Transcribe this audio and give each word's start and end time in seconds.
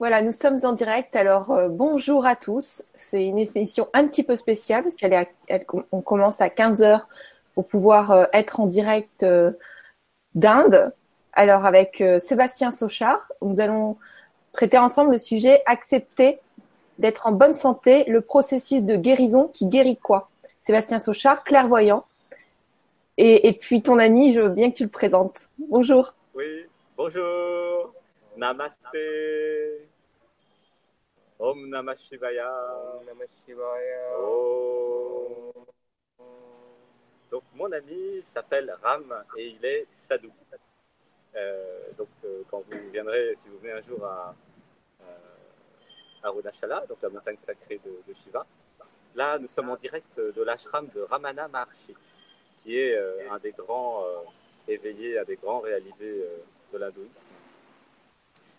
Voilà, 0.00 0.22
nous 0.22 0.32
sommes 0.32 0.58
en 0.64 0.72
direct. 0.72 1.14
Alors, 1.14 1.50
euh, 1.52 1.68
bonjour 1.68 2.26
à 2.26 2.36
tous. 2.36 2.82
C'est 2.94 3.24
une 3.24 3.38
émission 3.38 3.88
un 3.94 4.06
petit 4.06 4.22
peu 4.22 4.36
spéciale 4.36 4.82
parce 4.82 4.96
qu'elle 4.96 5.12
est, 5.12 5.66
on 5.92 6.00
commence 6.00 6.40
à 6.40 6.50
15 6.50 6.82
heures 6.82 7.08
pour 7.54 7.66
pouvoir 7.68 8.10
euh, 8.10 8.24
être 8.32 8.60
en 8.60 8.66
direct 8.66 9.22
euh, 9.22 9.52
d'Inde. 10.34 10.92
Alors, 11.32 11.64
avec 11.64 12.02
Sébastien 12.20 12.70
Sochard, 12.70 13.32
nous 13.42 13.60
allons 13.60 13.96
traiter 14.52 14.78
ensemble 14.78 15.12
le 15.12 15.18
sujet 15.18 15.62
accepter 15.66 16.38
d'être 16.98 17.26
en 17.26 17.32
bonne 17.32 17.54
santé, 17.54 18.04
le 18.06 18.20
processus 18.20 18.84
de 18.84 18.96
guérison 18.96 19.50
qui 19.52 19.66
guérit 19.66 19.96
quoi 19.96 20.30
Sébastien 20.60 21.00
Sochard, 21.00 21.42
clairvoyant. 21.42 22.04
Et, 23.16 23.48
et 23.48 23.52
puis 23.52 23.82
ton 23.82 23.98
ami, 23.98 24.32
je 24.32 24.40
veux 24.40 24.48
bien 24.48 24.70
que 24.70 24.76
tu 24.76 24.84
le 24.84 24.90
présentes. 24.90 25.48
Bonjour. 25.58 26.14
Oui, 26.36 26.66
bonjour. 26.96 27.92
Namaste. 28.36 28.96
Om 31.38 31.68
Namah 31.68 31.96
Shivaya. 31.96 32.50
Namah 33.06 33.30
Shivaya. 33.44 34.18
Oh. 34.18 35.52
Donc 37.30 37.42
mon 37.54 37.70
ami 37.72 38.22
s'appelle 38.32 38.74
Ram 38.82 39.24
et 39.36 39.48
il 39.48 39.64
est 39.64 39.86
sadhu. 40.08 40.30
Euh, 41.34 41.90
donc 41.98 42.08
euh, 42.24 42.42
quand 42.50 42.60
vous 42.60 42.90
viendrez, 42.92 43.36
si 43.42 43.48
vous 43.48 43.58
venez 43.58 43.72
un 43.72 43.82
jour 43.82 44.04
à, 44.04 44.34
euh, 45.02 45.04
à 46.22 46.28
Arunachala, 46.28 46.84
donc 46.88 46.98
la 47.02 47.08
montagne 47.08 47.36
sacrée 47.36 47.80
de, 47.84 47.90
de 48.06 48.14
Shiva, 48.22 48.46
là 49.16 49.36
nous 49.38 49.48
sommes 49.48 49.70
en 49.70 49.76
direct 49.76 50.16
de 50.16 50.42
l'ashram 50.42 50.88
de 50.94 51.00
Ramana 51.02 51.48
Maharshi, 51.48 51.94
qui 52.58 52.78
est 52.78 52.94
euh, 52.94 53.32
un 53.32 53.38
des 53.38 53.50
grands 53.50 54.04
éveillés, 54.68 55.18
un 55.18 55.24
des 55.24 55.36
grands 55.36 55.58
réalisés 55.58 56.24
de 56.74 56.78
l'hindouisme. 56.78 57.22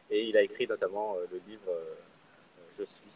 Et 0.10 0.24
il 0.24 0.38
a 0.38 0.42
écrit 0.42 0.68
notamment 0.68 1.16
euh, 1.16 1.26
le 1.32 1.40
livre 1.48 1.70
euh, 1.70 1.96
Je 2.78 2.84
suis. 2.84 3.12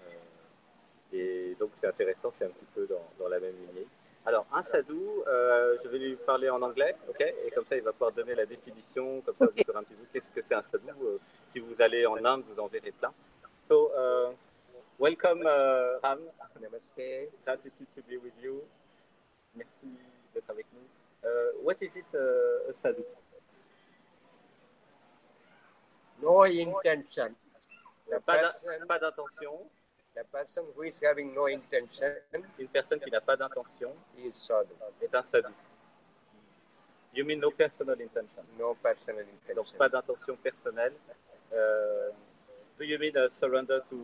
Euh, 0.00 1.12
et 1.12 1.56
donc 1.58 1.70
c'est 1.80 1.86
intéressant, 1.86 2.32
c'est 2.36 2.44
un 2.44 2.48
petit 2.48 2.66
peu 2.74 2.86
dans, 2.86 3.06
dans 3.18 3.28
la 3.28 3.40
même 3.40 3.54
lignée. 3.56 3.86
Alors, 4.26 4.46
un 4.52 4.62
sadhu, 4.62 4.94
euh, 5.26 5.78
je 5.82 5.88
vais 5.88 5.98
lui 5.98 6.16
parler 6.16 6.50
en 6.50 6.60
anglais, 6.60 6.94
ok? 7.08 7.20
Et 7.46 7.50
comme 7.50 7.64
ça, 7.64 7.76
il 7.76 7.82
va 7.82 7.92
pouvoir 7.92 8.12
donner 8.12 8.34
la 8.34 8.44
définition, 8.44 9.22
comme 9.22 9.36
ça, 9.36 9.46
vous 9.46 9.62
saurez 9.64 9.78
un 9.78 9.82
petit 9.84 9.94
peu 9.94 10.06
qu'est-ce 10.12 10.30
que 10.30 10.42
c'est 10.42 10.54
un 10.54 10.62
sadhu. 10.62 10.90
Euh, 11.02 11.16
si 11.50 11.60
vous 11.60 11.80
allez 11.80 12.04
en 12.04 12.22
Inde, 12.22 12.44
vous 12.46 12.60
en 12.60 12.66
verrez 12.68 12.92
plein. 12.92 13.12
So, 13.68 13.90
uh, 13.96 14.34
welcome, 14.98 15.42
uh, 15.46 15.98
Ram. 16.02 16.20
Namaste. 16.60 17.30
Happy 17.46 17.70
to 17.70 18.02
be 18.02 18.18
with 18.22 18.34
you. 18.42 18.60
Merci 19.54 19.88
d'être 20.34 20.50
avec 20.50 20.66
nous. 20.74 20.84
Uh, 21.24 21.64
what 21.64 21.76
is 21.80 21.90
it, 21.96 22.04
uh, 22.14 22.68
a 22.68 22.72
sadhu 22.72 23.02
No 26.22 26.44
intention. 26.44 27.34
The 28.10 28.20
Pas 28.20 28.98
d'intention. 28.98 29.68
the 30.14 30.24
person 30.32 30.64
who 30.74 30.82
is 30.82 30.98
having 31.00 31.32
no 31.34 31.46
intention 31.46 32.12
Une 32.58 32.68
personne 32.68 32.98
qui 33.00 33.10
n'a 33.10 33.20
pas 33.20 33.36
d'intention 33.36 33.92
is 34.18 34.32
sadhu. 34.32 34.72
est 35.00 35.14
un 35.14 35.22
sadhu. 35.22 35.52
You 37.14 37.24
mean 37.24 37.38
no 37.40 37.50
personal 37.50 38.00
intention 38.00 38.42
No 38.58 38.74
personal 38.74 39.24
Donc 39.24 39.34
intention. 39.50 39.78
pas 39.78 39.88
d'intention 39.88 40.36
personnelle. 40.36 40.94
Euh, 41.52 42.10
do 42.78 42.84
you 42.84 42.98
mean 42.98 43.16
uh, 43.16 43.28
surrender 43.28 43.80
to 43.88 43.96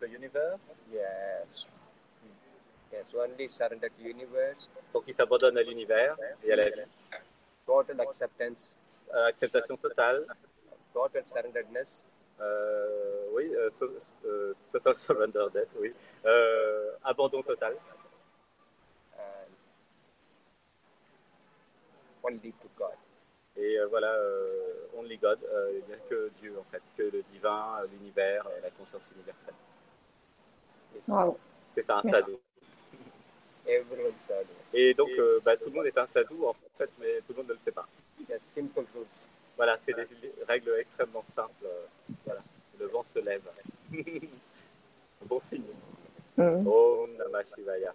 the 0.00 0.06
universe? 0.08 0.62
Yes. 0.90 1.66
Yes, 2.92 3.06
only 3.14 3.48
surrender 3.48 3.88
to 3.90 4.02
universe, 4.08 4.68
Donc 4.92 5.04
il 5.08 5.14
s'abandonne 5.14 5.58
à 5.58 5.62
l'univers 5.62 6.16
et 6.44 6.52
à 6.52 6.56
la 6.56 6.68
vie. 6.70 6.82
total 7.66 8.00
acceptance, 8.00 8.76
Euh, 9.14 9.26
acceptation 9.28 9.76
totale. 9.76 10.26
Total 10.94 11.24
surrenderedness, 11.24 12.02
Euh, 12.40 13.28
oui, 13.32 13.54
euh, 13.54 13.70
so- 13.70 13.96
euh, 14.24 14.54
total 14.72 14.96
surrender 14.96 15.46
death, 15.54 15.68
oui. 15.78 15.94
Euh, 16.24 16.90
abandon 17.04 17.42
total. 17.42 17.76
and 19.16 19.52
only 22.24 22.52
to 22.52 22.68
God. 22.76 22.96
Et 23.56 23.78
euh, 23.78 23.86
voilà, 23.86 24.12
euh, 24.14 24.68
only 24.96 25.16
God, 25.16 25.38
euh, 25.44 25.78
il 25.78 25.84
n'y 25.86 25.94
a 25.94 25.98
que 26.10 26.28
Dieu 26.40 26.58
en 26.58 26.64
fait, 26.72 26.82
que 26.96 27.02
le 27.04 27.22
divin, 27.30 27.84
l'univers, 27.92 28.44
la 28.62 28.70
conscience 28.72 29.08
universelle. 29.14 29.54
Wow. 31.06 31.38
C'est 31.74 31.86
ça 31.86 32.00
un 32.02 32.10
sadhu. 32.10 32.32
Et 34.72 34.92
donc 34.94 35.10
euh, 35.18 35.40
bah, 35.44 35.56
tout 35.56 35.66
le 35.66 35.70
monde 35.76 35.86
est 35.86 35.96
un 35.98 36.06
sadhu 36.08 36.44
en 36.44 36.52
fait, 36.52 36.90
mais 36.98 37.20
tout 37.20 37.32
le 37.32 37.36
monde 37.36 37.48
ne 37.48 37.52
le 37.52 37.58
sait 37.64 37.70
pas. 37.72 37.86
Simple 38.54 38.84
rules. 38.92 39.06
Voilà, 39.56 39.78
c'est 39.84 39.94
des 39.94 40.06
règles 40.48 40.74
extrêmement 40.80 41.24
simples. 41.34 41.64
euh, 41.64 41.86
Voilà, 42.24 42.40
le 42.78 42.86
vent 42.86 43.04
se 43.14 43.18
lève. 43.20 43.42
bon 45.26 45.40
signe. 45.40 45.62
Mm. 46.36 46.66
Om 46.66 47.10
Namah 47.18 47.44
Shivaya. 47.54 47.94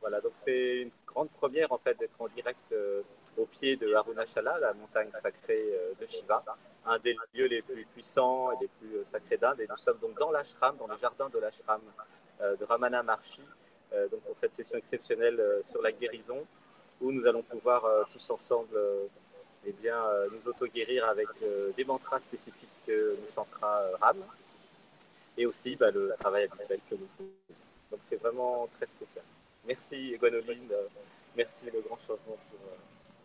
Voilà, 0.00 0.20
donc 0.20 0.32
c'est 0.44 0.82
une 0.82 0.90
grande 1.06 1.30
première 1.30 1.72
en 1.72 1.78
fait 1.78 1.98
d'être 1.98 2.18
en 2.20 2.28
direct 2.28 2.60
euh, 2.72 3.02
au 3.36 3.46
pied 3.46 3.76
de 3.76 3.92
Arunachala, 3.94 4.58
la 4.58 4.72
montagne 4.74 5.10
sacrée 5.12 5.62
euh, 5.72 5.92
de 6.00 6.06
Shiva, 6.06 6.42
un 6.86 6.98
des 6.98 7.16
lieux 7.34 7.46
les 7.46 7.62
plus 7.62 7.84
puissants 7.86 8.52
et 8.52 8.56
les 8.62 8.68
plus 8.68 8.96
euh, 8.96 9.04
sacrés 9.04 9.36
d'Inde. 9.36 9.60
Et 9.60 9.66
nous 9.68 9.76
sommes 9.78 9.98
donc 9.98 10.18
dans 10.18 10.30
l'ashram, 10.30 10.76
dans 10.76 10.86
le 10.86 10.96
jardin 10.98 11.28
de 11.30 11.38
l'ashram 11.38 11.80
de 12.40 12.64
Ramana 12.64 13.02
Maharshi, 13.02 13.42
donc 14.10 14.20
pour 14.22 14.38
cette 14.38 14.54
session 14.54 14.78
exceptionnelle 14.78 15.58
sur 15.62 15.82
la 15.82 15.92
guérison, 15.92 16.46
où 17.02 17.12
nous 17.12 17.26
allons 17.26 17.42
pouvoir 17.42 17.84
tous 18.10 18.30
ensemble 18.30 18.78
eh 19.66 19.72
bien, 19.72 20.02
euh, 20.02 20.28
nous 20.32 20.48
auto-guérir 20.50 21.04
avec 21.06 21.28
euh, 21.42 21.72
des 21.76 21.84
mantras 21.84 22.18
spécifiques 22.20 22.68
que 22.86 23.14
nous 23.16 23.32
chantera 23.34 23.80
euh, 23.82 23.96
Ram, 24.00 24.16
et 25.36 25.46
aussi 25.46 25.76
bah, 25.76 25.90
le 25.90 26.12
travail 26.18 26.44
habituel 26.44 26.80
que 26.88 26.94
nous 26.94 27.08
faisons. 27.16 27.30
Donc 27.90 28.00
c'est 28.04 28.20
vraiment 28.20 28.68
très 28.76 28.86
spécial. 28.86 29.24
Merci 29.66 30.16
Gwenoline, 30.18 30.68
merci 31.36 31.64
le 31.66 31.80
grand 31.82 31.98
changement 32.06 32.36
pour 32.50 32.60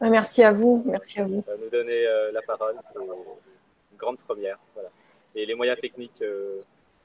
Ah, 0.01 0.09
Merci 0.09 0.43
à 0.43 0.51
vous. 0.51 0.83
Merci 0.85 1.19
à 1.21 1.25
vous. 1.25 1.43
nous 1.61 1.69
donner 1.69 2.03
la 2.31 2.41
parole. 2.41 2.75
C'est 2.93 2.99
une 2.99 3.97
grande 3.97 4.17
première. 4.17 4.57
Voilà. 4.73 4.89
Et 5.35 5.45
les 5.45 5.53
moyens 5.55 5.79
techniques 5.79 6.21
euh, 6.21 6.61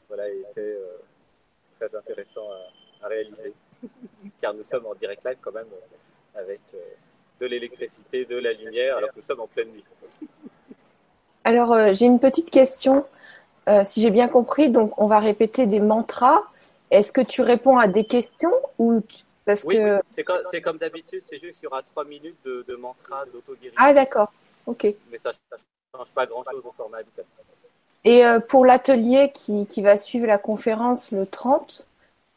voilà, 0.08 0.28
étaient 0.28 0.60
euh, 0.60 0.98
très 1.78 1.94
intéressants 1.94 2.48
à, 2.50 3.06
à 3.06 3.08
réaliser. 3.08 3.52
Car 4.40 4.54
nous 4.54 4.64
sommes 4.64 4.86
en 4.86 4.94
direct 4.94 5.24
live 5.24 5.38
quand 5.40 5.52
même 5.52 5.68
avec 6.34 6.60
euh, 6.74 6.78
de 7.40 7.46
l'électricité, 7.46 8.24
de 8.24 8.36
la 8.36 8.52
lumière, 8.52 8.96
alors 8.98 9.10
que 9.10 9.16
nous 9.16 9.22
sommes 9.22 9.40
en 9.40 9.46
pleine 9.46 9.68
nuit. 9.68 9.84
Alors, 11.44 11.72
euh, 11.72 11.92
j'ai 11.94 12.06
une 12.06 12.20
petite 12.20 12.50
question. 12.50 13.04
Euh, 13.68 13.82
si 13.84 14.02
j'ai 14.02 14.10
bien 14.10 14.28
compris, 14.28 14.70
donc 14.70 14.92
on 15.00 15.06
va 15.06 15.18
répéter 15.18 15.66
des 15.66 15.80
mantras. 15.80 16.42
Est-ce 16.90 17.12
que 17.12 17.20
tu 17.20 17.40
réponds 17.42 17.78
à 17.78 17.88
des 17.88 18.04
questions 18.04 18.52
ou 18.78 19.00
tu- 19.00 19.24
parce 19.44 19.64
Oui, 19.64 19.76
que. 19.76 20.00
C'est 20.12 20.60
comme, 20.60 20.76
d'habitude, 20.76 21.22
c'est 21.24 21.38
juste 21.38 21.54
qu'il 21.60 21.64
y 21.64 21.66
aura 21.66 21.82
trois 21.82 22.04
minutes 22.04 22.36
de, 22.44 22.64
de 22.66 22.76
mantra, 22.76 23.24
d'auto-guérison. 23.32 23.76
ah 23.78 23.94
d'accord, 23.94 24.32
ok. 24.66 24.94
Mais 25.10 25.18
ça 25.18 25.30
ne 25.30 25.56
change 25.98 26.08
pas 26.14 26.26
grand-chose 26.26 26.62
au 26.64 26.72
format 26.76 26.98
habituel. 26.98 27.24
Et 28.04 28.24
euh, 28.24 28.40
pour 28.40 28.64
l'atelier 28.64 29.30
qui, 29.32 29.66
qui 29.66 29.82
va 29.82 29.98
suivre 29.98 30.26
la 30.26 30.38
conférence 30.38 31.10
le 31.12 31.26
30, 31.26 31.86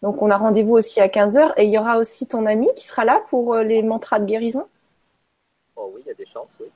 donc 0.01 0.21
on 0.21 0.29
a 0.29 0.37
rendez-vous 0.37 0.73
aussi 0.73 0.99
à 1.01 1.07
15h 1.07 1.53
et 1.57 1.63
il 1.63 1.69
y 1.71 1.77
aura 1.77 1.97
aussi 1.97 2.27
ton 2.27 2.45
ami 2.45 2.67
qui 2.75 2.85
sera 2.85 3.05
là 3.05 3.21
pour 3.29 3.55
les 3.55 3.81
mantras 3.81 4.19
de 4.19 4.25
guérison? 4.25 4.67
Oh 5.75 5.91
oui, 5.93 6.01
il 6.05 6.07
y 6.07 6.11
a 6.11 6.15
des 6.15 6.25
chances, 6.25 6.57
oui. 6.59 6.67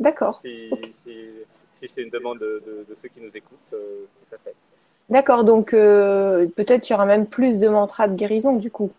D'accord, 0.00 0.40
Si, 0.42 0.70
si, 1.02 1.30
si 1.72 1.88
c'est 1.88 2.02
une 2.02 2.10
demande 2.10 2.38
de, 2.40 2.62
de- 2.66 2.84
de 2.88 2.94
ceux 2.94 3.08
qui 3.08 3.20
nous 3.20 3.36
écoutent, 3.36 3.72
euh, 3.72 4.06
tout 4.28 4.34
à 4.34 4.38
fait. 4.38 4.54
d'accord. 5.08 5.44
Donc 5.44 5.72
euh, 5.74 6.46
peut-être 6.56 6.82
qu'il 6.82 6.92
y 6.92 6.94
aura 6.94 7.06
même 7.06 7.26
plus 7.26 7.58
de 7.60 7.68
mantras 7.68 8.08
de 8.08 8.14
guérison 8.16 8.56
du 8.56 8.70
coup. 8.70 8.90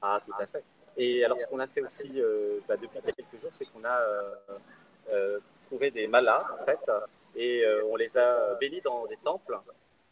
Ah, 0.00 0.20
tout 0.24 0.32
à 0.38 0.46
fait. 0.46 0.64
Et 0.96 1.24
alors, 1.24 1.38
ce 1.40 1.46
qu'on 1.46 1.58
a 1.60 1.66
fait 1.66 1.80
aussi 1.82 2.10
euh, 2.16 2.58
bah, 2.68 2.76
depuis 2.76 3.00
quelques 3.00 3.40
jours, 3.40 3.50
c'est 3.52 3.64
qu'on 3.66 3.84
a 3.84 4.00
euh, 4.00 4.34
euh, 5.10 5.38
trouvé 5.64 5.90
des 5.90 6.06
malas, 6.06 6.44
en 6.60 6.64
fait, 6.64 6.78
et 7.36 7.64
euh, 7.64 7.82
on 7.90 7.96
les 7.96 8.16
a 8.16 8.54
bénis 8.60 8.80
dans 8.80 9.06
des 9.06 9.16
temples, 9.18 9.58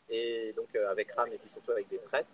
et 0.08 0.52
donc 0.56 0.68
euh, 0.76 0.90
avec 0.90 1.10
Ram 1.12 1.28
et 1.32 1.38
puis 1.38 1.50
surtout 1.50 1.72
avec 1.72 1.88
des 1.88 1.98
prêtres. 1.98 2.28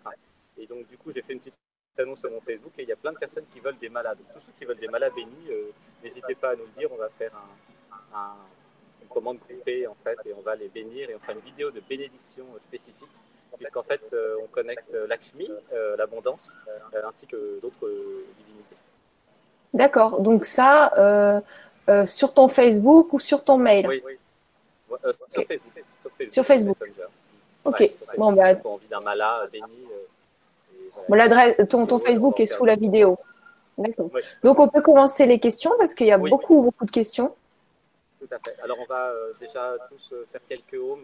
Et 0.57 0.67
donc, 0.67 0.87
du 0.87 0.97
coup, 0.97 1.11
j'ai 1.11 1.21
fait 1.23 1.33
une 1.33 1.39
petite 1.39 1.55
annonce 2.01 2.19
sur 2.19 2.31
mon 2.31 2.39
Facebook, 2.41 2.73
et 2.77 2.83
il 2.83 2.89
y 2.89 2.91
a 2.91 2.95
plein 2.95 3.11
de 3.11 3.17
personnes 3.17 3.45
qui 3.53 3.59
veulent 3.59 3.77
des 3.79 3.89
malas. 3.89 4.15
Donc, 4.15 4.25
tous 4.33 4.39
ceux 4.39 4.53
qui 4.57 4.65
veulent 4.65 4.77
des 4.77 4.87
malas 4.87 5.09
bénis, 5.11 5.47
euh, 5.49 5.71
n'hésitez 6.03 6.35
pas 6.35 6.51
à 6.51 6.55
nous 6.55 6.63
le 6.65 6.79
dire, 6.79 6.89
on 6.91 6.97
va 6.97 7.09
faire 7.09 7.31
un, 7.35 8.17
un- 8.17 8.35
une 9.01 9.07
commande 9.07 9.37
groupée, 9.47 9.85
en 9.87 9.95
fait, 10.03 10.17
et 10.25 10.33
on 10.33 10.41
va 10.41 10.55
les 10.55 10.69
bénir, 10.69 11.09
et 11.09 11.15
on 11.15 11.19
fera 11.19 11.33
une 11.33 11.39
vidéo 11.39 11.69
de 11.71 11.81
bénédiction 11.87 12.45
euh, 12.55 12.59
spécifique 12.59 13.09
puisqu'en 13.55 13.83
fait, 13.83 14.01
euh, 14.13 14.37
on 14.43 14.47
connecte 14.47 14.91
euh, 14.95 15.05
Lakshmi, 15.05 15.47
euh, 15.73 15.95
l'abondance, 15.95 16.57
euh, 16.67 17.01
ainsi 17.05 17.27
que 17.27 17.59
d'autres 17.61 17.85
euh, 17.85 18.25
divinités. 18.39 18.75
D'accord. 19.75 20.21
Donc 20.21 20.45
ça 20.45 20.91
euh, 20.97 21.39
euh, 21.87 22.05
sur 22.07 22.33
ton 22.33 22.47
Facebook 22.47 23.13
ou 23.13 23.19
sur 23.19 23.43
ton 23.43 23.59
mail? 23.59 23.85
Oui, 23.87 24.01
euh, 25.05 25.13
sur, 25.13 25.41
Ok. 25.41 25.45
Facebook, 25.47 25.71
sur 26.01 26.11
Facebook. 26.11 26.31
Sur 26.31 26.45
Facebook. 26.45 26.77
Messenger. 26.81 27.07
Ok. 27.63 27.79
Ouais. 27.79 27.93
Bon 28.17 28.33
bah 28.33 28.55
envie 28.65 28.87
d'un 28.87 29.01
mala 29.01 29.47
béni. 29.51 29.85
Bon, 31.09 31.15
l'adresse, 31.15 31.55
ton, 31.69 31.99
Facebook 31.99 32.39
est 32.39 32.45
sous 32.45 32.65
la 32.65 32.75
vidéo. 32.75 33.17
D'accord. 33.77 34.09
Oui. 34.13 34.21
Donc 34.43 34.59
on 34.59 34.67
peut 34.67 34.81
commencer 34.81 35.25
les 35.25 35.39
questions 35.39 35.71
parce 35.79 35.93
qu'il 35.95 36.07
y 36.07 36.11
a 36.11 36.17
Oui. 36.19 36.29
beaucoup 36.29 36.61
beaucoup 36.61 36.85
de 36.85 36.91
questions. 36.91 37.33
Tout 38.19 38.27
à 38.31 38.37
fait. 38.39 38.55
Alors, 38.63 38.77
on 38.79 38.85
va 38.85 39.07
euh, 39.09 39.33
déjà 39.39 39.75
tous 39.89 40.13
euh, 40.13 40.25
faire 40.31 40.41
quelques. 40.47 40.79
Oui. 40.79 41.01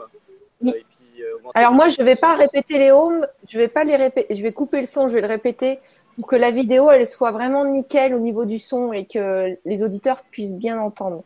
euh, 0.63 0.69
et 0.69 0.71
puis, 0.71 1.23
euh, 1.23 1.35
augmenter 1.35 1.59
Alors 1.59 1.73
moi, 1.73 1.89
je 1.89 2.01
vais 2.01 2.15
pas 2.15 2.35
répéter 2.35 2.77
les 2.77 2.91
ohms, 2.91 3.27
je 3.47 3.57
vais 3.57 3.67
pas 3.67 3.83
les 3.83 3.97
répéter, 3.97 4.35
je 4.35 4.41
vais 4.41 4.53
couper 4.53 4.79
le 4.79 4.87
son, 4.87 5.09
je 5.09 5.15
vais 5.15 5.21
le 5.21 5.27
répéter 5.27 5.77
pour 6.15 6.27
que 6.27 6.35
la 6.37 6.51
vidéo 6.51 6.91
elle 6.91 7.07
soit 7.07 7.31
vraiment 7.31 7.65
nickel 7.65 8.13
au 8.13 8.19
niveau 8.19 8.45
du 8.45 8.59
son 8.59 8.93
et 8.93 9.05
que 9.05 9.57
les 9.65 9.83
auditeurs 9.83 10.21
puissent 10.23 10.55
bien 10.55 10.79
entendre. 10.79 11.23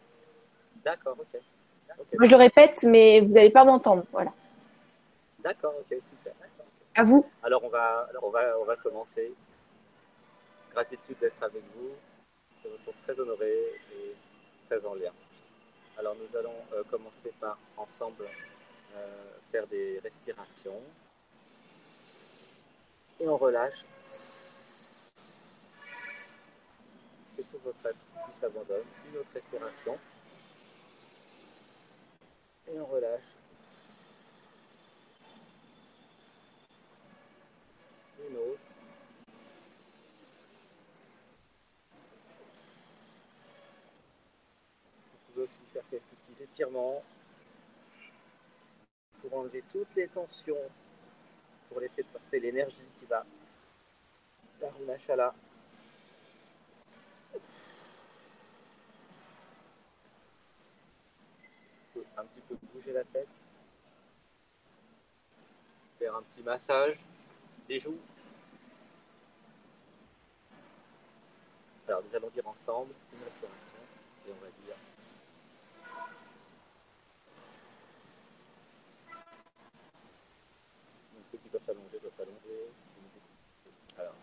D'accord, 0.83 1.15
ok. 1.19 1.39
Moi, 2.17 2.25
je 2.25 2.31
le 2.31 2.37
répète, 2.37 2.83
mais 2.83 3.21
vous 3.21 3.31
n'allez 3.33 3.49
pas 3.49 3.63
m'entendre. 3.63 4.03
Voilà. 4.11 4.31
D'accord, 5.43 5.73
ok. 5.79 5.97
À 6.95 7.03
vous. 7.03 7.25
Alors, 7.41 7.63
on 7.63 7.69
va, 7.69 8.05
alors 8.09 8.23
on 8.25 8.29
va, 8.29 8.59
on 8.59 8.65
va 8.65 8.75
commencer. 8.75 9.33
Gratitude 10.71 11.17
d'être 11.19 11.41
avec 11.41 11.63
vous. 11.75 11.89
Je 12.63 12.69
me 12.69 12.77
sens 12.77 12.93
très 13.03 13.19
honoré 13.19 13.81
et 13.91 14.15
très 14.67 14.85
en 14.85 14.93
lien. 14.93 15.11
Alors, 15.97 16.15
nous 16.15 16.37
allons 16.37 16.53
euh, 16.73 16.83
commencer 16.91 17.33
par 17.39 17.57
ensemble 17.77 18.25
euh, 18.95 19.33
faire 19.51 19.65
des 19.67 19.99
respirations. 20.03 20.81
Et 23.19 23.27
on 23.27 23.37
relâche. 23.37 23.85
Que 27.35 27.41
tout 27.41 27.59
votre 27.63 27.85
être 27.87 27.97
qui 28.27 28.33
s'abandonne. 28.39 28.85
Une 29.09 29.17
autre 29.17 29.29
respiration. 29.33 29.97
Et 32.67 32.79
on 32.79 32.85
relâche. 32.85 33.42
Autre. 38.35 38.59
Vous 44.95 45.33
pouvez 45.33 45.43
aussi 45.43 45.59
faire 45.71 45.83
quelques 45.89 46.03
petits 46.03 46.43
étirements 46.43 47.01
pour 49.21 49.37
enlever 49.37 49.63
toutes 49.71 49.95
les 49.95 50.07
tensions, 50.07 50.57
pour 51.69 51.79
laisser 51.79 52.03
passer 52.03 52.39
l'énergie 52.39 52.77
qui 52.99 53.05
va 53.05 53.25
pouvez 61.93 62.05
un 62.17 62.25
petit 62.25 62.41
peu 62.47 62.55
bouger 62.73 62.93
la 62.93 63.03
tête, 63.03 63.29
faire 65.99 66.15
un 66.15 66.23
petit 66.23 66.43
massage 66.43 66.97
des 67.67 67.79
joues. 67.79 67.99
Alors 71.85 72.01
nous 72.01 72.15
allons 72.15 72.29
dire 72.29 72.47
ensemble 72.47 72.93
une 73.11 73.23
respiration 73.23 73.59
et 74.25 74.31
on 74.31 74.35
va 74.35 74.47
dire 74.47 74.75
Donc, 81.13 81.23
ceux 81.29 81.37
qui 81.39 81.49
peuvent 81.49 81.65
s'allonger 81.65 81.99
peuvent 81.99 82.11
s'allonger. 82.17 82.71
Alors, 83.97 84.15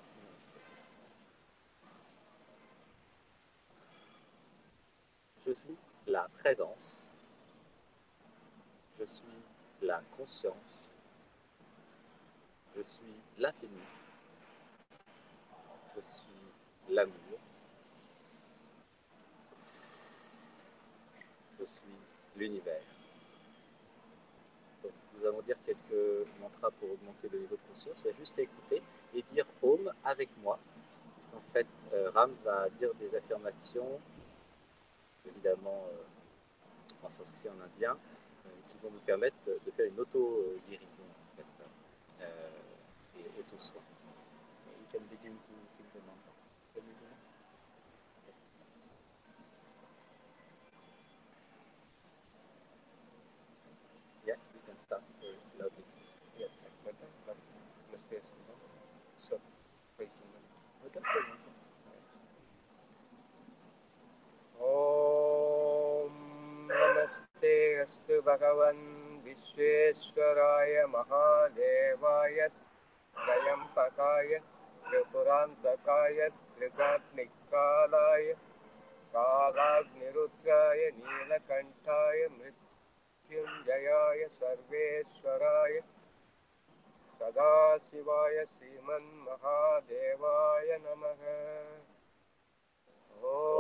je 5.47 5.53
suis 5.53 5.77
la 6.07 6.29
présence. 6.39 7.11
Je 8.99 9.05
suis 9.05 9.43
la 9.83 10.01
conscience. 10.17 10.85
Je 12.75 12.83
suis 12.83 13.15
l'infini. 13.39 13.83
Je 15.97 16.01
suis 16.01 16.95
l'amour. 16.95 17.50
Je 21.61 21.67
suis 21.67 21.81
l'univers. 22.37 22.81
Nous 24.83 25.27
allons 25.27 25.43
dire 25.43 25.57
quelques 25.67 26.27
mantras 26.41 26.71
pour 26.71 26.93
augmenter 26.93 27.29
le 27.31 27.41
niveau 27.41 27.57
de 27.57 27.69
conscience. 27.69 27.99
Il 28.03 28.07
y 28.07 28.15
a 28.15 28.17
juste 28.17 28.39
à 28.39 28.43
écouter 28.43 28.83
et 29.15 29.23
dire 29.33 29.45
Om 29.63 29.93
avec 30.05 30.31
moi. 30.39 30.59
En 31.37 31.53
fait, 31.53 31.67
euh, 31.93 32.11
Ram 32.13 32.33
va 32.45 32.69
dire 32.79 32.95
des 32.95 33.15
affirmations, 33.15 34.01
évidemment 35.27 35.83
euh, 35.85 37.07
en 37.07 37.11
sanskrit 37.11 37.51
en 37.51 37.63
indien, 37.63 37.93
euh, 38.47 38.51
qui 38.69 38.79
vont 38.83 38.91
nous 38.91 39.05
permettre 39.05 39.37
de 39.45 39.71
faire 39.73 39.87
une 39.87 40.01
auto-guérison 40.01 41.05
en 41.05 41.37
fait, 41.37 42.23
euh, 42.23 43.19
et 43.19 43.41
auto-soin. 43.41 43.83
भगवन् 68.71 69.23
विश्वेश्वराय 69.25 70.75
महादेवाय 70.95 72.39
त्रयम्बकाय 73.17 74.31
त्रिपुरान्तकाय 74.87 76.19
त्रिकात्मिकालाय 76.57 78.27
कालाग्निरुद्राय 79.15 80.83
नीलकण्ठाय 80.99 82.21
मृत्युञ्जयाय 82.39 84.21
सर्वेश्वराय 84.41 85.75
सदाशिवाय 87.19 88.37
श्रीमन्महादेवाय 88.55 89.49
नमः। 90.85 91.23
Okay, 93.23 93.60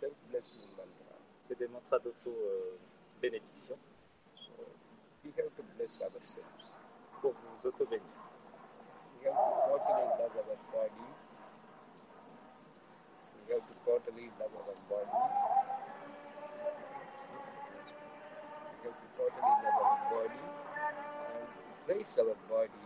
This 0.00 0.10
is 0.10 0.16
self-blessing 0.32 0.68
mantra. 0.76 1.16
C'est 1.48 1.58
des 1.58 1.68
mantras 1.68 1.98
d'auto-bénédiction 1.98 3.76
So 4.34 4.52
we 5.24 5.30
have 5.36 5.54
to 5.56 5.62
bless 5.76 6.00
ourselves. 6.00 6.78
pour 7.20 7.32
vous 7.32 7.68
auto-bénir. 7.68 8.02
We 9.20 9.26
have 9.26 9.36
to 9.36 9.44
totally 9.68 10.08
love 10.18 10.36
our 10.36 10.56
body. 10.72 11.08
We 13.28 13.52
have 13.52 13.66
to 13.68 13.74
totally 13.84 14.30
love 14.40 14.54
our 14.56 14.76
body. 14.88 15.18
We 18.72 18.88
have 18.88 18.98
to 19.00 19.08
totally 19.16 19.56
love 19.64 19.80
our 19.84 20.00
body 20.10 20.44
and 21.28 21.76
praise 21.86 22.18
our 22.18 22.36
body. 22.48 22.84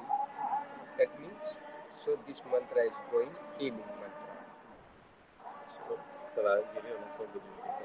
That 0.99 1.11
means, 1.21 1.47
so 2.05 2.17
this 2.27 2.41
mantra 2.51 2.83
is 2.87 2.97
going 3.11 3.31
healing 3.59 3.91
mantra. 4.01 4.35
So 5.77 5.99
Ça 6.36 6.42
va 6.42 6.56
guérir 6.74 6.96
l'ensemble 7.02 7.32
de 7.34 7.40
l'univers. 7.40 7.80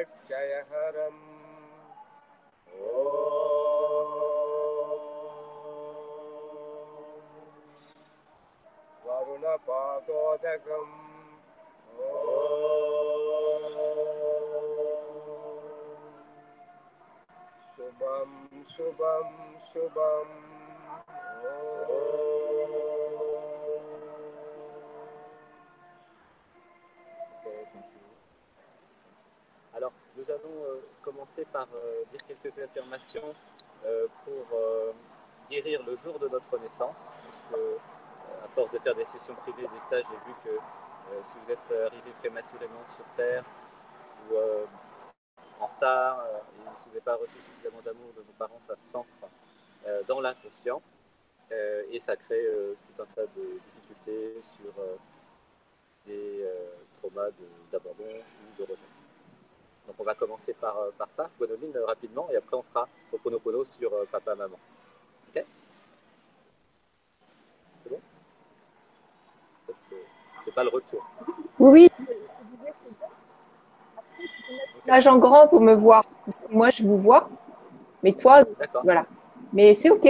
वरुणपादोदकम्। 9.05 10.95
शुभं 17.75 18.31
शुभं 18.75 19.29
शुभम् 19.73 20.52
par 31.41 31.67
euh, 31.75 32.03
dire 32.11 32.21
quelques 32.27 32.57
affirmations 32.59 33.33
euh, 33.85 34.07
pour 34.23 34.57
euh, 34.57 34.91
guérir 35.49 35.83
le 35.85 35.95
jour 35.97 36.19
de 36.19 36.27
notre 36.27 36.57
naissance. 36.59 36.95
Parce 36.97 37.61
que, 37.61 37.77
à 38.43 38.47
force 38.49 38.71
de 38.71 38.79
faire 38.79 38.95
des 38.95 39.05
sessions 39.05 39.35
privées, 39.35 39.63
des 39.63 39.79
stages, 39.87 40.05
j'ai 40.09 40.29
vu 40.29 40.35
que 40.43 40.59
si 41.25 41.33
vous 41.43 41.51
êtes 41.51 41.85
arrivé 41.85 42.11
prématurément 42.19 42.85
sur 42.87 43.03
Terre 43.15 43.43
ou 44.29 44.35
en 45.59 45.67
retard, 45.67 46.25
et 46.25 46.69
si 46.77 46.83
vous 46.83 46.89
n'avez 46.89 47.01
pas 47.01 47.15
reçu 47.15 47.35
suffisamment 47.45 47.81
d'amour 47.83 48.13
de 48.15 48.21
vos 48.21 48.33
parents, 48.37 48.59
ça 48.61 48.75
s'ancre 48.85 49.07
dans 50.07 50.21
l'inconscient 50.21 50.81
et 51.51 52.01
ça 52.05 52.15
crée 52.15 52.47
tout 52.87 53.03
un 53.03 53.05
tas 53.13 53.27
de 53.35 53.59
difficultés 53.59 54.41
sur 54.41 54.73
des 56.07 56.47
traumas 56.99 57.29
d'abandon 57.71 58.05
ou 58.07 58.57
de 58.57 58.63
rejet. 58.63 58.92
Donc 59.85 59.95
on 59.99 60.03
va 60.03 60.15
commencer 60.15 60.53
par, 60.53 60.77
euh, 60.77 60.91
par 60.97 61.09
ça, 61.17 61.29
Gwenoline, 61.37 61.75
euh, 61.75 61.85
rapidement, 61.85 62.27
et 62.31 62.37
après 62.37 62.55
on 62.55 62.63
fera 62.63 62.87
Ho'oponopono 63.11 63.63
sur 63.63 63.93
euh, 63.93 64.05
papa, 64.11 64.33
maman. 64.35 64.55
Ok? 65.35 65.45
C'est 67.83 67.89
bon? 67.89 67.99
Pas 70.55 70.63
le 70.63 70.69
retour. 70.69 71.03
Oui, 71.59 71.69
oui. 71.71 71.89
L'image 74.85 75.07
en 75.07 75.17
grand 75.17 75.47
pour 75.47 75.61
me 75.61 75.73
voir. 75.73 76.05
Moi, 76.51 76.69
je 76.69 76.83
vous 76.83 76.99
vois, 76.99 77.27
mais 78.03 78.13
toi, 78.13 78.43
voilà. 78.83 79.05
Mais 79.51 79.73
c'est 79.73 79.89
OK. 79.89 80.05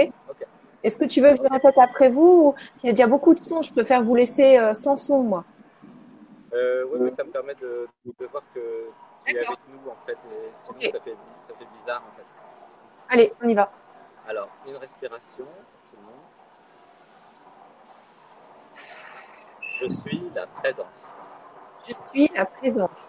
Est-ce 0.82 0.98
que 0.98 1.06
tu 1.06 1.22
veux 1.22 1.30
que 1.30 1.38
je 1.38 1.48
répète 1.50 1.78
après 1.78 2.10
vous 2.10 2.48
ou 2.48 2.54
Il 2.82 2.86
y 2.86 2.90
a 2.90 2.92
déjà 2.92 3.06
beaucoup 3.06 3.32
de 3.32 3.38
sons, 3.38 3.62
je 3.62 3.72
préfère 3.72 4.02
vous 4.02 4.14
laisser 4.14 4.60
sans 4.74 4.98
son, 4.98 5.22
moi? 5.22 5.44
Euh, 6.52 6.84
oui, 6.92 6.98
mais 7.00 7.14
ça 7.16 7.24
me 7.24 7.30
permet 7.30 7.54
de, 7.54 7.88
de 8.04 8.26
voir 8.26 8.42
que 8.54 8.60
avec 9.26 9.58
nous 9.68 9.90
en 9.90 9.94
fait, 9.94 10.12
et 10.12 10.52
sinon 10.58 10.78
Ok. 10.78 10.90
ça, 10.92 11.00
fait, 11.00 11.16
ça 11.48 11.54
fait 11.58 11.68
bizarre 11.80 12.02
en 12.12 12.16
fait. 12.16 12.26
Allez, 13.10 13.32
on 13.42 13.48
y 13.48 13.54
va. 13.54 13.70
Alors, 14.26 14.48
une 14.66 14.76
respiration, 14.76 15.44
tout 15.44 15.96
le 15.96 16.02
monde. 16.02 16.24
Je 19.80 19.88
suis 19.88 20.30
la 20.34 20.46
présence. 20.46 21.16
Je 21.86 21.92
suis 21.92 22.28
la 22.34 22.46
présence. 22.46 23.04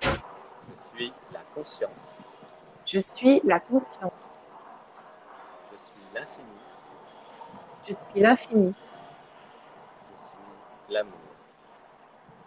Je 0.00 0.96
suis 0.96 1.12
la 1.32 1.40
conscience. 1.54 1.90
Je 2.86 2.98
suis 2.98 3.40
la 3.44 3.60
conscience. 3.60 4.30
Je 5.70 5.76
suis 5.76 6.14
l'infini. 6.14 6.58
Je 7.86 7.92
suis 7.92 8.20
l'infini. 8.20 8.74
Je 10.12 10.24
suis 10.24 10.88
l'amour. 10.88 11.18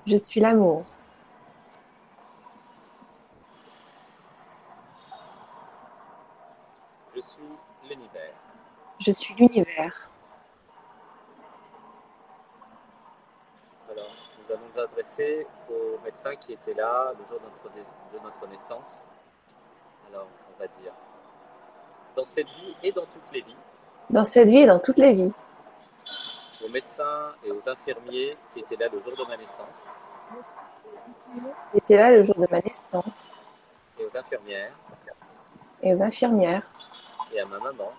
Je 0.08 0.18
suis 0.18 0.40
l'amour. 0.40 0.86
Je 7.16 7.22
suis 7.22 7.42
l'univers. 7.90 8.34
Je 9.08 9.14
suis 9.14 9.34
l'univers. 9.36 10.10
Alors, 13.90 14.06
nous 14.38 14.54
allons 14.54 14.64
nous 14.76 14.82
adresser 14.82 15.48
au 15.70 16.04
médecin 16.04 16.36
qui 16.36 16.52
était 16.52 16.74
là 16.74 17.14
le 17.18 17.24
jour 17.30 17.40
de 17.40 17.46
notre, 17.46 17.74
de 17.74 18.20
notre 18.22 18.48
naissance. 18.50 19.02
Alors, 20.12 20.28
on 20.54 20.60
va 20.60 20.68
dire, 20.82 20.92
dans 22.18 22.26
cette 22.26 22.48
vie 22.48 22.76
et 22.84 22.92
dans 22.92 23.06
toutes 23.06 23.32
les 23.32 23.40
vies, 23.44 23.56
Dans 24.10 24.26
cette 24.26 24.50
vie 24.50 24.58
et 24.58 24.66
dans 24.66 24.80
toutes 24.80 24.98
les 24.98 25.14
vies. 25.14 25.32
aux 26.66 26.70
médecins 26.70 27.34
et 27.46 27.52
aux 27.54 27.62
infirmiers 27.66 28.36
qui 28.54 28.60
étaient 28.60 28.76
là 28.76 28.90
le 28.92 29.00
jour 29.00 29.14
de 29.16 29.24
ma 29.30 29.38
naissance, 29.38 29.88
J'étais 31.74 31.96
là 31.96 32.12
le 32.12 32.24
jour 32.24 32.36
de 32.36 32.48
ma 32.52 32.60
naissance. 32.60 33.30
et 33.98 34.04
aux 34.06 34.18
infirmières, 34.18 34.74
Et 35.82 35.94
aux 35.94 36.04
infirmières. 36.04 36.64
et 37.34 37.40
à 37.40 37.46
ma 37.46 37.58
maman, 37.60 37.94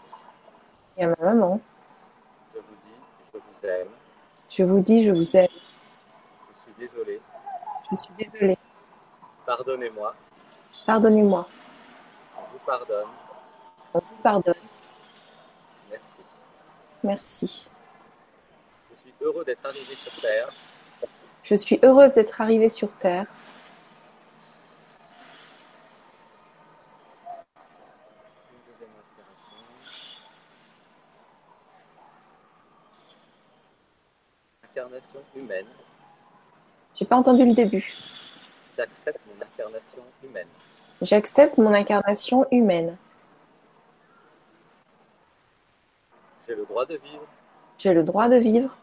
Et 0.99 1.05
à 1.05 1.09
ma 1.09 1.17
maman. 1.35 1.61
je 2.55 2.59
vous 2.61 2.64
dis, 2.85 3.00
je 3.33 3.38
vous 3.38 3.67
aime, 3.69 3.88
Je 4.49 4.62
vous 4.64 4.81
dis, 4.81 5.05
je 5.05 5.11
vous 5.12 5.37
aime. 5.37 5.49
je 6.52 6.59
suis 6.59 6.73
désolé, 6.78 7.21
Je 7.90 7.97
suis 7.97 8.14
désolée. 8.31 8.59
pardonnez-moi, 9.47 10.14
Pardonnez-moi. 10.87 11.47
je 12.37 12.52
vous 12.52 12.59
pardonne, 12.67 13.07
On 13.95 13.99
vous 14.00 14.23
pardonne. 14.23 14.55
merci. 15.90 16.21
Merci. 17.05 17.69
Je 18.90 19.00
suis 19.00 19.14
heureux 19.21 19.45
d'être 19.45 19.64
arrivé 19.64 19.95
sur 19.95 20.21
Terre, 20.21 20.50
Je 21.45 21.55
suis 21.55 21.78
heureuse 21.85 22.12
d'être 22.12 22.40
arrivée 22.40 22.69
sur 22.69 22.93
Terre. 22.97 23.26
une 28.50 28.73
deuxième 28.73 28.97
inspiration. 28.99 29.57
Incarnation 34.64 35.23
humaine, 35.37 35.66
J'ai 36.99 37.05
pas 37.05 37.14
entendu 37.17 37.47
le 37.47 37.55
début. 37.55 37.95
j'accepte 38.76 39.21
mon 39.28 39.40
incarnation 39.40 40.02
humaine. 40.25 40.49
J'accepte 41.00 41.57
mon 41.59 41.73
incarnation 41.73 42.47
humaine. 42.50 42.97
J'ai 46.49 46.57
le 46.57 46.64
droit 46.64 46.85
de 46.87 46.97
vivre, 46.97 47.26
J'ai 47.78 47.95
le 47.95 48.02
droit 48.02 48.28
de 48.28 48.37
vivre. 48.37 48.76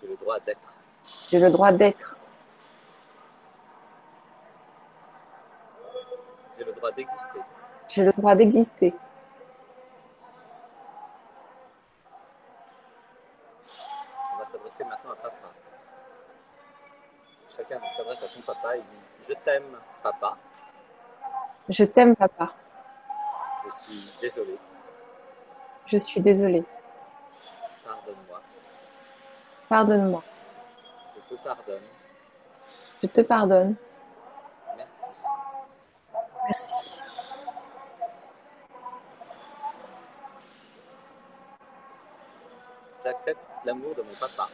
j'ai 0.00 0.08
le 0.08 0.16
droit 0.16 0.40
d'être. 0.40 0.60
J'ai 1.30 1.38
le 1.38 1.50
droit 1.50 1.72
d'être. 1.72 2.16
J'ai 6.58 6.64
le 6.64 6.72
droit 6.72 6.92
d'exister. 6.92 7.40
J'ai 7.88 8.04
le 8.04 8.12
droit 8.12 8.34
d'exister. 8.34 8.94
On 14.32 14.38
va 14.38 14.46
s'adresser 14.50 14.84
maintenant 14.84 15.10
à 15.10 15.16
papa. 15.16 15.48
S'adresse 17.68 18.22
à 18.22 18.28
son 18.28 18.40
papa 18.40 18.76
et 18.76 18.80
dit 18.80 18.86
Je 19.28 19.34
t'aime, 19.34 19.76
papa. 20.02 20.38
Je 21.68 21.84
t'aime, 21.84 22.16
papa. 22.16 22.54
Je 23.62 23.70
suis 23.70 24.12
désolé. 24.22 24.58
Je 25.84 25.98
suis 25.98 26.20
désolée. 26.22 26.64
Pardonne-moi. 27.84 28.40
Pardonne-moi. 29.68 30.24
Je 31.14 31.34
te 31.34 31.42
pardonne. 31.42 31.82
Je 33.02 33.06
te 33.08 33.20
pardonne. 33.20 33.74
Merci. 34.76 35.04
Merci. 36.48 37.00
J'accepte 43.04 43.40
l'amour 43.64 43.94
de 43.94 44.02
mon 44.02 44.14
papa. 44.14 44.48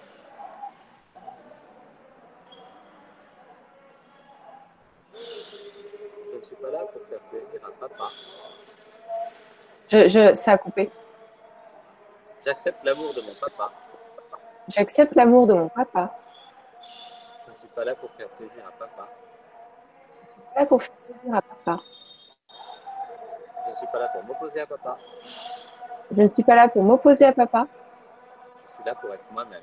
Je 5.14 6.36
ne 6.36 6.42
suis 6.42 6.53
pas 6.64 6.70
là 6.70 6.84
pour 6.92 7.02
faire 7.08 7.18
plaisir 7.30 7.60
à 7.64 7.88
papa. 7.88 8.04
Je, 9.88 10.08
je, 10.08 10.34
ça 10.34 10.52
a 10.52 10.58
coupé. 10.58 10.90
J'accepte 12.44 12.84
l'amour 12.84 13.12
de 13.14 13.20
mon 13.20 13.34
papa. 13.34 13.70
J'accepte 14.68 15.14
l'amour 15.14 15.46
de 15.46 15.54
mon 15.54 15.68
papa. 15.68 16.10
Je 17.46 17.52
ne 17.52 17.56
suis 17.56 17.68
pas 17.68 17.84
là 17.84 17.94
pour 17.94 18.10
faire 18.12 18.28
plaisir 18.28 18.62
à 18.66 18.72
papa. 18.72 19.08
Je 20.22 20.30
suis 20.30 20.42
là 20.56 20.66
pour 20.66 20.82
faire 20.82 20.94
plaisir 20.96 21.34
à 21.34 21.42
papa. 21.42 21.82
Je 23.66 23.70
ne 23.70 23.74
suis 23.76 23.86
pas 23.86 23.98
là 23.98 24.08
pour 24.08 24.22
m'opposer 24.24 24.60
à 24.60 24.66
papa. 24.66 24.98
Je 26.10 26.22
ne 26.22 26.28
suis 26.28 26.42
pas 26.44 26.54
là 26.54 26.68
pour 26.68 26.82
m'opposer 26.82 27.24
à 27.24 27.32
papa. 27.32 27.66
Je 28.66 28.72
suis 28.72 28.84
là 28.84 28.94
pour 28.94 29.12
être 29.12 29.32
moi-même. 29.32 29.62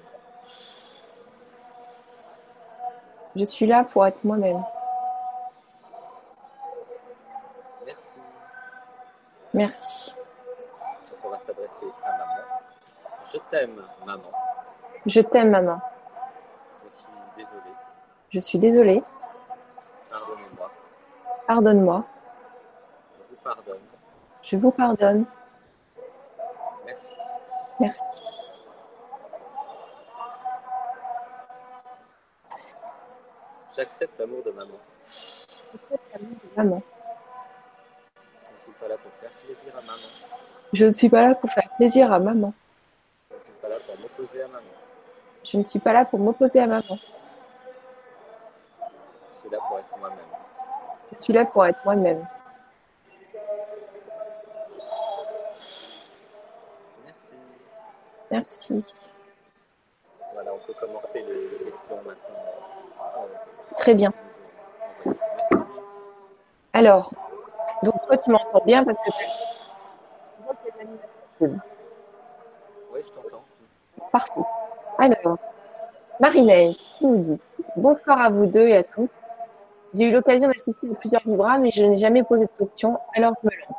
Je 3.36 3.46
suis 3.46 3.65
là 3.65 3.84
pour 3.86 4.05
être 4.05 4.24
moi-même. 4.24 4.63
Merci. 9.53 10.15
Donc 11.10 11.20
on 11.25 11.29
va 11.29 11.39
s'adresser 11.39 11.86
à 12.03 12.12
maman. 12.17 12.31
Je 13.34 13.38
t'aime, 13.50 13.81
maman. 14.05 14.31
Je 15.05 15.22
t'aime, 15.22 15.50
maman. 15.50 15.81
Je 16.86 16.89
suis 16.89 17.05
désolé. 17.36 17.72
Je 18.29 18.39
suis 18.39 18.60
désolée. 18.60 19.03
Pardonnez-moi. 20.10 20.72
Pardonne-moi. 21.48 22.05
Je 23.20 23.36
vous 23.36 23.41
pardonne. 23.43 23.81
Je 24.41 24.58
vous 24.58 24.72
pardonne. 24.72 25.25
Merci. 26.86 27.17
Merci. 27.79 28.24
J'accepte 33.75 34.20
l'amour 34.20 34.43
de 34.43 34.51
maman. 34.51 34.77
Maman. 36.55 36.81
Je 36.81 36.81
ne 36.81 36.81
suis 36.81 37.00
pas 38.82 38.88
là 38.88 38.98
pour 38.98 39.12
faire 39.12 39.30
plaisir 39.46 39.78
à 39.78 39.82
maman. 39.82 40.08
Je 40.74 40.86
ne 40.86 40.94
suis 40.94 41.10
pas 41.10 41.22
là 41.22 41.36
pour 41.36 41.52
faire 41.52 41.70
plaisir 41.78 42.12
à 42.12 42.20
maman. 42.20 42.54
Je 43.30 43.38
ne 43.38 43.44
suis 43.44 43.60
pas 43.62 43.70
là 43.70 43.76
pour 43.86 44.00
m'opposer 44.00 44.42
à 44.42 44.48
maman. 44.48 44.66
Je 45.44 45.58
ne 45.58 45.64
suis 45.64 45.80
pas 45.80 45.94
là 45.94 46.06
pour 46.06 46.20
m'opposer 46.20 46.60
à 46.60 46.68
maman. 46.68 46.98
Je 51.12 51.24
suis 51.24 51.34
là 51.34 51.46
pour 51.46 51.66
être 51.66 51.80
moi-même. 51.86 52.26
Merci. 57.04 57.34
Merci. 58.32 58.84
Voilà, 60.34 60.54
on 60.54 60.60
peut 60.66 60.74
commencer 60.80 61.20
les 61.20 61.72
questions 61.72 61.98
maintenant. 61.98 62.16
Euh, 63.18 63.76
Très 63.78 63.94
bien. 63.94 64.12
Merci. 65.06 65.82
Alors, 66.74 67.14
donc 67.84 67.96
toi, 68.08 68.18
tu 68.18 68.30
bien 68.65 68.84
parce 68.84 68.98
que 68.98 69.12
Oui, 71.41 71.50
je 73.03 73.10
t'entends. 73.10 73.43
Parfait. 74.12 74.41
Alors, 74.98 75.38
Marinette 76.20 76.75
qui 76.98 77.05
nous 77.05 77.17
dit 77.36 77.41
Bonsoir 77.75 78.22
à 78.22 78.29
vous 78.29 78.46
deux 78.46 78.67
et 78.67 78.77
à 78.77 78.84
tous. 78.84 79.10
J'ai 79.93 80.05
eu 80.10 80.12
l'occasion 80.12 80.48
d'assister 80.48 80.88
à 80.91 80.96
plusieurs 80.96 81.22
vibras, 81.25 81.58
mais 81.58 81.72
je 81.72 81.84
n'ai 81.84 81.98
jamais 81.98 82.24
posé 82.24 82.46
de 82.46 82.51
questions, 82.65 82.98
alors 83.15 83.34
je 83.43 83.48
me 83.50 83.53
lance. 83.55 83.77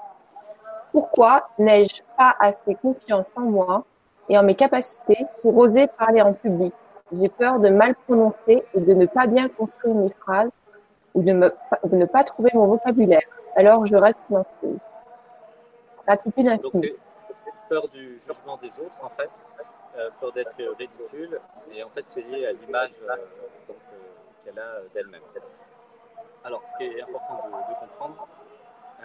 Pourquoi 0.92 1.48
n'ai-je 1.58 2.02
pas 2.18 2.34
assez 2.38 2.74
confiance 2.74 3.26
en 3.36 3.42
moi 3.42 3.84
et 4.28 4.36
en 4.38 4.42
mes 4.42 4.54
capacités 4.54 5.24
pour 5.40 5.56
oser 5.56 5.86
parler 5.98 6.20
en 6.20 6.34
public? 6.34 6.74
J'ai 7.18 7.28
peur 7.28 7.60
de 7.60 7.68
mal 7.70 7.94
prononcer 8.06 8.62
et 8.74 8.80
de 8.80 8.92
ne 8.94 9.06
pas 9.06 9.26
bien 9.26 9.48
construire 9.48 9.94
mes 9.94 10.10
phrases 10.10 10.50
ou 11.14 11.22
de, 11.22 11.32
me- 11.32 11.54
de 11.84 11.96
ne 11.96 12.04
pas 12.04 12.24
trouver 12.24 12.50
mon 12.54 12.66
vocabulaire. 12.66 13.22
Alors 13.54 13.84
je 13.86 13.96
reste 13.96 14.18
silencieuse. 14.26 14.78
Gratitude 16.06 16.48
infinie. 16.48 16.94
c'est 17.44 17.54
peur 17.68 17.88
du 17.88 18.14
jugement 18.14 18.56
des 18.56 18.78
autres 18.78 19.04
en 19.04 19.10
fait, 19.10 19.30
euh, 19.96 20.08
peur 20.20 20.32
d'être 20.32 20.54
ridicule 20.78 21.40
et 21.70 21.82
en 21.82 21.90
fait 21.90 22.04
c'est 22.04 22.22
lié 22.22 22.46
à 22.46 22.52
l'image 22.52 22.92
euh, 23.02 23.12
euh, 23.70 23.72
qu'elle 24.44 24.58
a 24.58 24.80
d'elle-même. 24.94 25.22
Alors 26.44 26.62
ce 26.66 26.76
qui 26.78 26.84
est 26.84 27.02
important 27.02 27.36
de, 27.44 27.50
de 27.50 27.78
comprendre, 27.80 28.28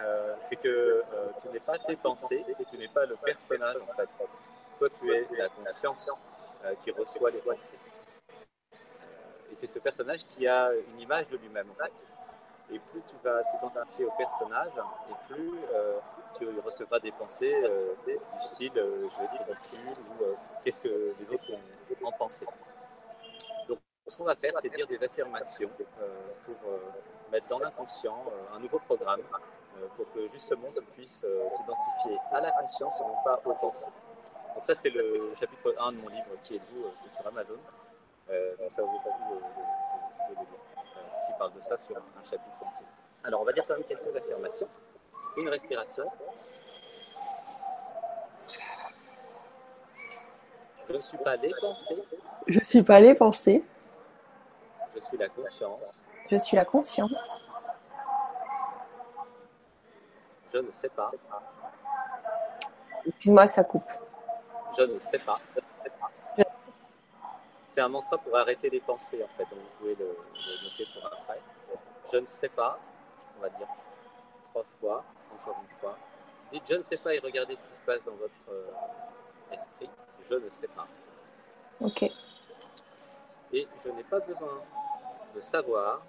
euh, 0.00 0.34
c'est 0.40 0.56
que 0.56 1.02
tu 1.42 1.48
n'es 1.50 1.60
pas 1.60 1.78
tes 1.78 1.96
pensées 1.96 2.44
et 2.58 2.64
tu 2.64 2.78
n'es 2.78 2.88
pas 2.88 3.04
le 3.04 3.16
personnage 3.16 3.76
en 3.76 3.94
fait. 3.94 4.08
Toi 4.78 4.88
tu 4.98 5.14
es 5.14 5.26
la 5.36 5.48
conscience 5.50 6.10
qui 6.82 6.90
reçoit 6.90 7.30
les 7.30 7.40
pensées. 7.40 7.78
Et 9.52 9.56
c'est 9.56 9.66
ce 9.66 9.78
personnage 9.78 10.26
qui 10.26 10.48
a 10.48 10.72
une 10.72 11.00
image 11.00 11.28
de 11.28 11.36
lui-même 11.36 11.68
en 11.70 11.84
fait. 11.84 11.92
Et 12.70 12.78
plus 12.78 13.02
tu 13.08 13.14
vas 13.24 13.42
t'identifier 13.44 14.04
au 14.06 14.10
personnage, 14.12 14.72
et 15.10 15.14
plus 15.32 15.52
euh, 15.72 15.94
tu 16.38 16.46
recevras 16.60 17.00
des 17.00 17.12
pensées 17.12 17.54
euh, 17.64 17.94
du 18.06 18.18
style 18.40 18.72
euh, 18.76 19.08
je 19.08 19.18
vais 19.18 19.24
être 19.24 19.46
ridicule 19.48 19.96
ou 20.20 20.24
qu'est-ce 20.64 20.80
que 20.80 21.14
les 21.18 21.32
autres 21.32 21.50
vont 22.00 22.08
en 22.08 22.12
penser. 22.12 22.46
Donc, 23.68 23.78
ce 24.06 24.16
qu'on 24.16 24.24
va 24.24 24.36
faire, 24.36 24.52
c'est 24.60 24.68
dire 24.68 24.86
des 24.86 25.02
affirmations 25.02 25.68
pour 26.46 26.56
mettre 27.32 27.46
dans 27.48 27.58
l'inconscient 27.58 28.24
un 28.52 28.60
nouveau 28.60 28.78
programme 28.80 29.20
pour 29.96 30.10
que 30.12 30.28
justement 30.28 30.68
tu 30.74 30.82
puisses 30.92 31.24
t'identifier 31.56 32.18
à 32.32 32.40
la 32.40 32.50
conscience 32.52 33.00
et 33.00 33.04
non 33.04 33.16
pas 33.24 33.38
aux 33.44 33.54
pensées. 33.54 33.86
Donc, 34.54 34.64
ça, 34.64 34.74
c'est 34.74 34.90
le 34.90 35.32
chapitre 35.38 35.74
1 35.78 35.92
de 35.92 35.96
mon 35.98 36.08
livre 36.08 36.30
qui 36.42 36.56
est 36.56 36.62
lu, 36.72 36.82
sur 37.10 37.26
Amazon. 37.26 37.58
Donc, 38.28 38.72
ça 38.72 38.82
vous 38.82 38.88
vu 38.88 38.98
de, 39.30 39.34
de- 39.34 39.40
de- 39.40 40.34
de 40.34 40.34
le 40.34 40.40
lire. 40.40 40.58
Euh, 40.96 41.00
s'il 41.26 41.27
parle 41.38 41.54
de 41.54 41.60
ça 41.60 41.76
sur 41.76 41.96
un 41.96 42.20
chapitre 42.24 42.56
entier. 42.62 42.86
Alors, 43.24 43.40
on 43.40 43.44
va 43.44 43.52
dire 43.52 43.64
quand 43.66 43.74
même 43.74 43.84
quelques 43.84 44.14
affirmations. 44.16 44.68
Une 45.36 45.48
respiration. 45.48 46.04
Je 50.88 50.94
ne 50.96 51.00
suis 51.00 51.18
pas 51.18 51.36
les 51.36 51.52
pensées, 51.60 52.02
Je 52.46 52.60
suis 52.64 52.82
pas 52.82 52.98
les 53.00 53.14
pensées, 53.14 53.62
je 54.94 55.00
suis 55.00 55.18
la 55.18 55.28
conscience. 55.28 56.04
je 56.30 56.36
suis 56.38 56.56
la 56.56 56.64
conscience. 56.64 57.44
Je 60.52 60.58
ne 60.58 60.70
sais 60.70 60.88
pas, 60.88 61.10
Excuse-moi, 63.04 63.48
ça 63.48 63.64
coupe. 63.64 63.84
je 64.78 64.82
ne 64.82 64.98
sais 64.98 65.18
pas. 65.18 65.38
C'est 67.78 67.84
un 67.84 67.88
mantra 67.90 68.18
pour 68.18 68.36
arrêter 68.36 68.68
les 68.70 68.80
pensées 68.80 69.22
en 69.22 69.28
fait, 69.36 69.44
donc 69.54 69.62
vous 69.62 69.78
pouvez 69.78 69.94
le, 69.94 70.06
le 70.06 70.64
noter 70.64 70.84
pour 70.92 71.06
après. 71.06 71.40
Je 72.12 72.16
ne 72.16 72.26
sais 72.26 72.48
pas, 72.48 72.76
on 73.38 73.40
va 73.40 73.48
dire 73.50 73.68
trois 74.50 74.64
fois, 74.80 75.04
encore 75.32 75.62
une 75.62 75.78
fois. 75.78 75.96
Dites 76.52 76.64
je 76.68 76.74
ne 76.74 76.82
sais 76.82 76.96
pas 76.96 77.14
et 77.14 77.20
regardez 77.20 77.54
ce 77.54 77.68
qui 77.68 77.76
se 77.76 77.80
passe 77.82 78.04
dans 78.04 78.16
votre 78.16 78.32
euh, 78.50 79.52
esprit. 79.52 79.88
Je 80.28 80.34
ne 80.34 80.48
sais 80.48 80.66
pas. 80.66 80.88
Ok. 81.80 82.02
Et 83.52 83.68
je 83.84 83.90
n'ai 83.90 84.02
pas 84.02 84.18
besoin 84.18 84.60
de 85.36 85.40
savoir 85.40 86.02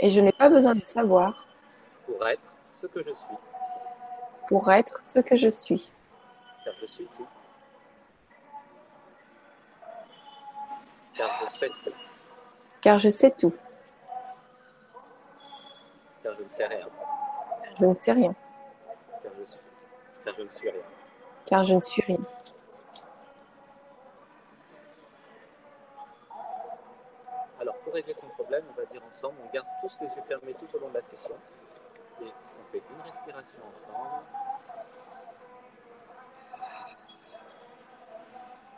Et 0.00 0.10
je 0.10 0.20
n'ai 0.20 0.32
pas 0.32 0.48
besoin 0.48 0.74
de 0.74 0.82
savoir 0.84 1.46
pour 2.06 2.26
être 2.26 2.42
ce 2.72 2.88
que 2.88 3.02
je 3.02 3.14
suis, 3.14 3.36
pour 4.48 4.68
être 4.72 5.00
ce 5.06 5.20
que 5.20 5.36
je 5.36 5.48
suis. 5.48 5.88
car 6.64 6.74
je 6.80 6.86
suis 6.86 7.06
tout. 7.16 7.28
Car 11.18 11.28
je 11.40 11.50
sais 11.50 11.68
tout, 11.70 11.92
Car 12.80 12.98
je 13.00 13.08
sais 13.10 13.30
tout. 13.32 13.54
car 16.22 16.34
je 16.38 16.42
ne 16.44 16.48
sais 16.48 16.66
rien, 16.66 16.88
Je 17.80 17.84
ne 17.86 17.94
sais 17.94 18.12
rien. 18.12 18.34
car 19.22 19.32
je 19.36 19.42
suis, 19.44 19.60
car 20.24 20.34
je 20.36 20.42
ne 20.42 20.48
suis 20.48 20.70
rien. 20.70 20.82
Car 21.46 21.64
je 21.64 21.74
ne 21.74 21.80
suis 21.80 22.02
rien. 22.02 22.18
Alors, 27.60 27.76
pour 27.78 27.92
régler 27.92 28.14
son 28.14 28.28
problème, 28.28 28.64
on 28.70 28.74
va 28.74 28.84
dire 28.86 29.02
ensemble, 29.08 29.34
on 29.44 29.52
garde 29.52 29.66
tous 29.80 29.96
les 30.00 30.06
yeux 30.06 30.22
fermés 30.22 30.54
tout 30.54 30.68
au 30.76 30.80
long 30.80 30.88
de 30.90 30.94
la 30.94 31.02
session. 31.16 31.34
Et 32.22 32.26
on 32.26 32.72
fait 32.72 32.82
une 32.90 33.02
respiration 33.02 33.58
ensemble. 33.72 34.24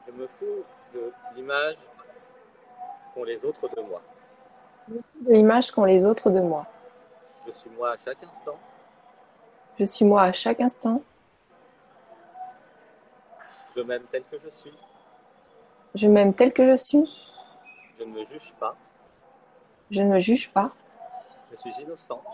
Je 0.06 0.12
me 0.12 0.26
fous 0.26 0.64
de 0.94 1.12
l'image 1.36 1.76
qu'ont 3.14 3.24
les 3.24 3.44
autres 3.44 3.68
de 3.68 3.80
moi. 3.82 4.02
De 4.88 5.32
l'image 5.32 5.70
qu'ont 5.70 5.84
les 5.84 6.04
autres 6.04 6.30
de 6.30 6.40
moi. 6.40 6.66
Je 7.46 7.52
suis 7.52 7.70
moi 7.70 7.92
à 7.92 7.96
chaque 7.96 8.22
instant. 8.22 8.58
Je 9.78 9.84
suis 9.84 10.04
moi 10.04 10.22
à 10.22 10.32
chaque 10.32 10.60
instant. 10.60 11.02
Je 13.74 13.80
m'aime 13.82 14.02
tel 14.10 14.24
que 14.24 14.36
je 14.42 14.50
suis. 14.50 14.74
Je 15.94 16.08
m'aime 16.08 16.34
tel 16.34 16.52
que 16.52 16.66
je 16.66 16.76
suis. 16.76 17.32
Je 17.98 18.04
ne 18.04 18.10
me 18.10 18.24
juge 18.24 18.54
pas. 18.58 18.76
Je 19.90 20.02
ne 20.02 20.08
me 20.08 20.18
juge 20.18 20.52
pas. 20.52 20.72
Je 21.50 21.56
suis 21.56 21.74
innocente. 21.82 22.24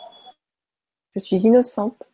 Je 1.15 1.21
suis 1.21 1.37
innocente. 1.37 2.11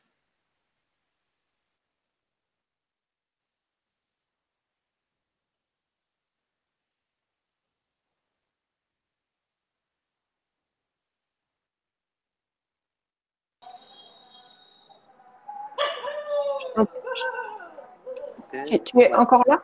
Tu, 18.66 18.80
tu 18.80 19.00
es 19.00 19.14
encore 19.14 19.42
là? 19.46 19.58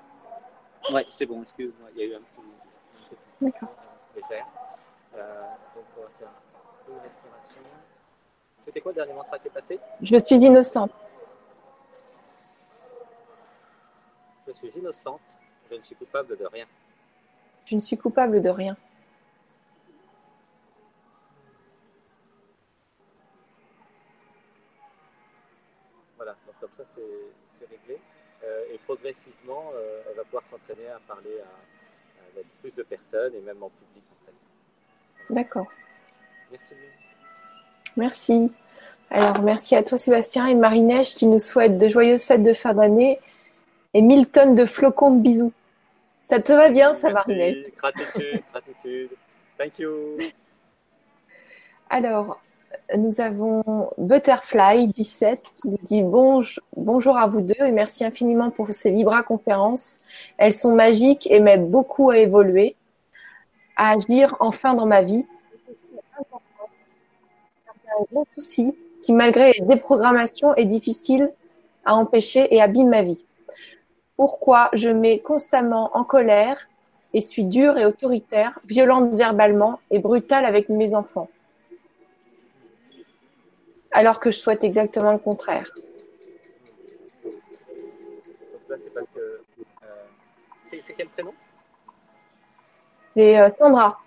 Ouais, 0.92 1.04
c'est 1.10 1.26
bon, 1.26 1.42
excuse-moi, 1.42 1.88
il 1.94 2.00
y 2.00 2.02
a 2.02 2.06
eu 2.12 2.14
un 2.16 2.20
petit. 2.20 2.40
D'accord. 3.40 3.74
Euh, 5.14 5.42
donc, 5.74 5.84
on 5.96 6.00
va 6.02 6.08
faire 6.18 6.28
une 6.88 6.98
respiration. 7.00 7.60
C'était 8.64 8.80
quoi 8.80 8.92
le 8.92 8.96
dernier 8.96 9.12
mantra 9.12 9.38
qui 9.38 9.48
est 9.48 9.50
passé? 9.50 9.78
Je 10.00 10.16
suis 10.16 10.36
innocente. 10.36 10.90
Je 14.46 14.52
suis 14.52 14.68
innocente, 14.78 15.20
je 15.70 15.76
ne 15.76 15.82
suis 15.82 15.94
coupable 15.94 16.36
de 16.36 16.46
rien. 16.46 16.66
Je 17.66 17.74
ne 17.74 17.80
suis 17.80 17.98
coupable 17.98 18.40
de 18.40 18.48
rien. 18.48 18.76
C'est 27.52 27.68
réglé. 27.68 27.98
Euh, 28.44 28.72
et 28.72 28.78
progressivement, 28.78 29.70
euh, 29.74 30.02
elle 30.08 30.16
va 30.16 30.24
pouvoir 30.24 30.46
s'entraîner 30.46 30.88
à 30.88 31.00
parler 31.06 31.40
à, 31.40 32.40
à 32.40 32.42
plus 32.60 32.74
de 32.74 32.82
personnes 32.84 33.34
et 33.34 33.40
même 33.40 33.62
en 33.62 33.70
public. 33.70 34.04
En 34.12 34.24
fait. 34.24 35.34
D'accord. 35.34 35.66
Merci. 36.50 36.74
Merci. 37.96 38.52
Alors, 39.10 39.42
merci 39.42 39.74
à 39.74 39.82
toi, 39.82 39.98
Sébastien 39.98 40.46
et 40.46 40.54
Marie-Neige 40.54 41.14
qui 41.14 41.26
nous 41.26 41.38
souhaite 41.38 41.78
de 41.78 41.88
joyeuses 41.88 42.24
fêtes 42.24 42.42
de 42.42 42.52
fin 42.52 42.74
d'année 42.74 43.18
et 43.94 44.02
mille 44.02 44.28
tonnes 44.28 44.54
de 44.54 44.66
flocons 44.66 45.14
de 45.14 45.20
bisous. 45.20 45.52
Ça 46.22 46.40
te 46.40 46.52
va 46.52 46.68
bien, 46.68 46.94
ça, 46.94 47.10
Merci, 47.10 47.30
Marie-Neige? 47.30 47.72
Gratitude, 47.76 48.42
gratitude. 48.52 49.10
Thank 49.56 49.78
you. 49.78 50.18
Alors, 51.90 52.40
nous 52.96 53.20
avons 53.20 53.62
Butterfly17 53.98 55.38
qui 55.56 55.68
nous 55.68 55.78
dit 55.82 56.02
bonjour, 56.02 57.16
à 57.16 57.26
vous 57.28 57.40
deux 57.40 57.64
et 57.64 57.72
merci 57.72 58.04
infiniment 58.04 58.50
pour 58.50 58.72
ces 58.72 58.90
Vibra 58.90 59.22
conférences. 59.22 59.98
Elles 60.38 60.54
sont 60.54 60.74
magiques 60.74 61.28
et 61.30 61.40
m'aident 61.40 61.70
beaucoup 61.70 62.10
à 62.10 62.18
évoluer, 62.18 62.76
à 63.76 63.90
agir 63.92 64.36
enfin 64.40 64.74
dans 64.74 64.86
ma 64.86 65.02
vie. 65.02 65.26
un 67.98 68.04
gros 68.12 68.26
souci 68.34 68.74
qui, 69.02 69.12
malgré 69.12 69.52
les 69.52 69.66
déprogrammations, 69.66 70.54
est 70.54 70.66
difficile 70.66 71.30
à 71.84 71.94
empêcher 71.94 72.54
et 72.54 72.60
abîme 72.60 72.90
ma 72.90 73.02
vie. 73.02 73.24
Pourquoi 74.16 74.70
je 74.72 74.90
mets 74.90 75.20
constamment 75.20 75.90
en 75.94 76.04
colère 76.04 76.68
et 77.14 77.20
suis 77.20 77.44
dure 77.44 77.78
et 77.78 77.84
autoritaire, 77.84 78.60
violente 78.66 79.14
verbalement 79.14 79.80
et 79.90 79.98
brutale 79.98 80.44
avec 80.44 80.68
mes 80.68 80.94
enfants? 80.94 81.28
Alors 83.90 84.20
que 84.20 84.30
je 84.30 84.38
souhaite 84.38 84.64
exactement 84.64 85.12
le 85.12 85.18
contraire. 85.18 85.70
Donc 87.24 88.68
là, 88.68 88.76
c'est 88.82 88.94
parce 88.94 89.08
que. 89.14 89.18
euh, 89.20 90.06
c'est 90.66 90.82
c'est 90.86 90.94
quel 90.94 91.08
prénom? 91.08 91.32
C'est 93.14 93.38
euh, 93.40 93.48
Sandra. 93.50 94.00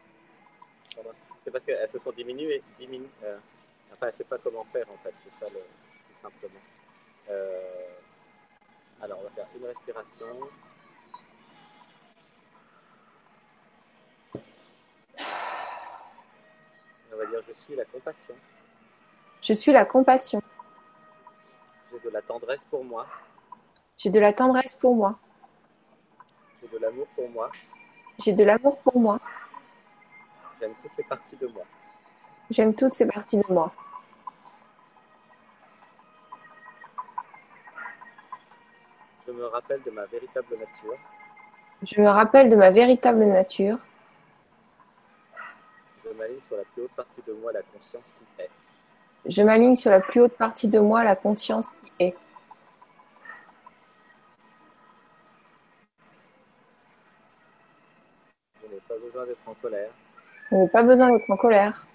Sandra 0.96 1.13
C'est 1.44 1.52
parce 1.52 1.65
qu'elles 1.65 1.89
se 1.89 1.98
sont 2.00 2.12
diminuées. 2.12 2.62
Diminu 2.78 3.08
euh, 3.24 3.38
enfin, 3.94 4.08
elle 4.08 4.13
ne 4.13 4.17
sait 4.17 4.24
pas 4.24 4.38
comment 4.38 4.65
faire, 4.72 4.86
en 4.91 4.98
fait. 5.04 5.13
C'est 5.26 5.46
ça, 5.46 5.52
le, 5.52 5.60
tout 5.60 6.22
simplement. 6.22 6.60
Euh, 7.30 7.89
alors, 9.02 9.20
on 9.20 9.24
va 9.24 9.30
faire 9.32 9.48
une 9.56 9.65
respiration. 9.65 10.28
On 17.13 17.17
va 17.17 17.26
dire 17.26 17.41
je 17.48 17.54
suis 17.54 17.76
la 17.76 17.86
compassion. 17.86 18.36
Je 19.52 19.56
suis 19.58 19.74
la 19.74 19.84
compassion. 19.84 20.42
J'ai 21.92 22.00
de 22.00 22.10
la 22.10 22.22
tendresse 22.22 22.66
pour 22.70 22.86
moi. 22.86 23.06
J'ai 23.98 24.10
de 24.10 24.18
la 24.18 24.32
tendresse 24.32 24.76
pour 24.76 24.96
moi. 24.96 25.20
J'ai 26.62 26.70
de 26.70 26.78
l'amour 26.78 27.06
pour 27.08 27.30
moi. 27.32 27.52
J'ai 28.20 28.32
de 28.32 28.46
l'amour 28.46 28.78
pour 28.78 28.98
moi. 28.98 29.20
J'aime 30.58 30.74
toutes 30.82 30.96
les 30.98 31.04
parties 31.04 31.36
de 31.36 31.48
moi. 31.48 31.64
J'aime 32.50 32.74
toutes 32.74 32.94
ces 32.94 33.06
parties 33.06 33.40
de 33.40 33.52
moi. 33.52 33.74
Je 39.28 39.34
me 39.34 39.46
rappelle 39.48 39.84
de 39.84 39.92
ma 39.92 40.06
véritable 40.06 40.58
nature. 40.58 40.98
Je 41.84 42.00
me 42.00 42.08
rappelle 42.08 42.50
de 42.50 42.56
ma 42.56 42.72
véritable 42.72 43.26
nature. 43.26 43.80
Je 46.06 46.10
m'aligne 46.12 46.40
sur 46.40 46.56
la 46.56 46.64
plus 46.64 46.84
haute 46.84 46.92
partie 46.92 47.22
de 47.28 47.34
moi, 47.34 47.52
la 47.52 47.64
conscience 47.64 48.14
qui 48.18 48.42
est. 48.42 48.50
Je 49.26 49.44
m'aligne 49.44 49.76
sur 49.76 49.92
la 49.92 50.00
plus 50.00 50.22
haute 50.22 50.36
partie 50.36 50.68
de 50.68 50.80
moi, 50.80 51.04
la 51.04 51.16
conscience 51.16 51.68
qui 51.82 51.92
est. 52.00 52.16
Je 58.62 58.68
n'ai 58.68 58.80
pas 58.88 58.98
besoin 58.98 59.26
d'être 59.26 59.48
en 59.48 59.54
colère. 59.54 59.92
Je 60.50 60.56
n'ai 60.56 60.68
pas 60.70 60.84
besoin 60.84 61.12
d'être 61.12 61.30
en 61.30 61.38
colère. 61.38 61.86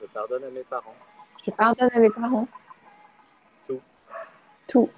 Je 0.00 0.06
pardonne 0.06 0.44
à 0.44 0.50
mes 0.50 0.64
parents. 0.64 0.96
Je 1.46 1.50
pardonne 1.52 1.90
à 1.94 1.98
mes 2.00 2.10
parents. 2.10 2.48
Tout. 3.66 3.82
Tout. 4.66 4.90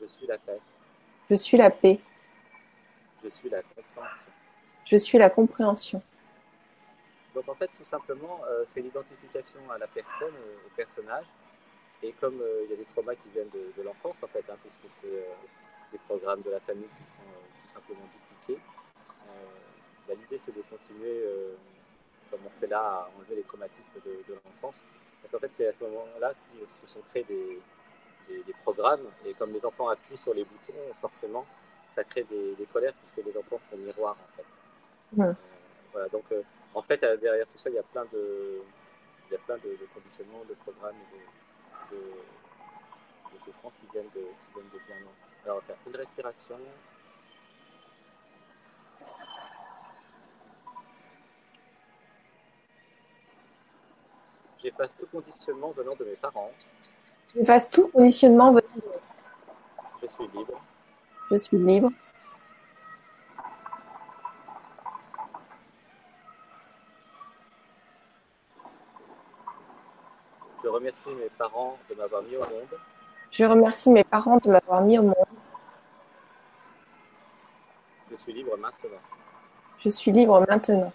Je 0.00 0.06
suis 0.06 0.26
la 0.26 0.38
paix. 0.38 0.60
Je 1.28 1.34
suis 1.34 1.56
la 1.58 1.70
paix. 1.70 2.00
Je 3.30 3.36
suis 3.36 3.48
la 3.48 3.62
compréhension. 3.62 4.32
Je 4.86 4.96
suis 4.96 5.18
la 5.18 5.30
compréhension. 5.30 6.02
Donc 7.32 7.48
en 7.48 7.54
fait, 7.54 7.70
tout 7.76 7.84
simplement, 7.84 8.40
euh, 8.48 8.64
c'est 8.66 8.80
l'identification 8.80 9.60
à 9.70 9.78
la 9.78 9.86
personne, 9.86 10.34
euh, 10.34 10.66
au 10.66 10.70
personnage. 10.74 11.26
Et 12.02 12.12
comme 12.14 12.40
euh, 12.40 12.64
il 12.64 12.70
y 12.70 12.74
a 12.74 12.76
des 12.76 12.86
traumas 12.86 13.14
qui 13.14 13.28
viennent 13.28 13.50
de, 13.50 13.62
de 13.76 13.82
l'enfance, 13.84 14.20
en 14.24 14.26
fait, 14.26 14.44
hein, 14.50 14.56
puisque 14.62 14.88
c'est 14.88 15.28
des 15.92 15.98
programmes 16.08 16.42
de 16.42 16.50
la 16.50 16.58
famille 16.58 16.88
qui 16.88 17.08
sont 17.08 17.18
tout 17.54 17.68
simplement 17.68 18.06
dupliqués, 18.12 18.60
bah, 20.08 20.14
l'idée 20.20 20.38
c'est 20.38 20.56
de 20.56 20.62
continuer, 20.62 21.22
comme 22.30 22.40
on 22.46 22.60
fait 22.60 22.66
là, 22.66 22.80
à 22.80 23.10
enlever 23.16 23.36
les 23.36 23.44
traumatismes 23.44 24.00
de, 24.04 24.24
de 24.26 24.40
l'enfance. 24.44 24.82
Parce 25.22 25.30
qu'en 25.30 25.38
fait, 25.38 25.48
c'est 25.48 25.68
à 25.68 25.72
ce 25.72 25.84
moment-là 25.84 26.32
que 26.34 26.72
se 26.72 26.86
sont 26.86 27.00
créés 27.10 27.24
des, 27.24 27.60
des, 28.28 28.42
des 28.42 28.54
programmes. 28.64 29.06
Et 29.24 29.34
comme 29.34 29.52
les 29.52 29.64
enfants 29.64 29.88
appuient 29.88 30.16
sur 30.16 30.34
les 30.34 30.42
boutons, 30.42 30.74
forcément, 31.00 31.46
ça 31.94 32.04
crée 32.04 32.24
des, 32.24 32.54
des 32.54 32.66
colères, 32.66 32.94
puisque 32.94 33.16
les 33.26 33.36
enfants 33.36 33.58
font 33.70 33.76
miroir, 33.76 34.12
en 34.12 34.36
fait. 34.36 34.44
Euh, 35.18 35.32
voilà, 35.92 36.08
donc 36.08 36.24
euh, 36.32 36.42
en 36.74 36.82
fait, 36.82 37.02
euh, 37.02 37.16
derrière 37.16 37.46
tout 37.46 37.58
ça, 37.58 37.68
il 37.70 37.74
y 37.76 37.78
a 37.78 37.82
plein 37.82 38.04
de, 38.12 38.62
il 39.28 39.32
y 39.32 39.36
a 39.36 39.40
plein 39.40 39.56
de, 39.56 39.70
de 39.70 39.86
conditionnements, 39.92 40.44
de 40.48 40.54
programmes, 40.54 40.94
de, 41.90 41.96
de, 41.96 42.02
de 42.02 43.44
souffrances 43.44 43.74
qui 43.76 43.86
viennent 43.92 44.10
de, 44.14 44.20
qui 44.20 44.54
viennent 44.54 44.70
de 44.72 44.78
bien 44.86 45.00
loin. 45.00 45.12
Alors, 45.44 45.56
on 45.56 45.60
va 45.60 45.74
faire 45.74 45.76
une 45.88 45.96
respiration. 45.96 46.56
J'efface 54.62 54.94
tout 54.96 55.06
conditionnement 55.06 55.70
venant 55.72 55.94
de 55.96 56.04
mes 56.04 56.16
parents. 56.16 56.50
J'efface 57.34 57.70
tout 57.70 57.88
conditionnement. 57.88 58.52
venant 58.52 58.66
de- 58.76 58.82
Je 60.02 60.06
suis 60.06 60.24
libre. 60.28 60.60
Je 61.30 61.36
suis 61.36 61.58
libre. 61.58 61.90
Je 70.60 70.68
remercie 70.68 71.10
mes 71.10 71.28
parents 71.38 71.78
de 71.88 71.94
m'avoir 71.94 72.22
mis 72.22 72.36
au 72.36 72.40
monde. 72.40 72.80
Je 73.30 73.44
remercie 73.44 73.90
mes 73.90 74.02
parents 74.02 74.38
de 74.38 74.50
m'avoir 74.50 74.82
mis 74.82 74.98
au 74.98 75.02
monde. 75.02 75.14
Je 78.10 78.16
suis 78.16 78.32
libre 78.32 78.56
maintenant. 78.58 78.90
Je 79.78 79.88
suis 79.88 80.10
libre 80.10 80.44
maintenant. 80.48 80.92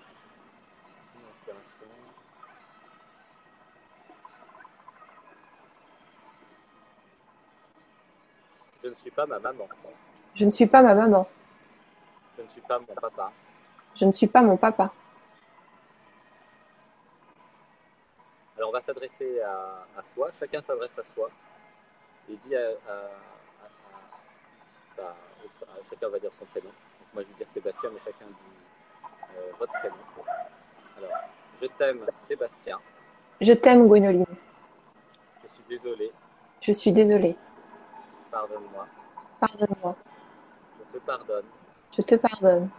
Je 8.84 8.90
ne 8.90 8.94
suis 8.94 9.12
pas 9.12 9.26
ma 9.26 9.40
maman. 9.40 9.68
Je 10.36 10.46
ne 10.46 10.50
suis 10.50 10.68
pas 10.68 10.84
ma 10.84 10.94
maman. 10.94 11.28
Je 12.38 12.44
ne 12.44 12.50
suis 12.50 12.62
pas 12.62 12.80
mon 12.80 12.86
papa. 12.86 13.32
Je 13.96 14.06
ne 14.06 14.12
suis 14.12 14.28
pas 14.28 14.42
mon 14.42 14.58
papa. 14.58 14.92
Alors 18.58 18.70
on 18.70 18.74
va 18.74 18.82
s'adresser 18.82 19.42
à, 19.42 19.52
à 19.98 20.04
soi. 20.04 20.30
Chacun 20.38 20.62
s'adresse 20.62 20.98
à 21.00 21.04
soi 21.04 21.30
et 22.30 22.38
dit 22.46 22.56
à, 22.56 22.72
chacun 25.90 26.10
va 26.10 26.20
dire 26.20 26.34
son 26.34 26.46
prénom. 26.46 26.68
Donc 26.68 27.14
moi 27.14 27.24
je 27.24 27.28
vais 27.30 27.36
dire 27.38 27.48
Sébastien, 27.54 27.90
mais 27.94 28.00
chacun 28.00 28.26
dit 28.26 29.36
euh, 29.38 29.52
votre 29.60 29.74
prénom. 29.74 29.96
Alors, 30.98 31.12
je 31.62 31.66
t'aime 31.68 32.06
Sébastien. 32.22 32.80
Je 33.42 33.54
t'aime, 33.54 33.88
Gwénoline. 33.88 34.26
Je 35.44 35.48
suis 35.48 35.64
désolé. 35.70 36.12
Je 36.62 36.72
suis 36.72 36.92
désolée. 36.94 37.36
Pardonne-moi. 38.32 38.86
Pardonne-moi. 39.40 39.96
Je 40.96 41.00
te 41.02 41.06
pardonne. 41.06 41.46
Je 41.92 42.02
te 42.04 42.16
pardonne. 42.16 42.70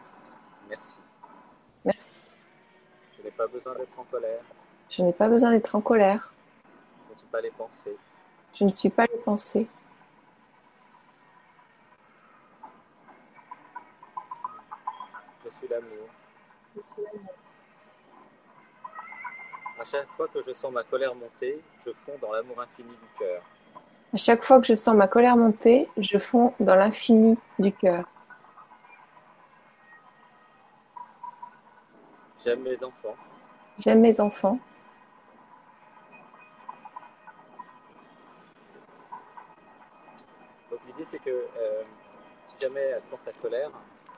Merci. 0.70 1.00
Merci. 1.84 2.26
Je 3.14 3.22
n'ai 3.22 3.30
pas 3.30 3.46
besoin 3.46 3.74
d'être 3.74 3.98
en 3.98 4.04
colère. 4.04 4.40
Je 4.88 5.02
n'ai 5.02 5.12
pas 5.12 5.28
besoin 5.28 5.50
d'être 5.50 5.74
en 5.74 5.82
colère. 5.82 6.32
Je 7.08 7.12
ne 7.12 7.18
suis 7.18 7.26
pas 7.26 7.40
les 7.42 7.50
pensées. 7.50 7.96
Je 8.54 8.64
ne 8.64 8.70
suis 8.70 8.88
pas 8.88 9.04
les 9.04 9.18
pensées. 9.18 9.68
Je 15.44 15.50
suis 15.50 15.68
l'amour. 15.68 16.08
À 19.78 19.84
chaque 19.84 20.08
fois 20.16 20.28
que 20.28 20.42
je 20.42 20.54
sens 20.54 20.72
ma 20.72 20.84
colère 20.84 21.14
monter, 21.14 21.62
je 21.84 21.92
fonds 21.92 22.16
dans 22.22 22.32
l'amour 22.32 22.62
infini 22.62 22.92
du 22.92 23.18
cœur. 23.18 23.42
À 24.14 24.18
chaque 24.18 24.44
fois 24.44 24.60
que 24.60 24.66
je 24.66 24.74
sens 24.74 24.94
ma 24.94 25.08
colère 25.08 25.36
monter, 25.36 25.88
je 25.98 26.18
fonds 26.18 26.54
dans 26.60 26.74
l'infini 26.74 27.38
du 27.58 27.72
cœur. 27.72 28.04
J'aime 32.42 32.62
mes 32.62 32.82
enfants. 32.82 33.16
J'aime 33.80 34.00
mes 34.00 34.20
enfants. 34.20 34.58
Donc 40.70 40.80
l'idée 40.86 41.04
c'est 41.10 41.18
que 41.18 41.30
euh, 41.30 41.82
si 42.44 42.54
jamais 42.60 42.80
elle 42.80 43.02
sent 43.02 43.18
sa 43.18 43.32
colère, 43.32 43.70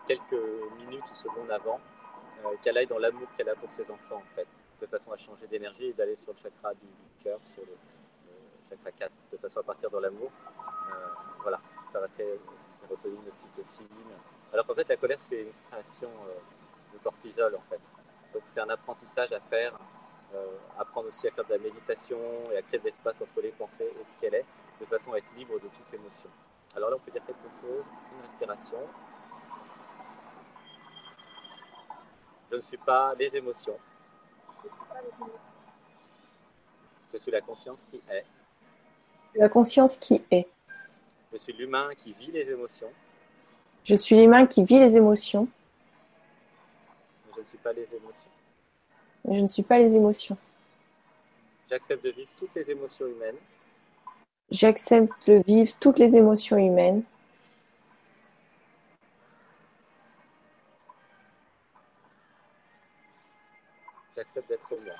quelques 0.06 0.36
minutes 0.78 1.04
ou 1.10 1.16
secondes 1.16 1.50
avant, 1.50 1.80
euh, 2.44 2.54
qu'elle 2.62 2.76
aille 2.76 2.86
dans 2.86 2.98
l'amour 2.98 3.28
qu'elle 3.36 3.48
a 3.48 3.54
pour 3.54 3.72
ses 3.72 3.90
enfants 3.90 4.16
en 4.16 4.34
fait, 4.36 4.46
de 4.80 4.86
façon 4.86 5.10
à 5.10 5.16
changer 5.16 5.46
d'énergie 5.46 5.86
et 5.86 5.92
d'aller 5.94 6.16
sur 6.18 6.34
le 6.34 6.38
chakra 6.38 6.74
du, 6.74 6.80
du 6.86 7.24
cœur, 7.24 7.38
sur 7.54 7.62
le, 7.64 7.72
le 7.72 7.87
chakra 8.68 8.90
4, 8.92 9.12
de 9.32 9.36
façon 9.38 9.60
à 9.60 9.62
partir 9.62 9.90
dans 9.90 10.00
l'amour. 10.00 10.30
Euh, 10.40 11.06
voilà, 11.42 11.60
ça 11.92 12.00
va 12.00 12.08
créer 12.08 12.38
sérotonine, 12.80 13.26
ocytocine. 13.26 13.86
Alors 14.52 14.66
qu'en 14.66 14.74
fait 14.74 14.88
la 14.88 14.96
colère 14.96 15.18
c'est 15.22 15.42
une 15.42 15.52
création 15.70 16.08
euh, 16.08 16.94
de 16.94 17.02
cortisol 17.02 17.54
en 17.54 17.70
fait. 17.70 17.80
Donc 18.32 18.42
c'est 18.48 18.60
un 18.60 18.68
apprentissage 18.68 19.32
à 19.32 19.40
faire, 19.40 19.78
euh, 20.34 20.56
apprendre 20.78 21.08
aussi 21.08 21.28
à 21.28 21.30
faire 21.30 21.44
de 21.44 21.52
la 21.52 21.58
méditation 21.58 22.18
et 22.52 22.56
à 22.56 22.62
créer 22.62 22.80
de 22.80 22.84
l'espace 22.84 23.20
entre 23.20 23.40
les 23.40 23.50
pensées 23.52 23.84
et 23.84 24.10
ce 24.10 24.20
qu'elle 24.20 24.34
est, 24.34 24.46
de 24.80 24.86
façon 24.86 25.12
à 25.12 25.18
être 25.18 25.32
libre 25.36 25.54
de 25.54 25.68
toute 25.68 25.94
émotion. 25.94 26.30
Alors 26.76 26.90
là, 26.90 26.96
on 26.96 27.00
peut 27.00 27.10
dire 27.10 27.24
quelque 27.26 27.48
chose, 27.60 27.84
une 28.12 28.20
respiration. 28.28 28.78
Je 32.50 32.56
ne 32.56 32.60
suis 32.60 32.78
pas 32.78 33.14
les 33.14 33.34
émotions. 33.36 33.78
Je 37.12 37.18
suis 37.18 37.30
la 37.30 37.40
conscience 37.40 37.84
qui 37.90 38.00
est. 38.10 38.24
La 39.34 39.48
conscience 39.48 39.96
qui 39.96 40.22
est. 40.30 40.46
Je 41.32 41.38
suis 41.38 41.52
l'humain 41.52 41.90
qui 41.96 42.12
vit 42.12 42.32
les 42.32 42.50
émotions. 42.50 42.90
Je 43.84 43.94
suis 43.94 44.16
l'humain 44.16 44.46
qui 44.46 44.64
vit 44.64 44.78
les 44.78 44.96
émotions. 44.96 45.48
Je 47.34 47.40
ne 47.40 47.46
suis 47.46 47.58
pas 47.58 47.72
les 47.72 47.88
émotions. 47.94 48.30
Mais 49.24 49.36
je 49.36 49.40
ne 49.42 49.46
suis 49.46 49.62
pas 49.62 49.78
les 49.78 49.94
émotions. 49.94 50.36
J'accepte 51.70 52.04
de 52.04 52.10
vivre 52.10 52.30
toutes 52.36 52.54
les 52.54 52.70
émotions 52.70 53.06
humaines. 53.06 53.36
J'accepte 54.50 55.12
de 55.26 55.42
vivre 55.46 55.72
toutes 55.78 55.98
les 55.98 56.16
émotions 56.16 56.56
humaines. 56.56 57.02
J'accepte 64.16 64.48
d'être 64.48 64.70
moi. 64.70 64.94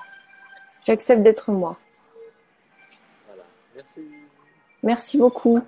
J'accepte 0.85 1.23
d'être 1.23 1.51
moi. 1.51 1.77
Merci. 4.83 5.17
Beaucoup. 5.17 5.59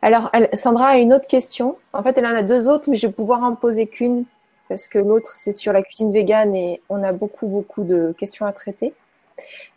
Alors, 0.00 0.30
Sandra 0.54 0.88
a 0.88 0.98
une 0.98 1.12
autre 1.12 1.26
question. 1.26 1.76
En 1.92 2.02
fait, 2.02 2.16
elle 2.16 2.26
en 2.26 2.34
a 2.34 2.42
deux 2.42 2.68
autres, 2.68 2.88
mais 2.88 2.96
je 2.96 3.06
vais 3.06 3.12
pouvoir 3.12 3.42
en 3.42 3.54
poser 3.54 3.86
qu'une 3.86 4.24
parce 4.68 4.86
que 4.86 4.98
l'autre, 4.98 5.32
c'est 5.36 5.56
sur 5.56 5.72
la 5.72 5.82
cuisine 5.82 6.12
végane 6.12 6.54
et 6.54 6.82
on 6.88 7.02
a 7.02 7.12
beaucoup, 7.12 7.46
beaucoup 7.46 7.84
de 7.84 8.14
questions 8.18 8.46
à 8.46 8.52
traiter. 8.52 8.94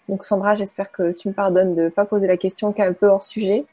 Donc, 0.09 0.23
Sandra, 0.23 0.55
j'espère 0.55 0.91
que 0.91 1.11
tu 1.11 1.29
me 1.29 1.33
pardonnes 1.33 1.75
de 1.75 1.83
ne 1.83 1.89
pas 1.89 2.05
poser 2.05 2.27
la 2.27 2.37
question 2.37 2.73
qui 2.73 2.81
est 2.81 2.85
un 2.85 2.93
peu 2.93 3.07
hors 3.07 3.23
sujet. 3.23 3.65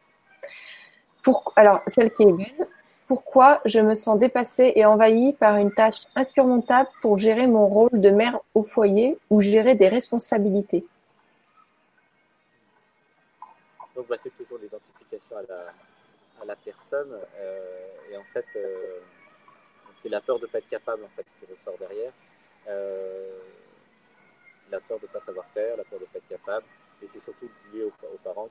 Pour... 1.22 1.52
Alors, 1.56 1.80
celle 1.87 2.14
qui 2.14 2.22
est 2.22 2.32
bonne. 2.32 2.66
Pourquoi 3.06 3.61
je 3.64 3.80
me 3.80 3.94
sens 3.94 4.18
dépassée 4.18 4.72
et 4.76 4.84
envahie 4.84 5.32
par 5.32 5.56
une 5.56 5.72
tâche 5.72 6.02
insurmontable 6.14 6.90
pour 7.00 7.18
gérer 7.18 7.46
mon 7.46 7.66
rôle 7.66 8.00
de 8.00 8.11
mère 8.11 8.38
au 8.54 8.62
foyer 8.62 9.18
ou 9.30 9.40
gérer 9.40 9.74
des 9.74 9.88
responsabilités? 9.88 10.84
Donc, 13.98 14.06
bah, 14.06 14.16
c'est 14.16 14.30
toujours 14.37 14.58
l'identification 14.58 15.37
à 15.38 16.44
la, 16.44 16.54
personne. 16.54 17.20
euh, 17.34 17.82
et 18.08 18.16
en 18.16 18.22
fait, 18.22 18.46
euh, 18.54 19.00
c'est 19.96 20.08
la 20.08 20.20
peur 20.20 20.38
de 20.38 20.46
ne 20.46 20.52
pas 20.52 20.58
être 20.58 20.68
capable 20.68 21.02
en 21.02 21.08
fait, 21.08 21.26
qui 21.40 21.50
ressort 21.50 21.76
derrière. 21.80 22.12
Euh, 22.68 23.40
la 24.70 24.78
peur 24.82 25.00
de 25.00 25.06
ne 25.06 25.11
pas 25.11 25.20
savoir 25.26 25.46
faire, 25.46 25.76
la 25.76 25.82
peur 25.82 25.98
de 25.98 26.04
ne 26.04 26.11
pas 26.11 26.18
être 26.18 26.28
capable. 26.28 26.64
Et 27.02 27.06
c'est 27.06 27.18
surtout 27.18 27.50
lié 27.72 27.82
aux, 27.82 28.18
parents 28.22 28.48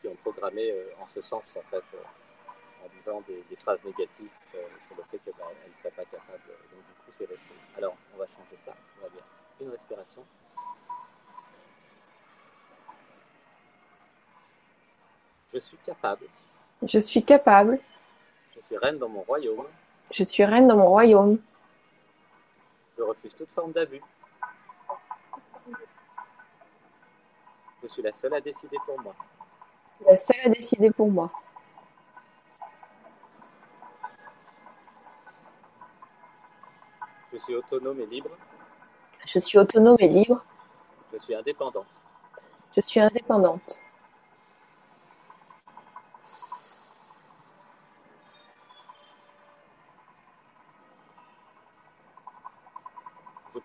qui, 0.00 0.08
ont 0.08 0.16
programmé 0.16 0.74
en 0.98 1.06
ce 1.06 1.20
sens, 1.20 1.54
en 1.58 1.62
fait, 1.70 1.84
en 2.82 2.88
disant 2.96 3.22
des, 3.28 3.44
phrases 3.56 3.84
négatives 3.84 4.30
sur 4.80 4.96
le 4.96 5.02
fait 5.10 5.18
qu'elle 5.18 5.34
ne 5.34 5.78
serait 5.78 5.90
pas 5.90 6.04
capable. 6.10 6.48
Donc, 6.72 6.86
du 6.86 6.94
coup, 7.04 7.10
c'est 7.10 7.26
resté. 7.26 7.52
Alors, 7.76 7.94
on 8.14 8.16
va 8.16 8.26
changer 8.26 8.56
ça. 8.64 8.72
On 8.98 9.02
va 9.02 9.10
dire 9.10 9.24
une 9.60 9.68
respiration. 9.68 10.24
Je 15.52 15.58
suis 15.58 15.76
capable. 15.78 16.26
Je 16.82 16.98
suis 16.98 17.24
capable. 17.24 17.78
Je 18.54 18.60
suis 18.60 18.76
reine 18.76 18.98
dans 18.98 19.08
mon 19.08 19.22
royaume. 19.22 19.64
Je 20.12 20.22
suis 20.22 20.44
reine 20.44 20.68
dans 20.68 20.76
mon 20.76 20.88
royaume. 20.88 21.38
Je 22.96 23.02
refuse 23.02 23.34
toute 23.34 23.50
forme 23.50 23.72
d'abus. 23.72 24.00
Je 27.82 27.88
suis 27.88 28.02
la 28.02 28.12
seule 28.12 28.34
à 28.34 28.40
décider 28.40 28.76
pour 28.84 29.00
moi. 29.00 29.14
La 30.06 30.16
seule 30.16 30.40
à 30.44 30.48
décider 30.48 30.90
pour 30.90 31.10
moi. 31.10 31.30
Je 37.32 37.38
suis 37.38 37.54
autonome 37.56 38.00
et 38.00 38.06
libre. 38.06 38.30
Je 39.26 39.38
suis 39.38 39.58
autonome 39.58 39.96
et 39.98 40.08
libre. 40.08 40.44
Je 41.12 41.18
suis 41.18 41.34
indépendante. 41.34 42.00
Je 42.74 42.80
suis 42.80 43.00
indépendante. 43.00 43.80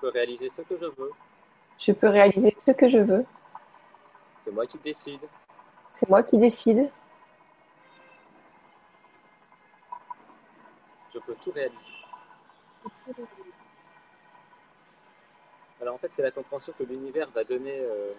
Peux 0.05 0.11
réaliser 0.11 0.49
ce 0.49 0.61
que 0.61 0.77
je 0.79 0.85
veux. 0.85 1.11
Je 1.79 1.91
peux 1.91 2.09
réaliser 2.09 2.53
ce 2.57 2.71
que 2.71 2.87
je 2.87 2.99
veux. 2.99 3.25
C'est 4.43 4.51
moi 4.51 4.67
qui 4.67 4.77
décide. 4.77 5.21
C'est 5.89 6.07
moi 6.07 6.21
qui 6.21 6.37
décide. 6.37 6.91
Je 11.13 11.19
peux 11.19 11.35
tout 11.43 11.51
réaliser. 11.51 11.79
Alors 15.81 15.95
en 15.95 15.97
fait, 15.97 16.11
c'est 16.13 16.21
la 16.21 16.31
compréhension 16.31 16.73
que 16.77 16.83
l'univers 16.83 17.29
va 17.31 17.43
donner 17.43 17.79
euh, 17.79 18.13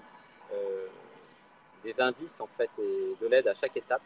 euh, 0.54 0.88
des 1.84 2.00
indices 2.00 2.40
en 2.40 2.48
fait 2.56 2.70
et 2.78 3.14
de 3.20 3.28
l'aide 3.28 3.46
à 3.46 3.54
chaque 3.54 3.76
étape. 3.76 4.02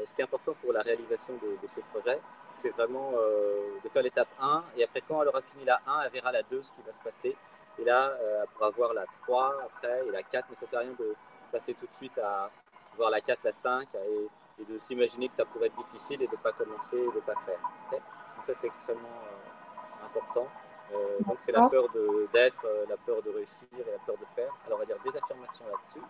Et 0.00 0.06
ce 0.06 0.14
qui 0.14 0.20
est 0.20 0.24
important 0.24 0.52
pour 0.60 0.72
la 0.72 0.82
réalisation 0.82 1.34
de, 1.34 1.56
de 1.60 1.68
ce 1.68 1.80
projet, 1.92 2.20
c'est 2.56 2.70
vraiment 2.70 3.12
euh, 3.14 3.78
de 3.84 3.88
faire 3.88 4.02
l'étape 4.02 4.28
1 4.40 4.64
et 4.76 4.84
après 4.84 5.02
quand 5.02 5.22
elle 5.22 5.28
aura 5.28 5.42
fini 5.42 5.64
la 5.64 5.80
1, 5.86 6.02
elle 6.02 6.12
verra 6.12 6.32
la 6.32 6.42
2 6.42 6.62
ce 6.62 6.72
qui 6.72 6.82
va 6.82 6.94
se 6.94 7.00
passer. 7.00 7.36
Et 7.78 7.84
là, 7.84 8.12
euh, 8.14 8.42
elle 8.42 8.48
pourra 8.48 8.70
voir 8.70 8.94
la 8.94 9.04
3 9.24 9.52
après 9.66 10.06
et 10.06 10.10
la 10.10 10.22
4, 10.22 10.46
mais 10.50 10.56
ça 10.56 10.66
sert 10.66 10.78
à 10.78 10.82
rien 10.82 10.94
de 10.98 11.14
passer 11.52 11.74
tout 11.74 11.86
de 11.86 11.94
suite 11.94 12.18
à 12.18 12.50
voir 12.96 13.10
la 13.10 13.20
4, 13.20 13.44
la 13.44 13.52
5 13.52 13.88
et, 13.94 14.28
et 14.58 14.64
de 14.64 14.78
s'imaginer 14.78 15.28
que 15.28 15.34
ça 15.34 15.44
pourrait 15.44 15.66
être 15.66 15.76
difficile 15.92 16.22
et 16.22 16.26
de 16.26 16.32
ne 16.32 16.36
pas 16.38 16.52
commencer 16.52 16.96
et 16.96 17.10
de 17.10 17.16
ne 17.16 17.20
pas 17.20 17.34
faire. 17.44 17.60
donc 17.90 18.00
ça, 18.46 18.52
c'est 18.56 18.66
extrêmement 18.66 19.02
euh, 19.02 20.06
important. 20.06 20.48
Euh, 20.92 21.18
donc 21.26 21.36
c'est 21.38 21.52
la 21.52 21.68
peur 21.68 21.84
d'être, 22.32 22.64
euh, 22.64 22.86
la 22.88 22.96
peur 22.96 23.20
de 23.22 23.30
réussir 23.30 23.66
et 23.74 23.90
la 23.90 23.98
peur 23.98 24.16
de 24.18 24.24
faire. 24.34 24.52
Alors 24.66 24.78
on 24.78 24.80
va 24.80 24.86
dire 24.86 24.98
des 25.04 25.16
affirmations 25.18 25.64
là-dessus. 25.66 26.06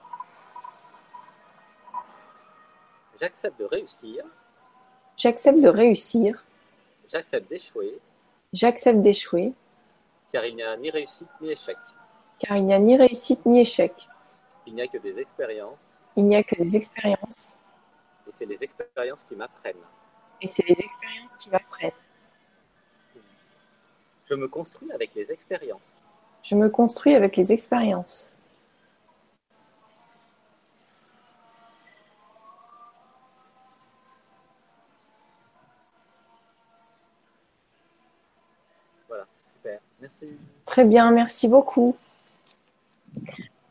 J'accepte 3.19 3.59
de 3.59 3.65
réussir, 3.65 4.25
J'accepte 5.17 5.61
de 5.61 5.69
réussir. 5.69 6.45
j'accepte 7.11 7.49
d'échouer, 7.49 7.99
J'accepte 8.53 9.01
d'échouer. 9.01 9.53
car 10.33 10.45
il 10.45 10.57
n'y 10.57 10.63
a 10.63 10.77
ni 10.77 10.91
réussite 10.91 11.29
ni 11.41 11.51
échec. 11.51 11.77
Car 12.41 12.57
il 12.57 12.65
n'y 12.67 12.75
a 12.75 12.79
ni 12.79 12.97
réussite 12.97 13.45
ni 13.47 13.61
échec. 13.61 13.93
Il 14.67 14.75
n'y 14.75 14.83
a 14.83 14.89
que 14.89 14.99
des 14.99 15.19
expériences, 15.19 15.81
Il 16.17 16.25
n'y 16.27 16.37
a 16.37 16.43
que 16.43 16.57
des 16.57 16.77
expériences. 16.77 17.57
et 18.27 18.33
c'est 18.37 18.47
les 18.47 18.63
expériences 18.63 19.23
qui 19.25 19.35
m'apprennent. 19.37 19.77
Et 20.43 20.47
c'est 20.47 20.65
les 20.69 20.79
expériences 20.81 21.37
qui 21.37 21.51
m'apprennent. 21.51 21.93
Je 24.25 24.35
me 24.35 24.49
construis 24.49 24.91
avec 24.93 25.15
les 25.15 25.31
expériences. 25.31 25.95
Je 26.43 26.55
me 26.57 26.69
construis 26.69 27.15
avec 27.15 27.37
les 27.37 27.53
expériences. 27.53 28.33
Très 40.65 40.85
bien, 40.85 41.11
merci 41.11 41.49
beaucoup. 41.49 41.97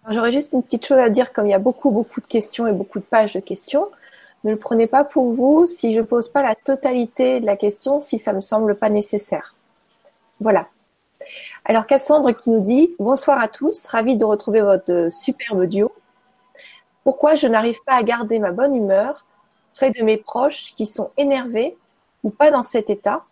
J'aurais 0.09 0.31
juste 0.31 0.53
une 0.53 0.63
petite 0.63 0.85
chose 0.85 0.99
à 0.99 1.09
dire, 1.09 1.33
comme 1.33 1.47
il 1.47 1.51
y 1.51 1.55
a 1.55 1.59
beaucoup, 1.59 1.91
beaucoup 1.91 2.21
de 2.21 2.27
questions 2.27 2.67
et 2.67 2.71
beaucoup 2.71 2.99
de 2.99 3.03
pages 3.03 3.33
de 3.33 3.39
questions. 3.39 3.87
Ne 4.43 4.51
le 4.51 4.57
prenez 4.57 4.85
pas 4.85 5.03
pour 5.03 5.31
vous 5.31 5.65
si 5.65 5.93
je 5.93 6.01
pose 6.01 6.29
pas 6.29 6.43
la 6.43 6.53
totalité 6.53 7.39
de 7.39 7.45
la 7.45 7.57
question, 7.57 7.99
si 7.99 8.19
ça 8.19 8.31
me 8.31 8.41
semble 8.41 8.75
pas 8.75 8.89
nécessaire. 8.89 9.53
Voilà. 10.39 10.67
Alors 11.63 11.87
Cassandre 11.87 12.31
qui 12.31 12.51
nous 12.51 12.59
dit 12.59 12.93
bonsoir 12.99 13.41
à 13.41 13.47
tous, 13.47 13.87
ravi 13.87 14.15
de 14.15 14.25
retrouver 14.25 14.61
votre 14.61 15.09
superbe 15.11 15.65
duo. 15.65 15.91
Pourquoi 17.03 17.33
je 17.33 17.47
n'arrive 17.47 17.79
pas 17.85 17.93
à 17.93 18.03
garder 18.03 18.37
ma 18.37 18.51
bonne 18.51 18.75
humeur 18.75 19.25
près 19.73 19.89
de 19.91 20.03
mes 20.03 20.17
proches 20.17 20.75
qui 20.75 20.85
sont 20.85 21.09
énervés 21.17 21.75
ou 22.23 22.29
pas 22.29 22.51
dans 22.51 22.63
cet 22.63 22.91
état? 22.91 23.23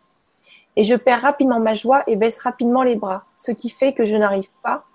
Et 0.76 0.84
je 0.84 0.96
perds 0.96 1.22
rapidement 1.22 1.60
ma 1.60 1.74
joie 1.74 2.04
et 2.08 2.16
baisse 2.16 2.40
rapidement 2.40 2.84
les 2.84 2.96
bras, 2.96 3.26
ce 3.38 3.52
qui 3.52 3.70
fait 3.70 3.94
que 3.94 4.06
je 4.06 4.16
n'arrive 4.16 4.50
pas 4.62 4.86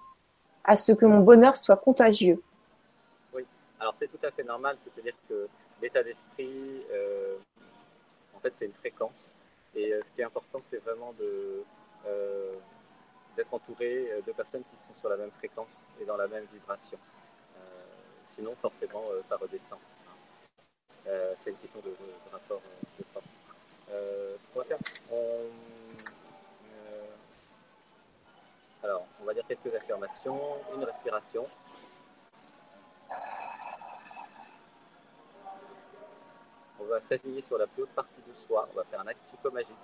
à 0.64 0.76
ce 0.76 0.92
que 0.92 1.06
mon 1.06 1.20
bonheur 1.20 1.54
soit 1.54 1.76
contagieux. 1.76 2.42
Alors 3.80 3.94
c'est 4.00 4.08
tout 4.08 4.26
à 4.26 4.30
fait 4.32 4.42
normal, 4.42 4.76
c'est-à-dire 4.82 5.14
que 5.28 5.48
l'état 5.80 6.02
d'esprit, 6.02 6.82
euh, 6.92 7.36
en 8.36 8.40
fait, 8.40 8.52
c'est 8.58 8.66
une 8.66 8.72
fréquence. 8.72 9.32
Et 9.76 9.92
euh, 9.92 10.00
ce 10.04 10.12
qui 10.14 10.20
est 10.20 10.24
important, 10.24 10.58
c'est 10.62 10.78
vraiment 10.78 11.14
euh, 11.20 12.56
d'être 13.36 13.54
entouré 13.54 14.10
de 14.26 14.32
personnes 14.32 14.64
qui 14.74 14.82
sont 14.82 14.90
sur 14.98 15.08
la 15.08 15.16
même 15.16 15.30
fréquence 15.38 15.86
et 16.00 16.04
dans 16.04 16.16
la 16.16 16.26
même 16.26 16.44
vibration. 16.52 16.98
Sinon, 18.26 18.54
forcément, 18.60 19.04
ça 19.28 19.36
redescend. 19.36 19.78
C'est 21.04 21.50
une 21.50 21.56
question 21.56 21.80
de, 21.80 21.90
de- 21.90 22.32
rapport 22.32 22.60
de 22.98 23.04
force. 23.14 23.37
Euh, 23.90 24.36
on, 24.54 24.60
euh, 25.12 25.48
alors, 28.82 29.04
on 29.20 29.24
va 29.24 29.34
dire 29.34 29.44
quelques 29.46 29.74
affirmations, 29.74 30.40
une 30.74 30.84
respiration. 30.84 31.44
On 36.80 36.84
va 36.84 37.00
s'aligner 37.08 37.42
sur 37.42 37.58
la 37.58 37.66
plus 37.66 37.82
haute 37.82 37.90
partie 37.90 38.22
de 38.26 38.32
soi. 38.46 38.68
On 38.72 38.76
va 38.76 38.84
faire 38.84 39.00
un 39.00 39.06
acte 39.06 39.20
psychomagique. 39.28 39.74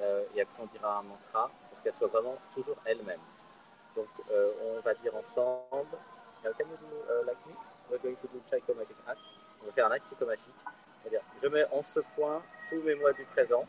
Euh, 0.00 0.24
et 0.34 0.40
après, 0.42 0.62
on 0.62 0.66
dira 0.66 0.98
un 0.98 1.02
mantra 1.02 1.50
pour 1.70 1.82
qu'elle 1.82 1.94
soit 1.94 2.08
vraiment 2.08 2.36
toujours 2.54 2.76
elle-même. 2.84 3.20
Donc, 3.94 4.08
on 4.28 4.80
va 4.80 4.94
dire 4.94 5.14
ensemble. 5.14 5.96
On 6.42 6.48
va 9.66 9.72
faire 9.72 9.86
un 9.86 9.90
acte 9.92 10.06
psychomagique. 10.06 10.54
C'est-à-dire, 11.04 11.22
je 11.42 11.48
mets 11.48 11.66
en 11.70 11.82
ce 11.82 12.00
point 12.16 12.42
tous 12.70 12.80
mes 12.82 12.94
mois 12.94 13.12
du 13.12 13.24
présent. 13.24 13.66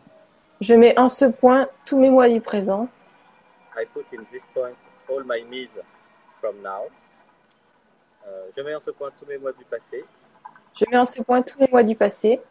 Je 0.62 0.74
mets 0.74 0.98
en 0.98 1.10
ce 1.10 1.26
point 1.26 1.68
tous 1.86 2.00
mes 2.00 2.10
mois 2.10 2.30
du 2.30 2.40
présent. 2.40 2.88
I 3.78 3.86
put 3.94 4.06
in 4.14 4.24
this 4.32 4.44
point 4.54 4.74
all 5.10 5.24
my 5.26 5.44
me's 5.44 5.70
from 6.40 6.62
now. 6.62 6.88
Euh, 8.26 8.50
je 8.56 8.62
mets 8.62 8.74
en 8.74 8.80
ce 8.80 8.92
point 8.92 9.10
tous 9.12 9.26
mes 9.26 9.38
mois 9.38 9.52
du 9.52 9.66
passé. 9.66 10.06
Je 10.74 10.86
mets 10.90 10.98
en 10.98 11.04
ce 11.04 11.22
point 11.22 11.42
tous 11.42 11.60
mes 11.60 11.68
mois 11.70 11.84
du 11.84 11.96
passé. 11.96 12.42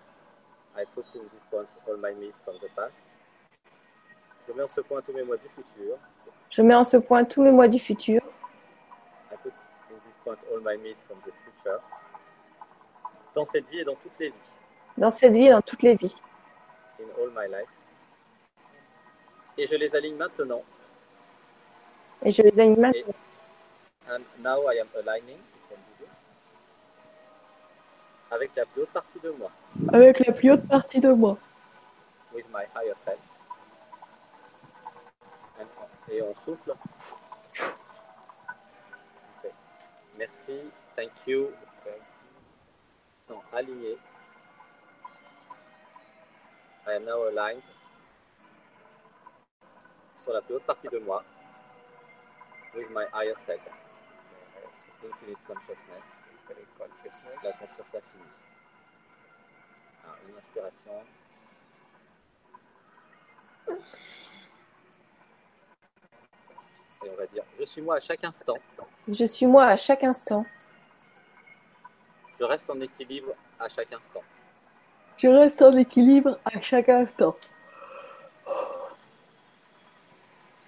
I 0.77 0.85
put 0.95 1.05
in 1.15 1.21
this 1.35 1.45
point 1.51 1.65
all 1.89 1.97
my 1.97 2.15
me's 2.15 2.35
from 2.45 2.57
the 2.59 2.71
past. 2.77 2.93
Je 4.47 4.53
mets 4.53 4.63
en 4.63 4.69
ce 4.69 4.83
point 4.83 5.01
tous 5.01 5.13
mes 5.15 5.23
mois 5.23 5.39
du 5.39 5.49
futur. 5.49 5.97
Je 6.51 6.63
mets 6.63 6.75
en 6.75 6.85
ce 6.85 6.99
point 6.99 7.25
tous 7.25 7.43
mes 7.43 7.53
mois 7.53 7.69
du 7.69 7.79
futur. 7.79 8.21
I 9.33 9.37
put 9.43 9.53
in 9.91 9.99
this 10.03 10.19
point 10.23 10.37
all 10.53 10.61
my 10.61 10.77
me's 10.77 11.01
from 11.01 11.17
the 11.21 11.33
future. 11.45 11.81
Dans 13.35 13.47
cette 13.47 13.67
vie 13.71 13.79
et 13.81 13.85
dans 13.85 13.95
toutes 13.95 14.19
les 14.21 14.29
vies. 14.29 14.53
Dans 14.97 15.11
cette 15.11 15.33
vie 15.33 15.47
et 15.47 15.51
dans 15.51 15.61
toutes 15.63 15.83
les 15.83 15.97
vies. 15.97 16.15
In 17.01 17.05
all 17.21 17.31
my 17.35 17.49
lives. 17.51 17.67
Et 19.59 19.67
je 19.67 19.75
les 19.75 19.95
aligne 19.95 20.17
maintenant. 20.17 20.63
Et 22.23 22.31
je 22.31 22.43
les 22.43 22.61
aligne 22.61 22.79
maintenant. 22.81 23.15
And 24.09 24.21
now 24.41 24.71
I 24.71 24.79
am 24.81 24.89
aligning. 24.99 25.39
you 25.39 25.61
can 25.69 25.77
do 25.77 26.05
this, 26.05 26.11
Avec 28.31 28.55
la 28.55 28.67
plus 28.67 28.83
haute 28.83 28.93
partie 28.93 29.21
de 29.21 29.31
moi. 29.31 29.51
Avec 29.93 30.19
la 30.27 30.33
plus 30.33 30.51
haute 30.53 30.69
partie 30.69 31.01
de 31.01 31.13
moi. 31.13 31.37
With 32.33 32.47
my 32.53 32.65
higher 32.75 32.95
self. 33.05 33.19
And- 35.59 36.13
Et 36.13 36.23
on 36.23 36.33
souffle. 36.35 36.71
Ok. 39.43 39.51
Merci. 40.19 40.61
Thank 40.97 41.13
you. 41.27 41.51
Non, 43.31 43.41
aligné. 43.53 43.97
I 46.87 46.97
am 46.97 47.05
now 47.07 47.29
aligned 47.29 47.63
sur 50.15 50.35
la 50.35 50.43
plus 50.43 50.57
haute 50.57 50.65
partie 50.65 50.89
de 50.89 50.99
moi 50.99 51.25
with 52.75 52.91
my 52.91 53.07
higher 53.13 53.35
self. 53.37 53.61
Infinite 55.03 55.39
consciousness. 55.47 56.05
Infinite 56.49 56.69
consciousness. 56.79 57.43
La 57.43 57.53
conscience 57.53 57.95
infinie. 57.95 58.25
Alors, 60.05 60.17
une 60.29 60.37
inspiration. 60.37 61.03
Et 67.05 67.11
on 67.11 67.17
va 67.17 67.27
dire, 67.27 67.45
je 67.59 67.65
suis 67.65 67.83
moi 67.83 67.97
à 67.97 68.01
chaque 68.01 68.25
instant. 68.25 68.59
Je 69.09 69.25
suis 69.25 69.47
moi 69.47 69.67
à 69.67 69.77
chaque 69.77 70.05
instant. 70.05 70.45
Je 72.39 72.45
reste 72.45 72.69
en 72.69 72.81
équilibre 72.81 73.35
à 73.59 73.69
chaque 73.69 73.93
instant. 73.93 74.23
Je 75.17 75.29
reste 75.29 75.63
en 75.63 75.77
équilibre 75.77 76.39
à 76.45 76.61
chaque 76.61 76.89
instant. 76.89 77.37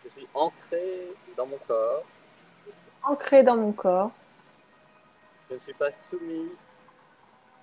Je 0.05 0.09
suis 0.09 0.29
ancré 0.35 1.09
dans 1.37 1.47
mon 1.47 1.59
corps. 1.67 2.05
Ancré 3.03 3.43
dans 3.43 3.57
mon 3.57 3.73
corps. 3.73 4.13
Je 5.51 5.55
ne 5.55 5.61
suis 5.61 5.75
pas 5.75 5.91
soumis 5.97 6.49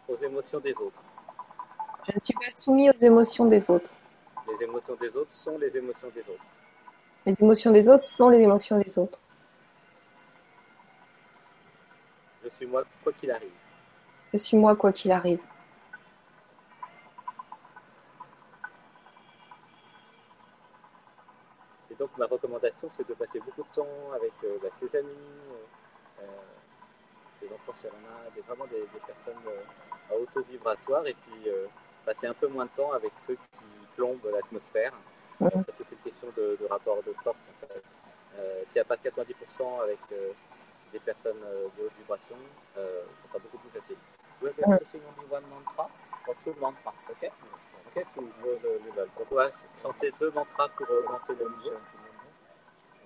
aux 0.08 0.16
émotions 0.18 0.60
des 0.60 0.74
autres. 0.78 1.00
Je 2.08 2.16
ne 2.16 2.20
suis 2.20 2.34
pas 2.34 2.52
soumis 2.56 2.90
aux 2.90 2.94
émotions 2.94 3.46
des 3.46 3.72
autres. 3.72 3.94
Les 4.48 4.66
émotions 4.66 4.96
des 5.00 5.16
autres 5.16 5.34
sont 5.34 5.58
les 5.58 5.76
émotions 5.76 6.10
des 6.14 6.22
autres. 6.22 6.44
Les 7.26 7.42
émotions 7.42 7.72
des 7.72 7.90
autres 7.90 8.04
sont 8.04 8.30
les 8.30 8.40
émotions 8.40 8.78
des 8.78 9.00
autres. 9.00 9.20
Je 12.44 12.50
suis 12.50 12.66
moi 12.66 12.84
quoi 13.04 13.14
qu'il 13.14 13.32
arrive. 13.32 13.52
Je 14.34 14.38
suis 14.38 14.58
moi 14.58 14.76
quoi 14.76 14.92
qu'il 14.92 15.12
arrive. 15.12 15.40
Donc 22.04 22.18
ma 22.18 22.26
recommandation, 22.26 22.90
c'est 22.90 23.08
de 23.08 23.14
passer 23.14 23.40
beaucoup 23.40 23.64
de 23.64 23.74
temps 23.74 24.12
avec 24.14 24.34
euh, 24.44 24.58
bah, 24.62 24.68
ses 24.72 24.94
amis, 24.98 25.08
euh, 25.08 26.24
euh, 26.24 26.26
ses 27.40 27.48
enfants 27.54 27.72
si 27.72 27.86
on 27.88 28.28
a, 28.28 28.30
des, 28.36 28.42
vraiment 28.42 28.66
des, 28.68 28.82
des 28.82 29.00
personnes 29.08 29.42
à 30.10 30.34
taux 30.34 30.44
vibratoire, 30.44 31.08
et 31.08 31.14
puis 31.14 31.50
passer 32.06 32.28
un 32.28 32.34
peu 32.34 32.48
moins 32.48 32.66
de 32.66 32.72
temps 32.76 32.92
avec 32.92 33.14
ceux 33.16 33.36
qui 33.36 33.96
plombent 33.96 34.30
l'atmosphère, 34.34 34.92
parce 35.40 35.54
que 35.54 35.84
c'est 35.86 35.96
une 35.96 36.02
question 36.12 36.28
de, 36.36 36.58
de 36.60 36.66
rapport 36.66 36.98
de 37.02 37.12
force. 37.24 37.48
En 37.48 37.68
fait. 37.68 37.82
Euh, 38.38 38.64
S'il 38.68 38.76
n'y 38.76 38.82
a 38.82 38.86
pas 38.86 38.98
de 38.98 39.10
90% 39.10 39.84
avec 39.84 40.00
euh, 40.12 40.32
des 40.92 41.00
personnes 41.00 41.42
euh, 41.46 41.68
de 41.78 41.86
haute 41.86 41.94
vibration, 41.94 42.36
ce 42.76 43.28
sera 43.28 43.40
beaucoup 43.40 43.58
plus 43.60 43.80
facile. 43.80 43.98
We're 44.42 44.52
going 44.54 44.78
to 44.78 44.86
sing 44.92 45.00
only 45.08 45.30
one 45.32 45.44
mantra 45.50 45.90
or 46.28 46.36
two 46.44 46.54
mantras, 46.60 47.08
ok? 47.10 47.32
Ok, 47.96 48.06
to 48.16 48.22
grow 48.42 48.58
the 48.58 48.70
level. 48.70 49.08
Donc 49.18 49.32
on 49.32 49.36
va 49.36 49.50
chanter 49.82 50.12
deux 50.20 50.32
mantras 50.32 50.68
pour 50.70 50.90
augmenter 50.90 51.36
le 51.36 51.50
niveau. 51.50 51.78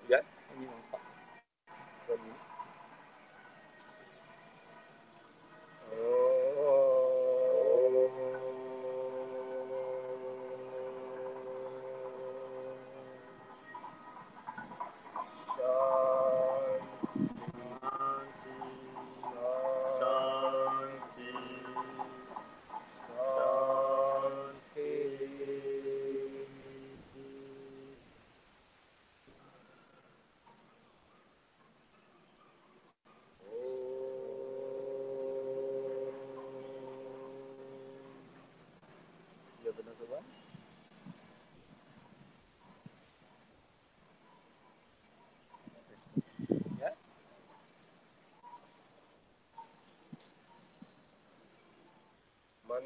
Yeah, 0.08 0.22
only 0.56 0.66
mantra. 0.66 0.98
One 2.08 2.20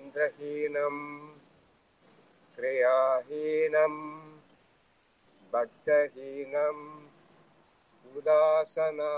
मन्त्रहीनं 0.03 0.97
क्रियाहीनं 2.57 3.95
भक्तहीनम् 5.41 6.83
उदासना 8.19 9.13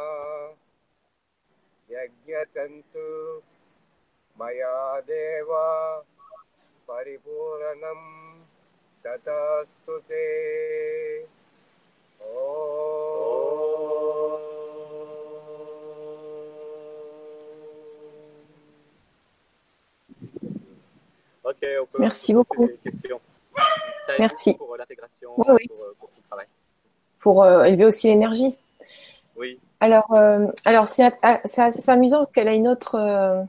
यज्ञतन्तु 1.90 3.06
मया 4.36 4.74
देव 5.08 5.50
परिपूरणं 6.88 8.02
ततस्तु 9.04 9.98
ते 10.10 10.24
Merci 21.98 22.32
beaucoup. 22.34 22.68
Merci. 24.18 24.54
Pour 24.54 24.74
euh, 24.74 24.78
l'intégration, 24.78 25.28
Oui, 25.38 25.46
oui. 25.50 25.68
pour, 25.68 25.78
euh, 25.78 25.94
pour 25.98 26.08
tout 26.08 26.14
le 26.22 26.28
travail. 26.28 26.46
Pour 27.20 27.42
euh, 27.42 27.64
élever 27.64 27.84
aussi 27.86 28.08
l'énergie. 28.08 28.54
Oui, 29.36 29.58
Alors, 29.80 30.12
euh, 30.12 30.46
alors 30.64 30.86
c'est 30.86 31.10
amusant 31.88 32.18
parce 32.18 32.32
qu'elle 32.32 32.48
a 32.48 32.54
une 32.54 32.68
autre, 32.68 32.94
euh, 32.96 33.42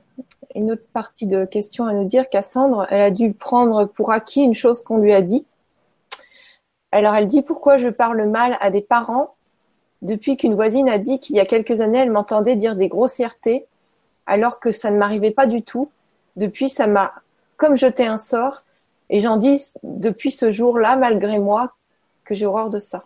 une 0.56 0.72
autre 0.72 0.86
partie 0.94 1.28
de 1.28 1.46
questions 1.46 1.86
à 1.86 1.94
nous 1.94 2.06
dire. 2.06 2.30
Cassandre, 2.30 2.88
elle 2.90 3.02
a 3.02 3.12
dû 3.12 3.34
prendre 3.34 3.86
pour 3.86 4.12
acquis 4.12 4.42
une 4.42 4.56
chose 4.56 4.82
qu'on 4.82 4.98
lui 4.98 5.14
a 5.14 5.22
dit. 5.22 5.46
Alors, 6.92 7.14
elle 7.16 7.28
dit 7.28 7.42
pourquoi 7.42 7.78
je 7.78 7.90
parle 7.90 8.24
mal 8.28 8.58
à 8.62 8.72
des 8.72 8.82
parents 8.82 9.36
depuis 10.02 10.38
qu'une 10.38 10.56
voisine 10.56 10.88
a 10.88 10.98
dit 10.98 11.20
qu'il 11.20 11.36
y 11.36 11.40
a 11.40 11.46
quelques 11.46 11.82
années, 11.82 12.00
elle 12.00 12.12
m'entendait 12.12 12.56
dire 12.56 12.76
des 12.76 12.88
grossièretés 12.88 13.66
alors 14.26 14.60
que 14.60 14.72
ça 14.72 14.92
ne 14.92 14.98
m'arrivait 14.98 15.32
pas 15.32 15.48
du 15.48 15.62
tout. 15.64 15.90
Depuis, 16.36 16.70
ça 16.70 16.88
m'a 16.88 17.14
comme 17.58 17.76
jeté 17.76 18.06
un 18.06 18.18
sort 18.18 18.64
et 19.10 19.22
j'en 19.22 19.38
dis 19.38 19.72
depuis 19.84 20.32
ce 20.32 20.52
jour-là, 20.52 20.96
malgré 20.96 21.40
moi, 21.40 21.76
que 22.24 22.34
j'ai 22.34 22.46
horreur 22.46 22.70
de 22.70 22.80
ça. 22.80 23.06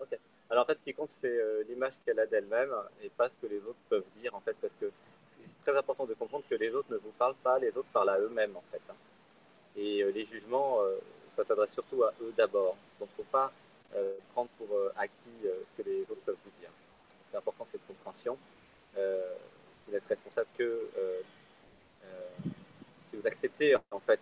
ok. 0.00 0.18
Alors 0.50 0.64
en 0.64 0.66
fait, 0.66 0.78
ce 0.78 0.84
qui 0.84 0.94
compte, 0.94 1.08
c'est 1.08 1.28
euh, 1.28 1.62
l'image 1.68 1.92
qu'elle 2.04 2.18
a 2.18 2.26
d'elle-même 2.26 2.72
et 3.02 3.08
pas 3.08 3.28
ce 3.30 3.36
que 3.36 3.46
les 3.46 3.58
autres 3.58 3.78
peuvent 3.88 4.04
dire, 4.20 4.34
en 4.34 4.40
fait, 4.40 4.56
parce 4.60 4.74
que 4.80 4.90
c'est 5.38 5.70
très 5.70 5.78
important 5.78 6.06
de 6.06 6.14
comprendre 6.14 6.44
que 6.50 6.56
les 6.56 6.70
autres 6.70 6.90
ne 6.90 6.96
vous 6.96 7.12
parlent 7.12 7.36
pas, 7.42 7.58
les 7.58 7.68
autres 7.68 7.88
parlent 7.92 8.10
à 8.10 8.18
eux-mêmes, 8.18 8.56
en 8.56 8.64
fait. 8.70 8.82
hein. 8.90 8.94
Et 9.76 10.04
les 10.12 10.26
jugements, 10.26 10.80
ça 11.34 11.44
s'adresse 11.44 11.72
surtout 11.72 12.02
à 12.04 12.10
eux 12.20 12.34
d'abord. 12.36 12.76
Donc 13.00 13.08
il 13.16 13.20
ne 13.20 13.24
faut 13.24 13.32
pas 13.32 13.50
prendre 14.34 14.50
pour 14.58 14.68
acquis 14.98 15.14
ce 15.44 15.82
que 15.82 15.88
les 15.88 16.02
autres 16.02 16.20
peuvent 16.26 16.36
vous 16.44 16.50
dire. 16.60 16.68
C'est 17.30 17.38
important 17.38 17.66
cette 17.72 17.86
compréhension. 17.86 18.36
vous 18.94 19.92
n'êtes 19.92 20.04
responsable 20.04 20.48
que 20.58 20.90
si 23.12 23.20
vous 23.20 23.26
acceptez 23.26 23.76
en 23.90 24.00
fait 24.00 24.18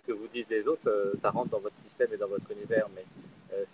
ce 0.00 0.06
que 0.06 0.12
vous 0.12 0.28
disent 0.28 0.48
les 0.48 0.66
autres, 0.66 1.12
ça 1.20 1.30
rentre 1.30 1.50
dans 1.50 1.60
votre 1.60 1.76
système 1.82 2.08
et 2.12 2.16
dans 2.16 2.28
votre 2.28 2.50
univers. 2.50 2.88
Mais 2.94 3.04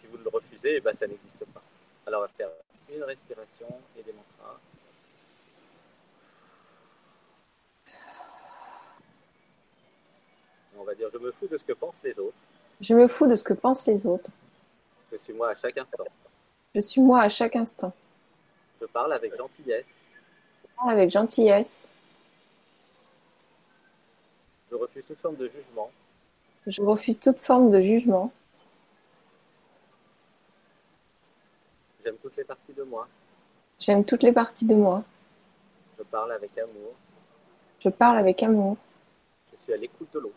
si 0.00 0.06
vous 0.10 0.16
le 0.16 0.28
refusez, 0.28 0.76
eh 0.76 0.80
ben, 0.80 0.92
ça 0.94 1.06
n'existe 1.06 1.44
pas. 1.46 1.60
Alors 2.06 2.20
on 2.20 2.24
va 2.24 2.28
faire 2.36 2.48
une 2.92 3.02
respiration 3.04 3.68
et 3.98 4.02
des 4.02 4.12
mantras. 4.12 4.58
On 10.78 10.84
va 10.84 10.94
dire 10.94 11.08
je 11.12 11.18
me 11.18 11.30
fous 11.32 11.46
de 11.46 11.56
ce 11.56 11.64
que 11.64 11.72
pensent 11.72 12.00
les 12.02 12.18
autres. 12.18 12.36
Je 12.80 12.94
me 12.94 13.08
fous 13.08 13.26
de 13.26 13.36
ce 13.36 13.44
que 13.44 13.54
pensent 13.54 13.86
les 13.86 14.04
autres. 14.04 14.30
Je 15.12 15.16
suis 15.16 15.32
moi 15.32 15.50
à 15.50 15.54
chaque 15.54 15.78
instant. 15.78 16.04
Je 16.74 16.80
suis 16.80 17.00
moi 17.00 17.20
à 17.20 17.28
chaque 17.28 17.56
instant. 17.56 17.92
Je 18.80 18.86
parle 18.86 19.12
avec 19.12 19.34
gentillesse. 19.36 19.86
Je 20.12 20.76
parle 20.76 20.90
avec 20.90 21.10
gentillesse. 21.10 21.92
Je 24.70 24.74
refuse 24.74 25.04
toute 25.06 25.18
forme 25.20 25.36
de 25.36 25.48
jugement. 25.48 25.90
Je 26.66 26.82
refuse 26.82 27.18
toute 27.20 27.38
forme 27.38 27.70
de 27.70 27.80
jugement. 27.80 28.32
J'aime 32.04 32.16
toutes 32.18 32.36
les 32.36 32.44
parties 32.44 32.72
de 32.72 32.82
moi. 32.82 33.08
J'aime 33.78 34.04
toutes 34.04 34.22
les 34.22 34.32
parties 34.32 34.66
de 34.66 34.74
moi. 34.74 35.04
Je 35.96 36.02
parle 36.02 36.32
avec 36.32 36.56
amour. 36.58 36.94
Je 37.80 37.88
parle 37.88 38.18
avec 38.18 38.42
amour. 38.42 38.76
Je 39.52 39.56
suis 39.62 39.72
à 39.72 39.76
l'écoute 39.76 40.08
de 40.12 40.18
l'autre. 40.18 40.34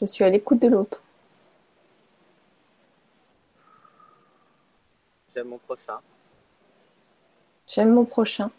Je 0.00 0.06
suis 0.06 0.24
à 0.24 0.28
l'écoute 0.28 0.58
de 0.58 0.68
l'autre. 0.68 1.02
J'aime 5.34 5.48
mon 5.48 5.58
prochain. 5.58 5.98
J'aime 7.66 7.90
mon 7.90 8.04
prochain. 8.04 8.50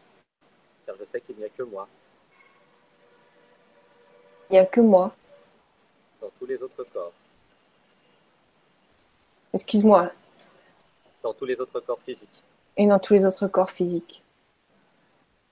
Car 0.86 0.96
je 1.00 1.06
sais 1.06 1.22
qu'il 1.22 1.36
n'y 1.36 1.44
a 1.44 1.50
que 1.50 1.64
moi. 1.64 1.88
Il 4.50 4.54
n'y 4.54 4.60
a 4.60 4.66
que 4.66 4.82
moi. 4.82 5.16
Dans 6.22 6.30
tous 6.40 6.46
les 6.46 6.62
autres 6.62 6.84
corps. 6.94 7.14
Excuse-moi, 9.54 10.12
dans 11.22 11.34
tous 11.34 11.46
les 11.46 11.60
autres 11.60 11.80
corps 11.80 12.02
physiques. 12.02 12.44
Et 12.76 12.88
dans 12.88 13.00
tous 13.00 13.14
les 13.14 13.26
autres 13.26 13.48
corps 13.48 13.72
physiques. 13.72 14.24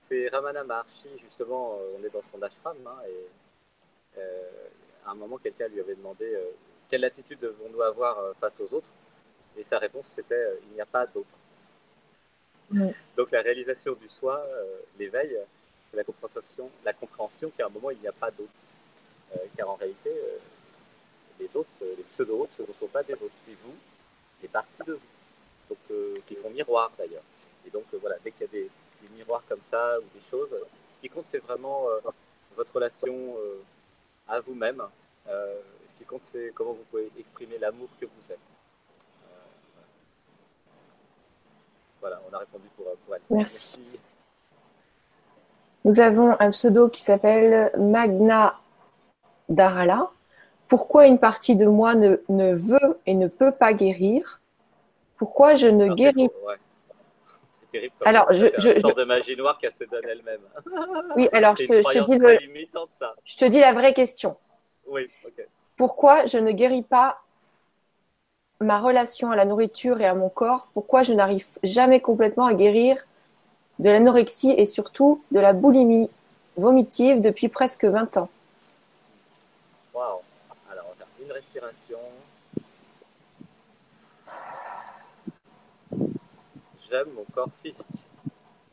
C'est 0.08 0.28
Ramana 0.28 0.64
Maharshi, 0.64 1.08
justement, 1.20 1.72
euh, 1.74 1.96
on 1.98 2.04
est 2.04 2.10
dans 2.10 2.22
son 2.22 2.40
ashram, 2.42 2.76
hein, 2.86 2.96
et 3.08 4.18
euh, 4.18 4.68
à 5.06 5.12
un 5.12 5.14
moment, 5.14 5.38
quelqu'un 5.38 5.68
lui 5.68 5.80
avait 5.80 5.94
demandé 5.94 6.26
euh, 6.34 6.50
quelle 6.90 7.04
attitude 7.04 7.38
devons-nous 7.40 7.80
avoir 7.80 8.34
face 8.40 8.60
aux 8.60 8.74
autres, 8.74 8.90
et 9.56 9.64
sa 9.64 9.78
réponse 9.78 10.08
c'était 10.08 10.58
il 10.68 10.74
n'y 10.74 10.80
a 10.80 10.86
pas 10.86 11.06
d'autre. 11.06 11.28
Donc 13.16 13.30
la 13.30 13.42
réalisation 13.42 13.92
du 13.94 14.08
soi, 14.08 14.42
l'éveil, 14.98 15.38
la 15.92 16.04
compréhension, 16.04 16.70
la 16.84 16.92
compréhension 16.94 17.50
qu'à 17.56 17.66
un 17.66 17.68
moment 17.68 17.90
il 17.90 17.98
n'y 17.98 18.08
a 18.08 18.12
pas 18.12 18.30
d'autre, 18.30 18.52
car 19.56 19.70
en 19.70 19.74
réalité, 19.76 20.10
les 21.40 21.48
autres, 21.54 21.68
les 21.80 22.04
pseudo-autres, 22.12 22.52
ne 22.60 22.72
sont 22.78 22.86
pas 22.86 23.02
des 23.02 23.14
autres, 23.14 23.34
c'est 23.46 23.56
vous, 23.64 23.76
les 24.42 24.48
parties 24.48 24.82
de 24.86 24.94
vous 24.94 25.12
qui 26.26 26.34
font 26.36 26.50
miroir 26.50 26.90
d'ailleurs. 26.98 27.22
Et 27.66 27.70
donc 27.70 27.84
euh, 27.92 27.98
voilà, 28.00 28.16
dès 28.24 28.32
qu'il 28.32 28.42
y 28.42 28.44
a 28.44 28.52
des, 28.52 28.70
miroirs 29.16 29.42
comme 29.48 29.60
ça 29.68 29.98
ou 29.98 30.04
des 30.14 30.24
choses, 30.30 30.48
ce 30.88 30.96
qui 31.00 31.08
compte 31.08 31.26
c'est 31.30 31.42
vraiment 31.42 31.88
euh, 31.88 31.98
votre 32.56 32.72
relation 32.72 33.12
euh, 33.12 33.60
à 34.28 34.38
vous-même. 34.40 34.80
ce 35.26 35.98
qui 35.98 36.04
compte 36.04 36.24
c'est 36.24 36.52
comment 36.54 36.72
vous 36.72 36.84
pouvez 36.90 37.10
exprimer 37.18 37.58
l'amour 37.58 37.88
que 38.00 38.06
vous 38.06 38.32
êtes. 38.32 38.38
Voilà, 42.00 42.20
on 42.30 42.34
a 42.34 42.38
répondu 42.38 42.68
pour, 42.76 42.86
pour 43.04 43.14
elle. 43.14 43.22
Merci. 43.30 43.80
Nous 45.84 45.98
avons 45.98 46.36
un 46.40 46.50
pseudo 46.50 46.88
qui 46.88 47.00
s'appelle 47.00 47.72
Magna 47.76 48.61
Darala. 49.48 50.10
Pourquoi 50.68 51.06
une 51.06 51.18
partie 51.18 51.56
de 51.56 51.66
moi 51.66 51.94
ne, 51.94 52.16
ne, 52.28 52.54
veut 52.54 52.98
et 53.06 53.14
ne 53.14 53.28
peut 53.28 53.52
pas 53.52 53.72
guérir? 53.72 54.40
Pourquoi 55.16 55.54
je 55.54 55.68
ne 55.68 55.94
guéris 55.94 56.28
pas 56.28 56.54
C'est 57.60 57.70
terrible. 57.70 57.94
Alors, 58.04 58.32
je, 58.32 58.46
je, 58.58 58.70
de 58.70 59.04
magie 59.04 59.36
noire 59.36 59.58
qu'elle 59.58 59.74
se 59.78 59.84
donne 59.84 60.04
elle-même. 60.08 60.40
Oui, 61.16 61.28
alors 61.32 61.56
je, 61.56 61.66
te 61.66 62.10
dis 62.10 62.18
le... 62.18 62.38
je 63.24 63.36
te 63.36 63.44
dis 63.44 63.60
la 63.60 63.72
vraie 63.72 63.92
question. 63.92 64.36
Oui, 64.86 65.08
ok. 65.26 65.46
Pourquoi 65.76 66.26
je 66.26 66.38
ne 66.38 66.52
guéris 66.52 66.82
pas 66.82 67.22
ma 68.60 68.78
relation 68.78 69.30
à 69.30 69.36
la 69.36 69.44
nourriture 69.44 70.00
et 70.00 70.06
à 70.06 70.14
mon 70.14 70.28
corps? 70.28 70.68
Pourquoi 70.74 71.02
je 71.02 71.12
n'arrive 71.12 71.46
jamais 71.62 72.00
complètement 72.00 72.46
à 72.46 72.54
guérir 72.54 72.96
de 73.78 73.90
l'anorexie 73.90 74.54
et 74.56 74.66
surtout 74.66 75.22
de 75.32 75.40
la 75.40 75.52
boulimie 75.52 76.08
vomitive 76.56 77.20
depuis 77.20 77.48
presque 77.48 77.84
20 77.84 78.16
ans 78.16 78.28
Waouh 79.94 80.20
Alors, 80.70 80.84
on 80.86 80.90
va 80.90 80.94
faire 80.96 81.06
une 81.20 81.32
respiration. 81.32 81.98
J'aime 86.92 87.10
mon 87.14 87.24
corps 87.24 87.48
physique. 87.62 87.86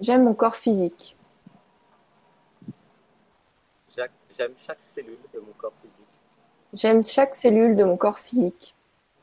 J'aime 0.02 0.24
mon 0.26 0.34
corps 0.34 0.56
physique. 0.58 1.16
J'aime 3.96 4.54
chaque 4.58 4.84
cellule 4.84 5.18
de 5.34 5.40
mon 5.40 5.54
corps 5.54 5.72
physique. 5.78 6.08
J'aime 6.74 7.02
chaque 7.02 7.34
cellule 7.34 7.78
de 7.78 7.86
mon 7.86 7.96
corps 7.96 8.20
physique. 8.20 8.76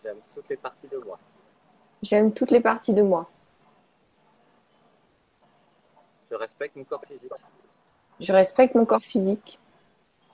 J'aime 0.03 0.17
toutes 0.35 0.49
les 0.49 0.57
parties 0.57 0.89
de 0.89 0.97
moi. 0.97 1.19
J'aime 2.03 2.33
toutes 2.33 2.51
les 2.51 2.61
parties 2.61 2.95
de 2.95 3.03
moi. 3.03 3.29
Je 6.31 6.37
respecte 6.37 6.77
mon 6.77 6.85
corps 6.85 7.05
physique. 7.05 7.33
Je 8.19 8.33
respecte 8.33 8.75
mon 8.77 8.87
corps 8.87 9.05
physique. 9.05 9.59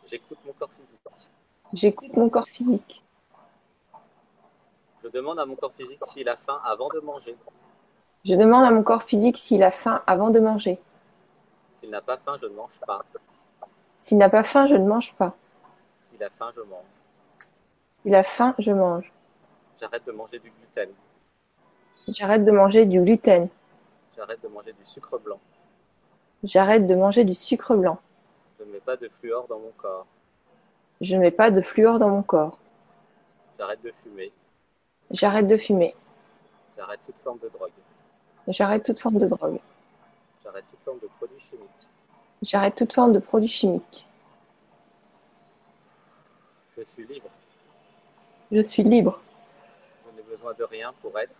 J'écoute 0.08 0.38
mon 0.46 0.52
corps 0.52 0.70
physique. 0.70 1.00
J'écoute 1.72 2.16
mon 2.16 2.28
corps 2.28 2.48
physique. 2.48 3.02
Je 5.02 5.08
demande 5.08 5.40
à 5.40 5.46
mon 5.46 5.56
corps 5.56 5.74
physique 5.74 6.04
s'il 6.06 6.28
a 6.28 6.36
faim 6.36 6.60
avant 6.64 6.88
de 6.90 7.00
manger. 7.00 7.36
Je 8.24 8.36
demande 8.36 8.64
à 8.64 8.70
mon 8.70 8.84
corps 8.84 9.02
physique 9.02 9.36
s'il 9.36 9.64
a 9.64 9.72
faim 9.72 10.00
avant 10.06 10.30
de 10.30 10.38
manger. 10.38 10.78
S'il 11.80 11.90
n'a 11.90 12.00
pas 12.00 12.16
faim, 12.16 12.38
je 12.40 12.46
ne 12.46 12.54
mange 12.54 12.78
pas. 12.86 13.00
S'il 13.98 14.18
n'a 14.18 14.28
pas 14.28 14.44
faim, 14.44 14.66
je 14.68 14.74
ne 14.76 14.86
mange 14.86 15.12
pas. 15.14 15.34
S'il 16.12 16.22
a 16.22 16.30
faim, 16.30 16.52
je 16.54 16.60
mange. 16.62 16.84
S'il 17.94 18.14
a 18.14 18.22
faim, 18.22 18.54
je 18.58 18.70
mange. 18.70 19.12
J'arrête 19.80 20.04
de 20.04 20.12
manger 20.12 20.38
du 20.38 20.50
gluten. 20.50 20.88
J'arrête 22.06 22.44
de 22.44 22.50
manger 22.52 22.86
du 22.86 23.00
gluten. 23.00 23.48
J'arrête 24.16 24.40
de 24.40 24.48
manger 24.48 24.72
du 24.72 24.84
sucre 24.84 25.18
blanc. 25.18 25.40
J'arrête 26.44 26.86
de 26.86 26.94
manger 26.94 27.24
du 27.24 27.34
sucre 27.34 27.74
blanc. 27.74 27.98
Je 28.58 28.64
ne 28.64 28.72
mets 28.72 28.80
pas 28.80 28.96
de 28.96 29.08
fluor 29.08 29.48
dans 29.48 29.58
mon 29.58 29.72
corps. 29.76 30.06
Je 31.00 31.16
ne 31.16 31.22
mets 31.22 31.32
pas 31.32 31.50
de 31.50 31.60
fluor 31.60 31.98
dans 31.98 32.10
mon 32.10 32.22
corps. 32.22 32.58
J'arrête 33.58 33.82
de 33.82 33.92
fumer. 34.04 34.32
J'arrête 35.10 35.48
de 35.48 35.56
fumer. 35.56 35.94
J'arrête 36.76 37.00
toute 37.04 37.16
forme 37.24 37.38
de 37.40 37.48
drogue. 37.48 37.70
J'arrête 38.48 38.84
toute 38.84 38.98
forme 38.98 39.18
de 39.18 39.26
drogue. 39.26 39.60
J'arrête 40.42 40.64
toute 40.68 40.80
forme 40.84 40.98
de 40.98 41.06
produits 41.06 41.40
chimiques. 41.40 41.88
J'arrête 42.42 42.74
toute 42.74 42.92
forme 42.92 43.12
de 43.12 43.18
produits 43.20 43.48
chimiques. 43.48 44.04
Je 46.76 46.82
suis 46.82 47.06
libre. 47.06 47.30
Je 48.50 48.60
suis 48.60 48.82
libre. 48.82 49.20
Je 50.04 50.16
n'ai 50.16 50.22
besoin 50.22 50.52
de 50.54 50.64
rien 50.64 50.92
pour 51.00 51.16
être. 51.18 51.36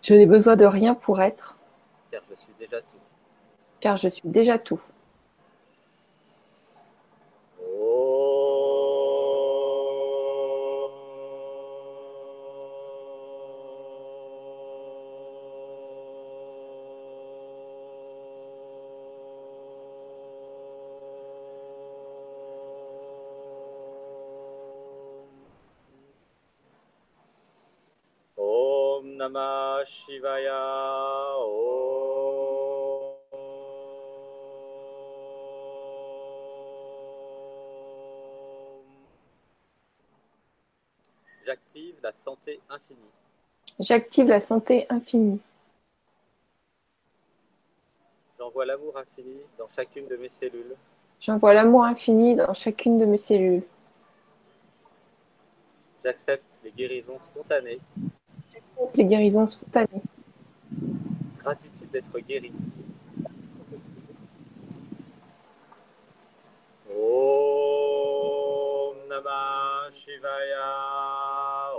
Je 0.00 0.14
n'ai 0.14 0.26
besoin 0.26 0.56
de 0.56 0.64
rien 0.64 0.94
pour 0.94 1.20
être. 1.20 1.58
Car 2.10 2.22
je 2.30 2.36
suis 2.36 2.52
déjà 2.58 2.80
tout. 2.80 2.98
Car 3.80 3.96
je 3.98 4.08
suis 4.08 4.28
déjà 4.28 4.58
tout. 4.58 4.82
Infinie. 42.74 43.00
J'active 43.80 44.28
la 44.28 44.40
santé 44.40 44.86
infinie. 44.90 45.40
J'envoie 48.38 48.66
l'amour 48.66 48.96
infini 48.98 49.36
dans 49.58 49.68
chacune 49.68 50.06
de 50.08 50.16
mes 50.16 50.28
cellules. 50.28 50.74
J'envoie 51.20 51.54
l'amour 51.54 51.84
infini 51.84 52.36
dans 52.36 52.52
chacune 52.52 52.98
de 52.98 53.04
mes 53.04 53.16
cellules. 53.16 53.62
J'accepte 56.04 56.44
les 56.62 56.70
guérisons 56.72 57.16
spontanées. 57.16 57.80
Les 58.94 59.04
guérisons 59.04 59.46
spontanées. 59.46 60.02
Gratitude 61.38 61.90
d'être 61.90 62.18
guéri. 62.20 62.52
Om 66.90 68.96
Namah 69.08 69.90
Shivaya. 69.92 71.70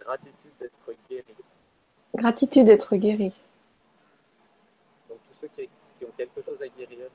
Gratitude 0.00 0.52
d'être 0.58 0.94
guéri. 1.10 1.34
Gratitude 2.18 2.66
d'être 2.66 2.96
guéri. 2.96 3.32
Donc 5.08 5.18
tous 5.28 5.38
ceux 5.40 5.48
qui, 5.56 5.68
qui 5.98 6.04
ont 6.04 6.10
quelque 6.16 6.42
chose 6.42 6.60
à 6.60 6.66
guérir, 6.66 7.06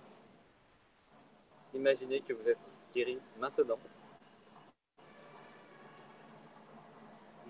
imaginez 1.74 2.22
que 2.22 2.32
vous 2.32 2.48
êtes 2.48 2.74
guéri 2.96 3.20
maintenant. 3.38 3.78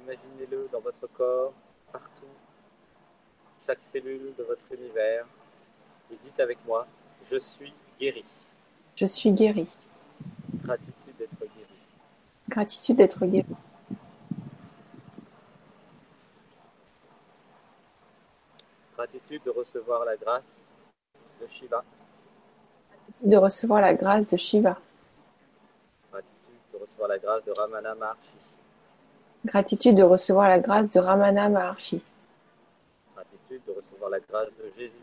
Imaginez-le 0.03 0.67
dans 0.71 0.81
votre 0.81 1.05
corps, 1.13 1.53
partout, 1.91 2.25
chaque 3.63 3.83
cellule 3.91 4.33
de 4.35 4.43
votre 4.43 4.73
univers, 4.73 5.27
et 6.11 6.17
dites 6.25 6.39
avec 6.39 6.57
moi, 6.65 6.87
je 7.29 7.37
suis 7.37 7.71
guéri. 7.99 8.25
Je 8.95 9.05
suis 9.05 9.31
guéri. 9.31 9.67
Gratitude 10.63 11.17
d'être 11.19 11.39
guéri. 11.39 11.77
Gratitude 12.49 12.95
d'être 12.97 13.25
guéri. 13.27 13.45
Gratitude 18.95 19.41
de 19.43 19.49
recevoir 19.49 20.05
la 20.05 20.15
grâce 20.15 20.45
de 21.41 21.47
Shiva. 21.47 21.83
De 23.23 23.37
recevoir 23.37 23.81
la 23.81 23.93
grâce 23.95 24.27
de 24.27 24.37
Shiva. 24.37 24.77
Gratitude 26.11 26.53
de 26.73 26.77
recevoir 26.77 27.07
la 27.09 27.17
grâce 27.17 27.43
de 27.43 27.51
Ramana 27.51 27.95
Maharshi. 27.95 28.33
Gratitude 29.45 29.95
de 29.95 30.03
recevoir 30.03 30.47
la 30.47 30.59
grâce 30.59 30.91
de 30.91 30.99
Ramana 30.99 31.49
Maharshi. 31.49 32.03
Gratitude 33.15 33.61
de 33.65 33.71
recevoir 33.71 34.09
la 34.11 34.19
grâce 34.19 34.53
de 34.53 34.71
Jésus. 34.77 34.93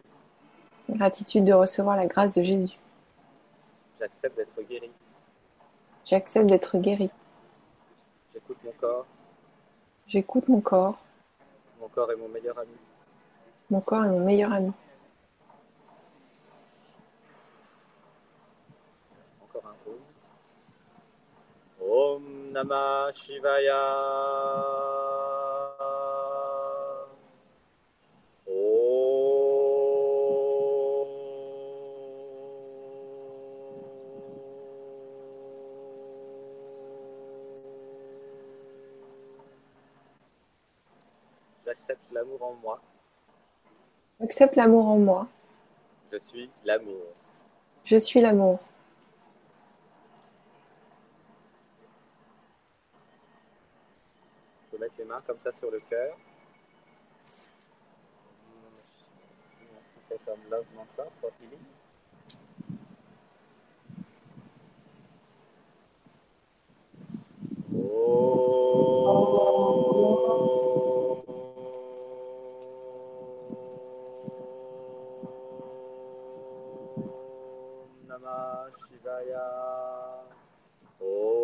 Gratitude 0.89 1.45
de 1.45 1.53
recevoir 1.53 1.97
la 1.97 2.07
grâce 2.07 2.35
de 2.35 2.43
Jésus. 2.43 2.79
J'accepte 3.99 4.37
d'être 4.37 4.63
guéri. 4.69 4.91
J'accepte 6.05 6.47
d'être 6.47 6.79
guéri. 6.79 7.11
J'écoute 8.33 8.59
mon 8.65 8.73
corps. 8.73 9.07
J'écoute 10.07 10.49
mon 10.49 10.61
corps. 10.61 10.99
Mon 11.81 11.89
corps 11.89 12.11
est 12.13 12.17
mon 12.17 12.29
meilleur 12.29 12.59
ami. 12.59 12.71
Mon 13.71 13.81
corps 13.81 14.05
est 14.05 14.09
mon 14.09 14.19
meilleur 14.25 14.53
ami. 14.53 14.73
Encore 19.45 19.63
un 19.65 19.77
Om. 19.87 20.01
Om 21.81 22.51
Namah 22.51 23.13
Shivaya. 23.15 23.87
J'accepte 41.65 42.13
l'amour 42.13 42.43
en 42.43 42.55
moi. 42.55 42.81
J'accepte 44.31 44.55
l'amour 44.55 44.87
en 44.87 44.99
moi. 44.99 45.27
Je 46.13 46.19
suis 46.19 46.49
l'amour. 46.65 47.03
Je 47.83 47.97
suis 47.97 48.21
l'amour. 48.21 48.61
Je 54.63 54.71
peux 54.71 54.79
mettre 54.79 54.95
les 54.99 55.05
mains 55.05 55.21
comme 55.27 55.39
ça 55.43 55.53
sur 55.53 55.73
le 55.73 55.81
cœur. 55.81 56.17
Love 60.49 60.67
mantra 60.77 61.07
for 61.21 61.31
healing. 61.41 61.59
Om 77.73 78.07
Namah 78.09 78.71
Shivaya. 78.89 79.47
Om. 81.01 81.41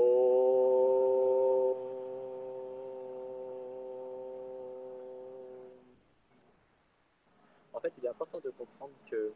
En 7.72 7.80
fait, 7.80 7.92
il 7.98 8.04
est 8.04 8.08
important 8.08 8.40
de 8.42 8.50
comprendre 8.50 8.92
que 9.08 9.32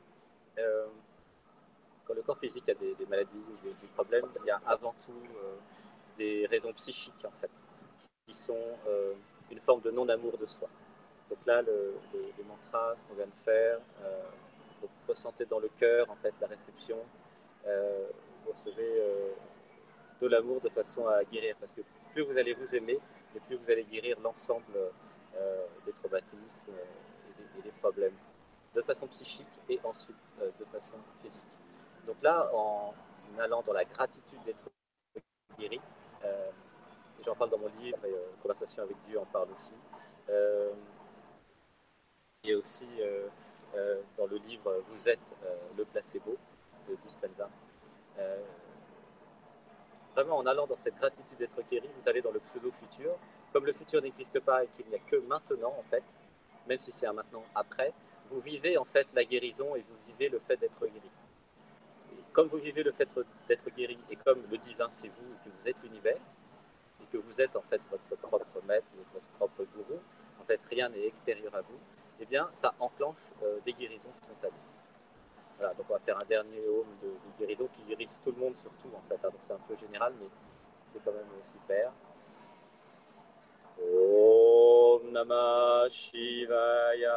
euh, 0.58 0.86
quand 2.04 2.14
le 2.14 2.22
corps 2.22 2.38
physique 2.38 2.68
a 2.68 2.69
des, 2.80 3.06
maladies 3.06 3.44
ou 3.48 3.66
des, 3.66 3.74
problèmes, 3.94 4.24
il 4.42 4.46
y 4.46 4.50
a 4.50 4.60
avant 4.66 4.94
tout 5.04 5.12
euh, 5.12 5.56
des 6.18 6.46
raisons 6.46 6.72
psychiques 6.72 7.24
en 7.24 7.32
fait, 7.40 7.50
qui 8.26 8.34
sont 8.34 8.78
euh, 8.88 9.14
une 9.50 9.60
forme 9.60 9.80
de 9.82 9.90
non-amour 9.90 10.36
de 10.38 10.46
soi. 10.46 10.68
Donc 11.28 11.38
là, 11.46 11.62
le, 11.62 11.94
le, 12.14 12.44
mantra, 12.44 12.94
ce 12.98 13.04
qu'on 13.04 13.14
vient 13.14 13.26
de 13.26 13.44
faire, 13.44 13.78
euh, 14.02 14.22
vous 14.80 14.88
ressentez 15.08 15.44
dans 15.44 15.60
le 15.60 15.70
cœur 15.78 16.10
en 16.10 16.16
fait 16.16 16.34
la 16.40 16.48
réception, 16.48 16.98
euh, 17.66 18.06
vous 18.44 18.52
recevez 18.52 19.00
euh, 19.00 19.30
de 20.20 20.26
l'amour 20.26 20.60
de 20.60 20.68
façon 20.70 21.06
à 21.06 21.22
guérir, 21.24 21.56
parce 21.60 21.72
que 21.72 21.82
plus 22.12 22.22
vous 22.22 22.36
allez 22.36 22.54
vous 22.54 22.74
aimer, 22.74 22.98
et 23.34 23.40
plus 23.40 23.56
vous 23.56 23.70
allez 23.70 23.84
guérir 23.84 24.18
l'ensemble 24.20 24.76
euh, 25.36 25.66
des 25.86 25.92
traumatismes 25.92 26.70
euh, 26.70 27.58
et 27.58 27.62
des, 27.62 27.70
problèmes, 27.80 28.14
de 28.74 28.82
façon 28.82 29.06
psychique 29.08 29.46
et 29.68 29.78
ensuite 29.84 30.16
euh, 30.40 30.50
de 30.58 30.64
façon 30.64 30.96
physique. 31.22 31.69
Donc 32.06 32.16
là, 32.22 32.46
en 32.54 32.94
allant 33.38 33.62
dans 33.62 33.72
la 33.72 33.84
gratitude 33.84 34.42
d'être 34.44 34.70
guéri, 35.58 35.80
euh, 36.24 36.50
j'en 37.24 37.34
parle 37.34 37.50
dans 37.50 37.58
mon 37.58 37.70
livre 37.80 37.98
et 38.04 38.12
euh, 38.12 38.22
Conversation 38.42 38.82
avec 38.82 38.96
Dieu 39.06 39.18
en 39.18 39.26
parle 39.26 39.48
aussi. 39.52 39.74
Euh, 40.28 40.74
et 42.44 42.54
aussi 42.54 42.86
dans 44.16 44.26
le 44.26 44.36
livre 44.38 44.82
Vous 44.88 45.08
êtes 45.08 45.20
le 45.76 45.84
placebo 45.84 46.36
de 46.88 46.94
Dispenza. 46.96 47.48
Vraiment, 50.14 50.38
en 50.38 50.46
allant 50.46 50.66
dans 50.66 50.76
cette 50.76 50.96
gratitude 50.96 51.36
d'être 51.38 51.60
guéri, 51.70 51.88
vous 51.96 52.08
allez 52.08 52.22
dans 52.22 52.32
le 52.32 52.40
pseudo-futur. 52.40 53.14
Comme 53.52 53.66
le 53.66 53.74
futur 53.74 54.00
n'existe 54.00 54.40
pas 54.40 54.64
et 54.64 54.68
qu'il 54.68 54.86
n'y 54.86 54.94
a 54.94 54.98
que 54.98 55.16
maintenant, 55.16 55.74
en 55.78 55.82
fait, 55.82 56.02
même 56.66 56.80
si 56.80 56.90
c'est 56.92 57.06
un 57.06 57.12
maintenant 57.12 57.44
après, 57.54 57.92
vous 58.30 58.40
vivez 58.40 58.78
en 58.78 58.84
fait 58.84 59.06
la 59.14 59.24
guérison 59.24 59.76
et 59.76 59.80
vous 59.80 59.96
vivez 60.08 60.30
le 60.30 60.40
fait 60.40 60.56
d'être 60.56 60.80
guéri. 60.80 61.10
Comme 62.32 62.48
vous 62.48 62.58
vivez 62.58 62.82
le 62.82 62.92
fait 62.92 63.08
d'être 63.48 63.70
guéri 63.76 63.98
et 64.10 64.16
comme 64.16 64.38
le 64.50 64.58
divin 64.58 64.88
c'est 64.92 65.08
vous 65.08 65.34
et 65.34 65.48
que 65.48 65.54
vous 65.56 65.68
êtes 65.68 65.76
l'univers, 65.82 66.20
et 67.02 67.06
que 67.12 67.18
vous 67.18 67.40
êtes 67.40 67.56
en 67.56 67.62
fait 67.62 67.80
votre 67.90 68.16
propre 68.16 68.62
maître, 68.66 68.86
votre 69.12 69.26
propre 69.36 69.64
gourou, 69.74 70.00
en 70.38 70.42
fait 70.42 70.60
rien 70.70 70.88
n'est 70.88 71.06
extérieur 71.06 71.54
à 71.54 71.60
vous, 71.62 71.78
eh 72.20 72.26
bien 72.26 72.48
ça 72.54 72.72
enclenche 72.78 73.30
euh, 73.42 73.58
des 73.64 73.72
guérisons 73.72 74.12
spontanées. 74.14 74.54
Voilà, 75.58 75.74
donc 75.74 75.86
on 75.90 75.92
va 75.94 75.98
faire 76.00 76.18
un 76.18 76.24
dernier 76.24 76.66
home 76.68 76.86
de, 77.02 77.10
guérison 77.38 77.68
qui 77.74 77.82
guérisse 77.82 78.20
tout 78.24 78.30
le 78.30 78.38
monde 78.38 78.56
surtout 78.56 78.88
en 78.96 79.02
fait, 79.08 79.16
hein, 79.16 79.30
donc 79.30 79.40
c'est 79.42 79.52
un 79.52 79.60
peu 79.68 79.76
général 79.76 80.14
mais 80.20 80.28
c'est 80.92 81.04
quand 81.04 81.12
même 81.12 81.26
super. 81.42 81.92
Om 83.82 85.12
Namah 85.12 85.88
Shivaya. 85.88 87.16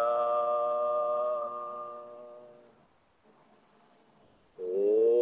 Om. 4.59 5.13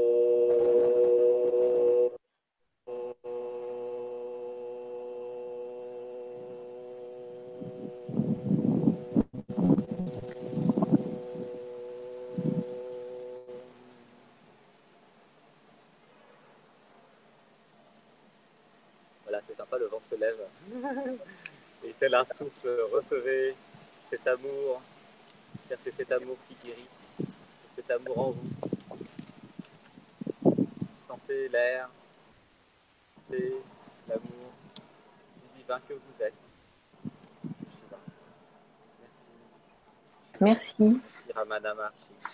Voilà, 19.23 19.41
c'est 19.47 19.55
sympa, 19.55 19.77
le 19.77 19.85
vent 19.85 20.01
se 20.09 20.15
lève. 20.15 20.37
Tel 22.12 22.20
un 22.20 22.26
souffle, 22.26 22.70
recevez 22.91 23.55
cet 24.09 24.28
amour, 24.28 24.82
car 25.70 25.78
c'est 25.82 25.95
cet 25.95 26.12
amour 26.12 26.36
qui 26.45 26.53
guérit, 26.55 26.89
cet 27.78 27.89
amour 27.89 28.20
en 28.20 28.32
vous. 28.32 28.49
Sentez 31.07 31.47
l'air, 31.47 31.89
sentez 33.16 33.53
l'amour 34.09 34.51
du 35.55 35.62
divin 35.62 35.80
que 35.88 35.93
vous 35.93 36.22
êtes. 36.22 36.34
Merci. 40.41 40.99
Archie. 41.34 42.30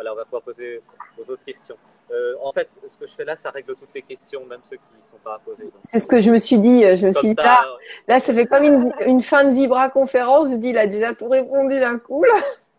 Voilà, 0.00 0.14
on 0.14 0.16
va 0.16 0.24
pouvoir 0.24 0.40
poser 0.40 0.80
aux 1.18 1.30
autres 1.30 1.44
questions. 1.44 1.76
Euh, 2.10 2.34
en 2.42 2.52
fait, 2.52 2.70
ce 2.88 2.96
que 2.96 3.06
je 3.06 3.12
fais 3.12 3.26
là, 3.26 3.36
ça 3.36 3.50
règle 3.50 3.76
toutes 3.76 3.92
les 3.94 4.00
questions, 4.00 4.46
même 4.46 4.62
ceux 4.64 4.76
qui 4.76 4.82
ne 4.94 5.10
sont 5.10 5.22
pas 5.22 5.38
posées. 5.44 5.70
C'est 5.84 6.00
ce 6.00 6.06
que 6.06 6.22
je 6.22 6.30
me 6.30 6.38
suis 6.38 6.56
dit. 6.56 6.80
Je 6.96 7.06
me 7.06 7.12
suis 7.12 7.28
dit, 7.28 7.34
là, 7.34 7.66
là, 8.08 8.18
ça 8.18 8.32
fait 8.32 8.46
comme 8.46 8.64
une, 8.64 8.94
une 9.04 9.20
fin 9.20 9.44
de 9.44 9.50
Vibra 9.50 9.90
conférence. 9.90 10.46
Je 10.46 10.52
me 10.52 10.56
dis, 10.56 10.70
il 10.70 10.78
a 10.78 10.86
déjà 10.86 11.14
tout 11.14 11.28
répondu 11.28 11.78
d'un 11.78 11.98
coup. 11.98 12.24
Là. 12.24 12.32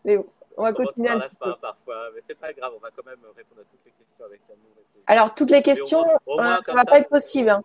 Mais 0.04 0.18
bon, 0.18 0.26
on 0.58 0.64
va 0.64 0.74
continuer 0.74 1.10
un 1.10 1.20
petit 1.20 1.36
peu. 1.36 1.54
Parfois, 1.62 2.10
mais 2.16 2.22
c'est 2.26 2.40
pas 2.40 2.54
grave, 2.54 2.72
on 2.76 2.80
va 2.80 2.90
quand 2.90 3.06
même 3.06 3.20
répondre 3.38 3.62
à 3.62 3.66
toutes 3.66 3.86
les 3.86 3.92
questions 3.92 4.26
avec 4.26 4.42
amour. 4.50 4.72
Alors, 5.06 5.36
toutes 5.36 5.52
les 5.52 5.62
questions, 5.62 6.04
euh, 6.04 6.38
ça 6.38 6.60
ne 6.70 6.74
va 6.74 6.86
pas 6.86 6.98
être 6.98 7.10
possible. 7.10 7.50
Hein. 7.50 7.62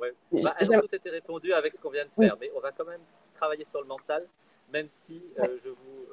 Ouais. 0.00 0.12
Bah, 0.32 0.56
elles 0.58 0.72
ont 0.72 0.80
toutes 0.80 0.94
été 0.94 1.10
répondues 1.10 1.52
avec 1.52 1.72
ce 1.72 1.80
qu'on 1.80 1.90
vient 1.90 2.04
de 2.04 2.10
faire, 2.20 2.36
mais 2.40 2.50
on 2.56 2.60
va 2.60 2.72
quand 2.72 2.84
même 2.84 3.02
travailler 3.36 3.64
sur 3.64 3.80
le 3.80 3.86
mental, 3.86 4.26
même 4.72 4.88
si 4.88 5.22
euh, 5.38 5.46
je 5.64 5.68
vous 5.68 6.06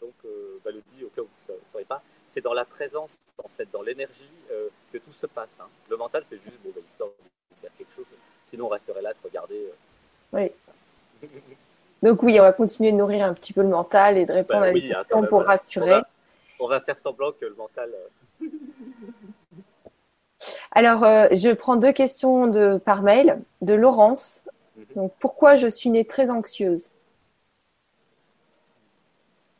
donc 0.00 0.14
bah, 0.64 0.70
le 0.70 0.82
dis 0.94 1.04
au 1.04 1.08
cas 1.08 1.22
où 1.22 1.26
vous 1.26 1.52
ne 1.52 1.58
saurez 1.72 1.84
pas, 1.84 2.02
c'est 2.34 2.40
dans 2.40 2.54
la 2.54 2.64
présence, 2.64 3.18
en 3.42 3.48
fait, 3.56 3.68
dans 3.72 3.82
l'énergie 3.82 4.30
euh, 4.50 4.68
que 4.92 4.98
tout 4.98 5.12
se 5.12 5.26
passe. 5.26 5.48
Hein. 5.60 5.66
Le 5.88 5.96
mental, 5.96 6.24
c'est 6.30 6.36
juste 6.36 6.58
bon, 6.62 6.70
bah, 6.74 6.80
histoire 6.88 7.10
de 7.10 7.56
faire 7.60 7.70
quelque 7.76 7.94
chose. 7.94 8.04
Sinon, 8.50 8.66
on 8.66 8.68
resterait 8.68 9.02
là 9.02 9.10
à 9.10 9.14
se 9.14 9.22
regarder. 9.22 9.56
Euh. 10.34 10.50
Oui. 11.22 11.28
Donc 12.02 12.22
oui, 12.22 12.38
on 12.38 12.42
va 12.42 12.52
continuer 12.52 12.92
de 12.92 12.96
nourrir 12.96 13.24
un 13.24 13.34
petit 13.34 13.52
peu 13.52 13.62
le 13.62 13.68
mental 13.68 14.18
et 14.18 14.24
de 14.24 14.32
répondre 14.32 14.60
bah 14.60 14.68
à 14.68 14.72
des 14.72 14.82
questions 14.82 15.26
pour 15.26 15.42
rassurer. 15.42 16.00
On 16.60 16.68
va, 16.68 16.80
faire 16.80 16.98
semblant 17.00 17.32
que 17.32 17.44
le 17.44 17.54
mental. 17.54 17.90
Euh, 18.42 18.46
Alors, 20.70 21.00
je 21.32 21.52
prends 21.52 21.74
deux 21.74 21.90
questions 21.90 22.46
de, 22.46 22.78
par 22.78 23.02
mail 23.02 23.40
de 23.62 23.74
Laurence. 23.74 24.44
Mhm. 24.76 24.84
Donc, 24.94 25.12
pourquoi 25.18 25.56
je 25.56 25.66
suis 25.66 25.90
née 25.90 26.04
très 26.04 26.30
anxieuse? 26.30 26.92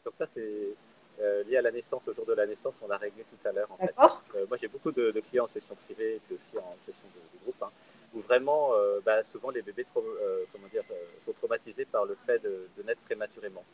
Donc 0.09 0.15
ça, 0.17 0.27
c'est 0.33 1.21
euh, 1.21 1.45
lié 1.45 1.59
à 1.59 1.63
la 1.63 1.71
naissance, 1.71 2.09
au 2.09 2.15
jour 2.15 2.25
de 2.25 2.33
la 2.33 2.47
naissance, 2.47 2.81
on 2.83 2.89
l'a 2.89 2.97
réglé 2.97 3.25
tout 3.25 3.47
à 3.47 3.53
l'heure. 3.53 3.69
En 3.71 3.77
fait. 3.77 3.95
Euh, 4.35 4.47
moi, 4.49 4.57
j'ai 4.59 4.69
beaucoup 4.69 4.91
de, 4.91 5.13
clients 5.29 5.45
en 5.45 5.49
session 5.49 5.75
privée 5.85 6.15
et 6.15 6.21
puis 6.25 6.37
aussi 6.37 6.57
en 6.57 6.75
session 6.79 7.03
de, 7.15 7.43
groupe, 7.43 7.63
hein, 7.63 7.69
où 8.15 8.21
vraiment, 8.21 8.71
euh, 8.73 9.01
bah, 9.05 9.23
souvent, 9.23 9.51
les 9.51 9.61
bébés 9.61 9.85
comment 9.93 10.67
dire, 10.73 10.81
sont 11.21 11.33
traumatisés 11.33 11.85
par 11.85 12.07
le 12.07 12.17
fait 12.25 12.39
de, 12.39 12.83
naître 12.87 13.03
prématurément. 13.03 13.65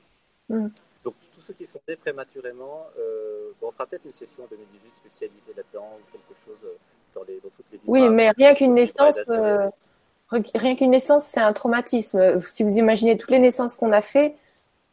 Mm. 0.49 0.67
Donc, 1.05 1.15
tous 1.33 1.41
ceux 1.41 1.55
qui 1.55 1.69
sont 1.69 1.81
nés 1.87 1.95
prématurément, 1.95 2.89
bon, 3.61 3.69
on 3.69 3.71
fera 3.71 3.87
peut-être 3.87 4.07
une 4.07 4.13
session 4.13 4.43
en 4.43 4.49
2018 4.49 4.93
spécialisée 4.93 5.55
là-dedans, 5.57 6.01
ou 6.01 6.11
quelque 6.11 6.45
chose 6.45 6.59
dans, 7.15 7.23
les, 7.23 7.35
dans 7.35 7.51
toutes 7.51 7.67
les 7.71 7.79
Oui, 7.87 8.09
mais 8.09 8.31
rien 8.31 8.55
qu'une 8.55 8.75
naissance, 8.75 9.21
rien 10.33 10.75
qu'une 10.75 10.91
naissance, 10.91 11.27
c'est 11.27 11.43
un 11.43 11.53
traumatisme. 11.53 12.41
Si 12.41 12.65
vous 12.65 12.77
imaginez 12.77 13.17
toutes 13.17 13.31
les 13.31 13.39
naissances 13.39 13.77
qu'on 13.77 13.93
a 13.93 14.01
fait, 14.01 14.35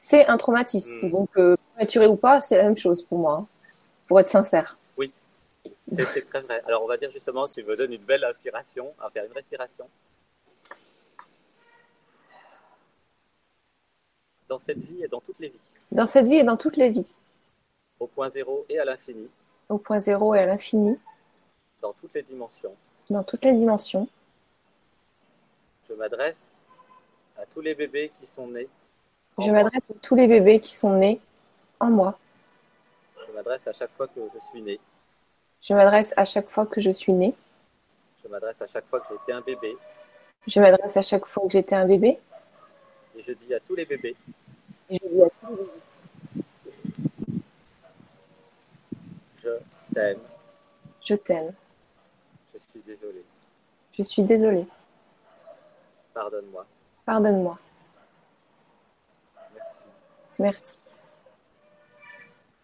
c'est 0.03 0.25
un 0.25 0.37
traumatisme. 0.37 1.07
Mm. 1.07 1.11
Donc, 1.11 1.29
prématuré 1.75 2.07
ou 2.07 2.15
pas, 2.15 2.41
c'est 2.41 2.57
la 2.57 2.63
même 2.63 2.77
chose 2.77 3.03
pour 3.03 3.19
moi, 3.19 3.33
hein, 3.41 3.47
pour 4.07 4.19
être 4.19 4.29
sincère. 4.29 4.77
Oui, 4.97 5.11
c'est 5.95 6.27
très 6.27 6.41
vrai. 6.41 6.61
Alors, 6.67 6.83
on 6.83 6.87
va 6.87 6.97
dire 6.97 7.09
justement, 7.11 7.47
tu 7.47 7.63
me 7.63 7.75
donnes 7.75 7.93
une 7.93 8.01
belle 8.03 8.23
inspiration, 8.23 8.93
à 8.99 9.09
faire 9.11 9.25
une 9.25 9.31
respiration. 9.31 9.85
Dans 14.49 14.59
cette 14.59 14.79
vie 14.79 15.03
et 15.03 15.07
dans 15.07 15.21
toutes 15.21 15.39
les 15.39 15.49
vies. 15.49 15.59
Dans 15.91 16.07
cette 16.07 16.27
vie 16.27 16.37
et 16.37 16.43
dans 16.43 16.57
toutes 16.57 16.77
les 16.77 16.89
vies. 16.89 17.15
Au 17.99 18.07
point 18.07 18.29
zéro 18.31 18.65
et 18.69 18.79
à 18.79 18.85
l'infini. 18.85 19.29
Au 19.69 19.77
point 19.77 19.99
zéro 19.99 20.33
et 20.33 20.39
à 20.39 20.45
l'infini. 20.47 20.99
Dans 21.79 21.93
toutes 21.93 22.13
les 22.15 22.23
dimensions. 22.23 22.75
Dans 23.09 23.23
toutes 23.23 23.45
les 23.45 23.53
dimensions. 23.53 24.09
Je 25.87 25.93
m'adresse 25.93 26.41
à 27.37 27.45
tous 27.45 27.61
les 27.61 27.75
bébés 27.75 28.11
qui 28.19 28.27
sont 28.27 28.47
nés. 28.47 28.67
Je 29.39 29.51
m'adresse 29.51 29.91
à 29.91 29.93
tous 30.01 30.15
les 30.15 30.27
bébés 30.27 30.59
qui 30.59 30.73
sont 30.73 30.93
nés 30.93 31.19
en 31.79 31.89
moi. 31.89 32.17
Je 33.27 33.33
m'adresse 33.33 33.65
à 33.67 33.73
chaque 33.73 33.91
fois 33.95 34.07
que 34.07 34.19
je 34.33 34.39
suis 34.39 34.61
né. 34.61 34.79
Je 35.61 35.73
m'adresse 35.73 36.13
à 36.17 36.25
chaque 36.25 36.49
fois 36.49 36.65
que 36.65 36.81
je 36.81 36.91
suis 36.91 37.13
né. 37.13 37.33
Je 38.23 38.29
m'adresse 38.29 38.61
à 38.61 38.67
chaque 38.67 38.85
fois 38.87 38.99
que 38.99 39.07
j'étais 39.09 39.31
un 39.31 39.41
bébé. 39.41 39.77
Je 40.47 40.59
m'adresse 40.59 40.97
à 40.97 41.01
chaque 41.01 41.25
fois 41.25 41.43
que 41.43 41.51
j'étais 41.51 41.75
un 41.75 41.85
bébé. 41.85 42.19
Et 43.15 43.23
je 43.23 43.33
dis 43.33 43.53
à 43.53 43.59
tous 43.59 43.75
les 43.75 43.85
bébés. 43.85 44.15
Et 44.89 44.95
je 44.95 45.07
dis 45.07 45.21
à 45.21 45.29
tous 45.29 45.49
les 45.49 45.55
bébés. 45.55 45.71
Je 49.43 49.49
t'aime. 49.93 50.19
Je 51.03 51.15
t'aime. 51.15 51.53
Je 52.53 52.59
suis 52.59 52.79
désolé. 52.81 53.23
Je 53.93 54.03
suis 54.03 54.23
désolé. 54.23 54.65
Pardonne-moi. 56.13 56.65
Pardonne-moi. 57.05 57.57
Merci. 60.41 60.79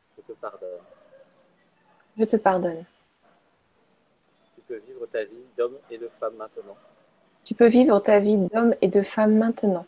Merci 0.09 0.23
te 0.27 0.33
pardonne. 0.33 0.79
Je 2.17 2.23
te 2.23 2.35
pardonne. 2.37 2.85
Tu 4.55 4.61
peux 4.67 4.77
vivre 4.77 5.05
ta 5.05 5.23
vie 5.23 5.45
d'homme 5.55 5.77
et 5.91 5.97
de 5.97 6.07
femme 6.09 6.35
maintenant. 6.35 6.77
Tu 7.43 7.53
peux 7.53 7.67
vivre 7.67 7.99
ta 7.99 8.19
vie 8.19 8.37
d'homme 8.37 8.75
et 8.81 8.87
de 8.87 9.01
femme 9.01 9.37
maintenant. 9.37 9.85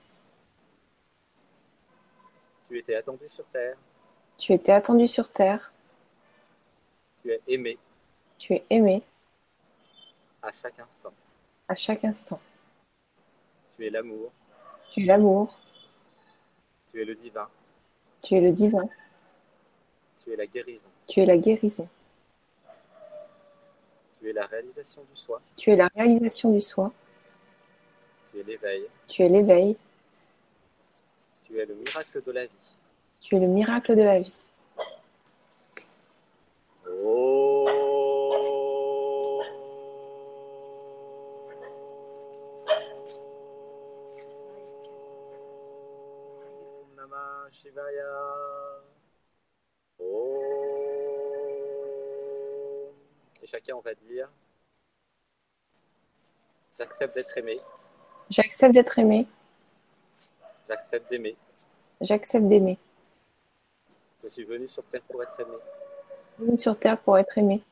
Tu 2.67 2.77
étais 2.77 2.95
attendu 2.95 3.27
sur 3.27 3.45
terre. 3.45 3.75
Tu 4.37 4.53
étais 4.53 4.71
attendu 4.71 5.07
sur 5.07 5.29
terre. 5.29 5.73
Tu 7.23 7.31
es 7.31 7.41
aimé. 7.47 7.77
Tu 8.37 8.53
es 8.53 8.65
aimé. 8.69 9.03
À 10.41 10.51
chaque 10.51 10.79
instant. 10.79 11.13
À 11.67 11.75
chaque 11.75 12.05
instant. 12.05 12.39
Tu 13.75 13.87
es 13.87 13.89
l'amour. 13.89 14.31
Tu 14.91 15.01
es 15.01 15.05
l'amour. 15.05 15.57
Tu 16.91 17.01
es 17.01 17.05
le 17.05 17.15
divin. 17.15 17.49
Tu 18.21 18.35
es 18.35 18.41
le 18.41 18.51
divin. 18.51 18.89
Tu 20.23 20.31
es 20.31 20.35
la 20.35 20.45
guérison. 20.45 20.89
Tu 21.07 21.19
es 21.21 21.25
la 21.25 21.37
guérison. 21.37 21.89
Tu 24.19 24.29
es 24.29 24.33
la 24.33 24.45
réalisation 24.45 25.01
du 25.09 25.15
soi. 25.15 25.41
Tu 25.55 25.71
es 25.71 25.75
la 25.75 25.89
réalisation 25.95 26.51
du 26.51 26.61
soi. 26.61 26.91
Tu 28.31 28.39
es 28.39 28.43
l'éveil. 28.43 28.85
Tu 29.07 29.23
es 29.23 29.29
l'éveil. 29.29 29.77
Tu 31.45 31.57
es 31.57 31.65
le 31.65 31.75
miracle 31.75 32.21
de 32.23 32.31
la 32.31 32.45
vie. 32.45 32.75
Tu 33.21 33.35
es 33.35 33.39
le 33.39 33.47
miracle 33.47 33.95
de 33.95 34.03
la 34.03 34.19
vie. 34.19 34.49
Oh. 36.87 38.08
Shivaya. 47.79 48.25
Et 53.41 53.47
chacun, 53.47 53.75
on 53.75 53.81
va 53.81 53.93
dire 53.95 54.29
J'accepte 56.77 57.15
d'être 57.15 57.37
aimé. 57.37 57.57
J'accepte 58.29 58.73
d'être 58.73 58.99
aimé. 58.99 59.27
J'accepte 60.67 61.09
d'aimer. 61.09 61.35
J'accepte 62.01 62.45
d'aimer. 62.45 62.77
Je 64.23 64.29
suis 64.29 64.43
venu 64.43 64.67
sur 64.67 64.83
Terre 64.83 65.01
pour 65.09 65.23
être 65.23 65.39
aimé. 65.39 65.57
Venu 66.37 66.57
sur 66.57 66.77
Terre 66.77 66.99
pour 66.99 67.17
être 67.17 67.37
aimé. 67.37 67.63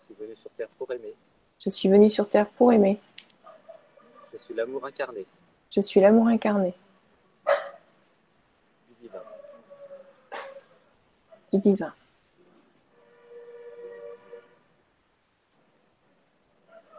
Je 0.00 0.04
suis 0.06 0.14
venu 0.14 0.36
sur 0.36 0.50
Terre 0.50 0.68
pour 0.78 0.92
aimer. 0.92 1.14
Je 1.58 1.70
suis 1.70 1.88
venu 1.88 2.08
sur 2.08 2.28
Terre 2.28 2.48
pour 2.48 2.72
aimer. 2.72 3.00
Je 4.32 4.38
suis 4.38 4.54
l'amour 4.54 4.84
incarné. 4.86 5.26
Je 5.74 5.80
suis 5.80 6.00
l'amour 6.00 6.28
incarné. 6.28 6.74
Divin. 11.52 11.94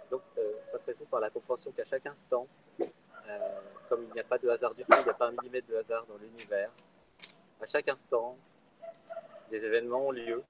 Donc, 0.10 0.22
ça 0.36 0.80
se 0.80 0.86
résout 0.86 1.06
par 1.06 1.20
la 1.20 1.30
compréhension 1.30 1.72
qu'à 1.72 1.86
chaque 1.86 2.06
instant, 2.06 2.48
euh, 2.80 3.38
comme 3.90 4.04
il 4.04 4.14
n'y 4.14 4.20
a 4.20 4.24
pas 4.24 4.38
de 4.38 4.50
hasard 4.50 4.74
du 4.74 4.84
tout, 4.84 4.94
il 4.98 5.04
n'y 5.04 5.10
a 5.10 5.14
pas 5.14 5.28
un 5.28 5.32
millimètre 5.32 5.68
de 5.68 5.76
hasard 5.76 6.06
dans 6.06 6.18
l'univers, 6.18 6.72
à 7.62 7.66
chaque 7.66 7.88
instant, 7.90 8.36
des 9.50 9.58
événements 9.58 10.08
ont 10.08 10.12
lieu. 10.12 10.44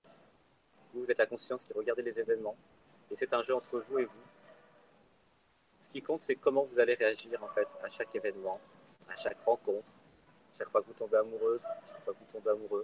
Vous, 0.93 1.09
êtes 1.09 1.17
la 1.17 1.25
conscience 1.25 1.65
qui 1.65 1.73
regardez 1.73 2.01
les 2.01 2.19
événements. 2.19 2.55
Et 3.11 3.15
c'est 3.17 3.33
un 3.33 3.43
jeu 3.43 3.55
entre 3.55 3.83
vous 3.89 3.99
et 3.99 4.05
vous. 4.05 4.11
Ce 5.81 5.91
qui 5.93 6.01
compte, 6.01 6.21
c'est 6.21 6.35
comment 6.35 6.63
vous 6.63 6.79
allez 6.79 6.95
réagir 6.95 7.41
en 7.41 7.47
fait 7.47 7.67
à 7.83 7.89
chaque 7.89 8.13
événement, 8.13 8.59
à 9.07 9.15
chaque 9.15 9.37
rencontre, 9.45 9.87
chaque 10.57 10.69
fois 10.69 10.81
que 10.81 10.87
vous 10.87 10.93
tombez 10.93 11.17
amoureuse, 11.17 11.61
chaque 11.61 12.03
fois 12.03 12.13
que 12.13 12.19
vous 12.19 12.39
tombez 12.39 12.51
amoureux, 12.51 12.83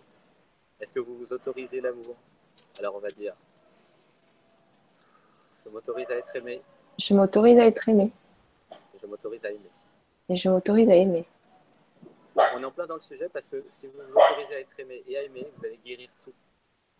est-ce 0.84 0.93
que 0.93 0.99
vous 0.99 1.17
vous 1.17 1.34
autorisez 1.34 1.79
l'amour? 1.79 2.15
Alors 2.77 2.95
on 2.95 2.99
va 2.99 3.09
dire, 3.09 3.34
je 5.63 5.69
m'autorise 5.69 6.09
à 6.09 6.15
être 6.15 6.36
aimé. 6.36 6.61
Je 6.99 7.13
m'autorise 7.13 7.57
à 7.57 7.65
être 7.65 7.88
aimé. 7.88 8.11
Et 8.71 8.99
je 9.01 9.07
m'autorise 9.07 9.45
à 9.45 9.49
aimer. 9.49 9.71
Et 10.29 10.36
je 10.36 10.49
m'autorise 10.49 10.89
à 10.89 10.95
aimer. 10.95 11.25
On 12.36 12.61
est 12.61 12.65
en 12.65 12.71
plein 12.71 12.86
dans 12.86 12.95
le 12.95 13.01
sujet 13.01 13.29
parce 13.29 13.47
que 13.47 13.63
si 13.69 13.88
vous 13.88 13.93
vous 13.93 14.11
autorisez 14.11 14.55
à 14.55 14.59
être 14.59 14.79
aimé 14.79 15.03
et 15.07 15.17
à 15.17 15.23
aimer, 15.23 15.47
vous 15.55 15.65
allez 15.65 15.79
guérir 15.86 16.09
tout. 16.23 16.34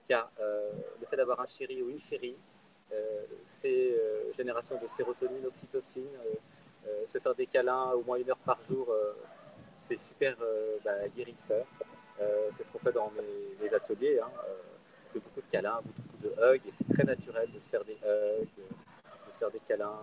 Car 0.07 0.31
euh, 0.39 0.71
le 1.01 1.05
fait 1.07 1.17
d'avoir 1.17 1.39
un 1.41 1.47
chéri 1.47 1.81
ou 1.81 1.89
une 1.89 1.99
chérie, 1.99 2.38
euh, 2.91 3.25
c'est 3.61 3.91
euh, 3.91 4.34
génération 4.38 4.79
de 4.81 4.88
sérotonine, 4.88 5.45
oxytocine, 5.45 6.07
se 7.05 7.17
faire 7.17 7.36
des 7.36 7.47
câlins 7.47 7.91
au 7.91 8.03
moins 8.03 8.17
une 8.17 8.29
heure 8.29 8.38
par 8.38 8.59
jour, 8.69 8.93
c'est 9.84 10.01
super 10.01 10.38
bah, 10.86 11.07
guérisseur. 11.15 11.65
C'est 12.18 12.64
ce 12.64 12.72
qu'on 12.72 12.80
fait 12.80 12.91
dans 12.91 13.11
mes, 13.11 13.74
ateliers. 13.74 14.20
Hein. 14.22 14.28
on 14.30 15.14
fait 15.14 15.20
beaucoup 15.20 15.41
de 15.41 15.51
câlins, 15.51 15.80
beaucoup 15.84 16.18
de 16.24 16.30
hugs, 16.41 16.61
et 16.68 16.74
c'est 16.78 16.93
très 16.93 17.03
naturel 17.03 17.51
de 17.51 17.59
se 17.59 17.70
faire 17.70 17.84
des 17.84 17.93
hugs, 17.93 18.47
de 19.28 19.34
se 19.34 19.38
faire 19.38 19.51
des 19.51 19.59
câlins. 19.68 19.99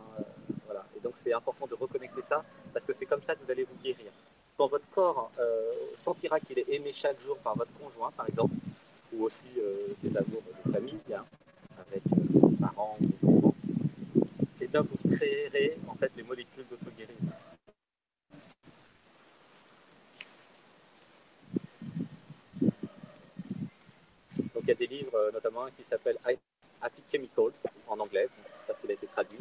voilà. 0.67 0.85
Et 0.97 1.01
donc 1.01 1.13
c'est 1.17 1.33
important 1.33 1.67
de 1.67 1.75
reconnecter 1.75 2.23
ça, 2.29 2.45
parce 2.73 2.85
que 2.85 2.93
c'est 2.93 3.07
comme 3.07 3.23
ça 3.23 3.35
que 3.35 3.45
vous 3.45 3.51
allez 3.51 3.65
vous 3.65 3.83
guérir. 3.83 4.13
Quand 4.57 4.67
votre 4.67 4.89
corps 4.95 5.31
sentira 5.97 6.41
qu'il 6.41 6.59
est 6.59 6.69
aimé 6.69 6.93
chaque 6.93 7.21
jour 7.21 7.39
par 7.39 7.57
votre 7.57 7.73
conjoint, 7.79 8.11
par 8.13 8.29
exemple, 8.29 8.55
ou 9.13 9.25
aussi 9.25 9.49
des 10.03 10.17
amours 10.17 10.43
de 10.65 10.73
famille, 10.73 11.01
hein, 11.15 11.25
avec 11.89 12.03
vos 12.07 12.51
parents 12.61 12.97
des 13.01 13.29
enfants, 13.29 13.55
et 14.61 14.65
eh 14.65 14.67
bien 14.67 14.83
vous 14.83 15.17
créerez 15.17 15.77
en 15.89 15.95
fait 15.95 16.13
les 16.17 16.23
molécules 16.23 16.67
d'auto-guérison. 16.71 17.20
Donc 24.61 24.67
il 24.67 24.73
y 24.73 24.85
a 24.85 24.87
des 24.87 24.95
livres, 24.95 25.15
euh, 25.15 25.33
notamment 25.33 25.65
un 25.65 25.71
qui 25.71 25.83
s'appelle 25.85 26.19
Happy 26.83 27.03
Chemicals 27.11 27.55
en 27.89 27.99
anglais, 27.99 28.29
ça 28.67 28.75
il 28.85 28.91
a 28.91 28.93
été 28.93 29.07
traduit, 29.07 29.39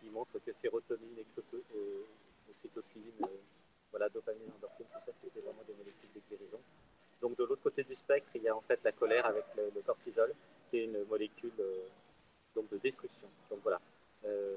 qui 0.00 0.08
montre 0.10 0.38
que 0.46 0.52
sérotonine, 0.52 1.18
euh, 1.18 2.02
oxytocine, 2.48 3.02
euh, 3.20 3.26
voilà, 3.90 4.08
dopamine, 4.10 4.46
endorphine, 4.56 4.86
tout 4.86 5.00
ça 5.04 5.10
c'était 5.20 5.40
vraiment 5.40 5.64
des 5.66 5.74
molécules 5.74 6.10
de 6.14 6.20
guérison. 6.30 6.60
Donc 7.20 7.36
de 7.36 7.42
l'autre 7.42 7.64
côté 7.64 7.82
du 7.82 7.96
spectre, 7.96 8.30
il 8.36 8.42
y 8.42 8.48
a 8.48 8.54
en 8.54 8.60
fait 8.60 8.78
la 8.84 8.92
colère 8.92 9.26
avec 9.26 9.42
le, 9.56 9.82
cortisol, 9.82 10.32
qui 10.70 10.78
est 10.78 10.84
une 10.84 11.02
molécule 11.06 11.50
donc 12.54 12.70
de 12.70 12.76
destruction. 12.76 13.26
Donc 13.50 13.58
voilà. 13.64 13.80
Euh, 14.24 14.54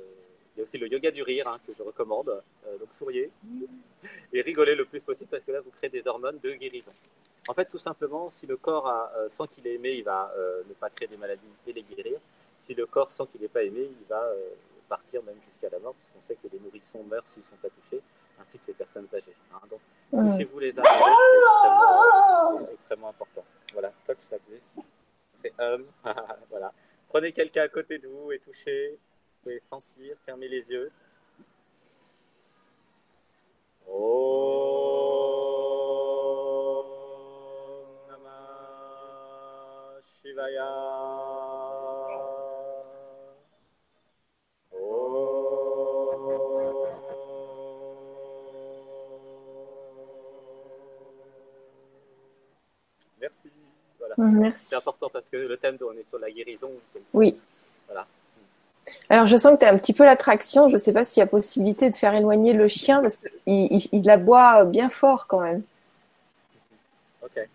il 0.55 0.59
y 0.59 0.61
a 0.61 0.63
aussi 0.63 0.77
le 0.77 0.87
yoga 0.87 1.11
du 1.11 1.23
rire 1.23 1.47
hein, 1.47 1.59
que 1.65 1.73
je 1.77 1.83
recommande. 1.83 2.29
Euh, 2.29 2.79
donc 2.79 2.89
souriez 2.93 3.31
et 4.31 4.41
rigolez 4.41 4.75
le 4.75 4.85
plus 4.85 5.03
possible 5.03 5.29
parce 5.29 5.43
que 5.43 5.51
là 5.51 5.61
vous 5.61 5.71
créez 5.71 5.89
des 5.89 6.05
hormones 6.07 6.39
de 6.43 6.51
guérison. 6.51 6.91
En 7.47 7.53
fait, 7.53 7.65
tout 7.65 7.79
simplement, 7.79 8.29
si 8.29 8.47
le 8.47 8.55
corps 8.55 8.87
a, 8.87 9.11
euh, 9.17 9.29
sent 9.29 9.43
qu'il 9.53 9.67
est 9.67 9.75
aimé, 9.75 9.91
il 9.91 10.03
va 10.03 10.33
ne 10.67 10.73
pas 10.73 10.89
créer 10.89 11.07
des 11.07 11.17
maladies 11.17 11.53
et 11.67 11.73
les 11.73 11.83
guérir. 11.83 12.17
Si 12.65 12.73
le 12.73 12.85
corps 12.85 13.11
sent 13.11 13.23
qu'il 13.31 13.41
n'est 13.41 13.49
pas 13.49 13.63
aimé, 13.63 13.89
il 13.99 14.07
va 14.07 14.31
partir 14.87 15.23
même 15.23 15.35
jusqu'à 15.35 15.69
la 15.69 15.79
mort, 15.79 15.95
parce 15.95 16.07
qu'on 16.13 16.21
sait 16.21 16.35
que 16.35 16.47
les 16.53 16.59
nourrissons 16.59 17.03
meurent 17.03 17.27
s'ils 17.27 17.41
ne 17.41 17.47
sont 17.47 17.55
pas 17.55 17.69
touchés, 17.69 18.01
ainsi 18.39 18.59
que 18.59 18.67
les 18.67 18.73
personnes 18.73 19.07
âgées. 19.13 19.35
Hein. 19.53 19.59
Donc, 19.69 20.31
si 20.31 20.43
vous 20.43 20.59
les 20.59 20.77
avez, 20.77 20.87
c'est 22.67 22.73
extrêmement, 22.73 23.09
important. 23.09 23.43
Voilà, 23.73 23.91
la 24.07 24.37
C'est 25.41 25.53
homme. 25.59 25.85
voilà. 26.49 26.71
Prenez 27.09 27.31
quelqu'un 27.31 27.63
à 27.63 27.69
côté 27.69 27.97
de 27.97 28.07
vous 28.07 28.31
et 28.31 28.39
touchez. 28.39 28.99
Vous 29.43 29.49
pouvez 29.49 29.61
sentir, 29.69 30.15
fermez 30.25 30.47
les 30.47 30.69
yeux. 30.71 30.89
Oh 33.89 34.05
Namah 38.07 39.99
Shivaya. 40.01 40.71
Merci. 53.19 53.51
Merci. 54.17 54.65
C'est 54.65 54.75
important 54.77 55.09
parce 55.09 55.25
que 55.29 55.35
le 55.35 55.57
thème, 55.57 55.77
on 55.81 55.91
est 55.97 56.07
sur 56.07 56.19
la 56.19 56.31
guérison. 56.31 56.71
oui. 57.13 57.35
Alors, 59.13 59.27
je 59.27 59.37
sens 59.37 59.53
que 59.53 59.59
tu 59.59 59.65
as 59.67 59.69
un 59.69 59.77
petit 59.77 59.93
peu 59.93 60.05
l'attraction. 60.05 60.69
Je 60.69 60.73
ne 60.73 60.79
sais 60.79 60.91
pas 60.91 61.05
s'il 61.05 61.21
y 61.21 61.23
a 61.23 61.27
possibilité 61.27 61.87
de 61.87 61.95
faire 61.95 62.15
éloigner 62.15 62.51
le 62.51 62.67
chien 62.67 62.99
parce 62.99 63.17
qu'il 63.17 63.31
il, 63.45 63.87
il 63.91 64.09
aboie 64.09 64.65
bien 64.65 64.89
fort 64.89 65.27
quand 65.27 65.41
même. 65.41 65.61
Ok. 67.21 67.47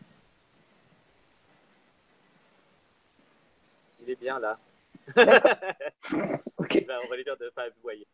Il 4.05 4.11
est 4.11 4.21
bien 4.21 4.39
là. 4.39 4.57
ok. 6.59 6.85
Ben, 6.87 6.97
on 7.05 7.09
va 7.09 7.17
lui 7.17 7.25
dire 7.25 7.37
de 7.37 7.47
ne 7.47 7.51
pas 7.51 7.63
aboyer. 7.65 8.07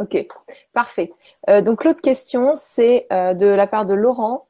Ok, 0.00 0.26
parfait. 0.72 1.12
Euh, 1.48 1.60
donc 1.62 1.84
l'autre 1.84 2.00
question, 2.00 2.56
c'est 2.56 3.06
euh, 3.12 3.34
de 3.34 3.46
la 3.46 3.68
part 3.68 3.86
de 3.86 3.94
Laurent. 3.94 4.48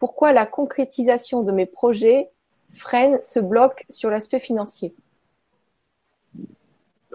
Pourquoi 0.00 0.32
la 0.32 0.44
concrétisation 0.44 1.44
de 1.44 1.52
mes 1.52 1.66
projets 1.66 2.30
freine 2.68 3.20
ce 3.22 3.38
bloc 3.38 3.84
sur 3.88 4.10
l'aspect 4.10 4.40
financier? 4.40 4.92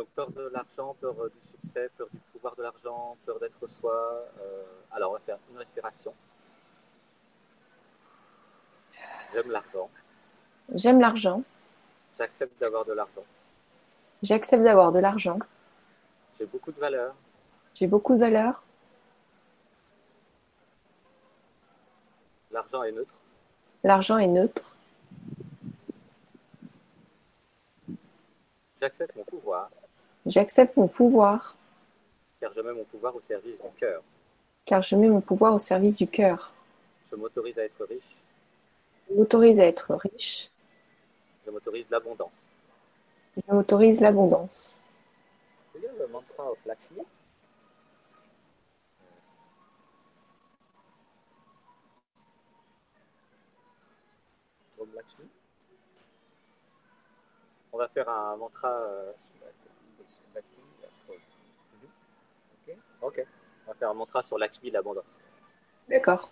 Donc 0.02 0.10
peur 0.16 0.32
de 0.32 0.50
l'argent, 0.52 0.96
peur 1.00 1.14
euh, 1.22 1.30
du 1.30 1.52
succès, 1.52 1.88
peur 1.96 2.08
du 2.12 2.18
pouvoir 2.34 2.56
de 2.56 2.64
l'argent, 2.64 3.16
peur 3.24 3.40
d'être 3.40 3.68
soi. 3.68 3.94
Euh, 4.42 4.64
alors 4.90 5.12
on 5.12 5.14
va 5.14 5.20
faire 5.20 5.38
une 5.52 5.60
respiration. 5.60 6.12
J'aime 9.32 9.52
l'argent. 9.52 9.92
J'aime 10.74 11.00
l'argent. 11.00 11.44
J'accepte 12.18 12.60
d'avoir 12.60 12.84
de 12.84 12.94
l'argent. 12.94 13.24
J'accepte 14.24 14.64
d'avoir 14.64 14.92
de 14.92 14.98
l'argent. 14.98 15.38
J'ai 16.40 16.48
beaucoup 16.48 16.72
de 16.72 16.80
valeur. 16.80 17.14
J'ai 17.76 17.86
beaucoup 17.86 18.16
de 18.16 18.20
valeur. 18.22 18.64
L'argent 22.50 22.82
est 22.82 22.92
neutre. 22.92 23.14
L'argent 23.84 24.18
est 24.18 24.28
neutre. 24.28 24.76
J'accepte 28.82 29.16
mon 29.16 29.26
pouvoir. 29.26 29.70
J'accepte 30.26 30.78
mon 30.78 30.88
pouvoir. 30.88 31.56
Car 32.40 32.54
je 32.54 32.62
mets 32.62 32.74
mon 32.74 32.84
pouvoir 32.86 33.16
au 33.16 33.22
service 33.28 33.58
du 33.58 33.70
cœur. 33.80 34.04
Car 34.66 34.82
je 34.84 34.96
mets 34.96 35.10
mon 35.10 35.22
pouvoir 35.22 35.56
au 35.56 35.60
service 35.60 35.98
du 35.98 36.08
cœur. 36.08 36.52
Je 37.12 37.16
m'autorise 37.16 37.58
à 37.58 37.64
être 37.64 37.86
riche. 37.86 38.18
Je 39.10 39.16
m'autorise 39.16 39.60
à 39.60 39.66
être 39.66 39.96
riche. 39.96 40.50
Je 41.46 41.52
m'autorise 41.52 41.86
l'abondance. 41.90 42.42
Je 43.36 43.54
m'autorise 43.54 44.00
l'abondance. 44.02 44.80
C'est 45.58 45.80
le 45.80 46.08
mantra 46.08 46.52
of 46.52 46.66
Lakshmi? 46.66 47.02
Lakshmi? 54.94 55.30
On 57.72 57.78
va 57.78 57.88
faire 57.88 58.10
un 58.10 58.36
mantra. 58.36 58.84
Ok. 63.02 63.26
On 63.66 63.72
va 63.72 63.74
faire 63.74 63.90
un 63.90 63.94
mantra 63.94 64.22
sur 64.22 64.38
Lakshmi, 64.38 64.72
l'abondance. 64.72 65.30
D'accord. 65.88 66.30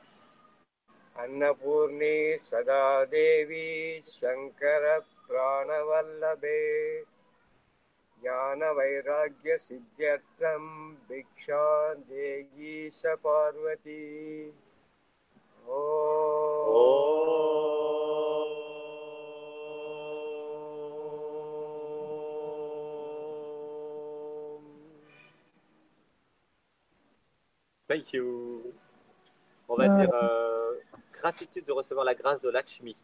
Annapurni 1.16 2.40
Sada 2.40 3.06
Devi 3.06 4.02
Shankara 4.04 5.02
Pranavallabe 5.28 7.06
Jnana 8.22 8.74
Vairagya 8.74 9.60
Siddhyartham 9.60 10.96
Bhiksha 11.10 11.96
Deyi 12.08 12.92
Thank 27.90 28.14
you. 28.14 28.62
On 29.68 29.76
va 29.76 29.88
dire 29.88 30.14
euh, 30.14 30.72
gratitude 31.12 31.66
de 31.66 31.72
recevoir 31.72 32.06
la 32.06 32.14
grâce 32.14 32.40
de 32.40 32.50
Lakshmi. 32.50 32.96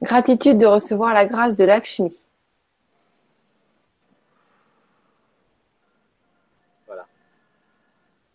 Gratitude 0.00 0.56
de 0.56 0.64
recevoir 0.64 1.12
la 1.12 1.26
grâce 1.26 1.56
de 1.56 1.64
Lakshmi. 1.64 2.26
Voilà. 6.86 7.06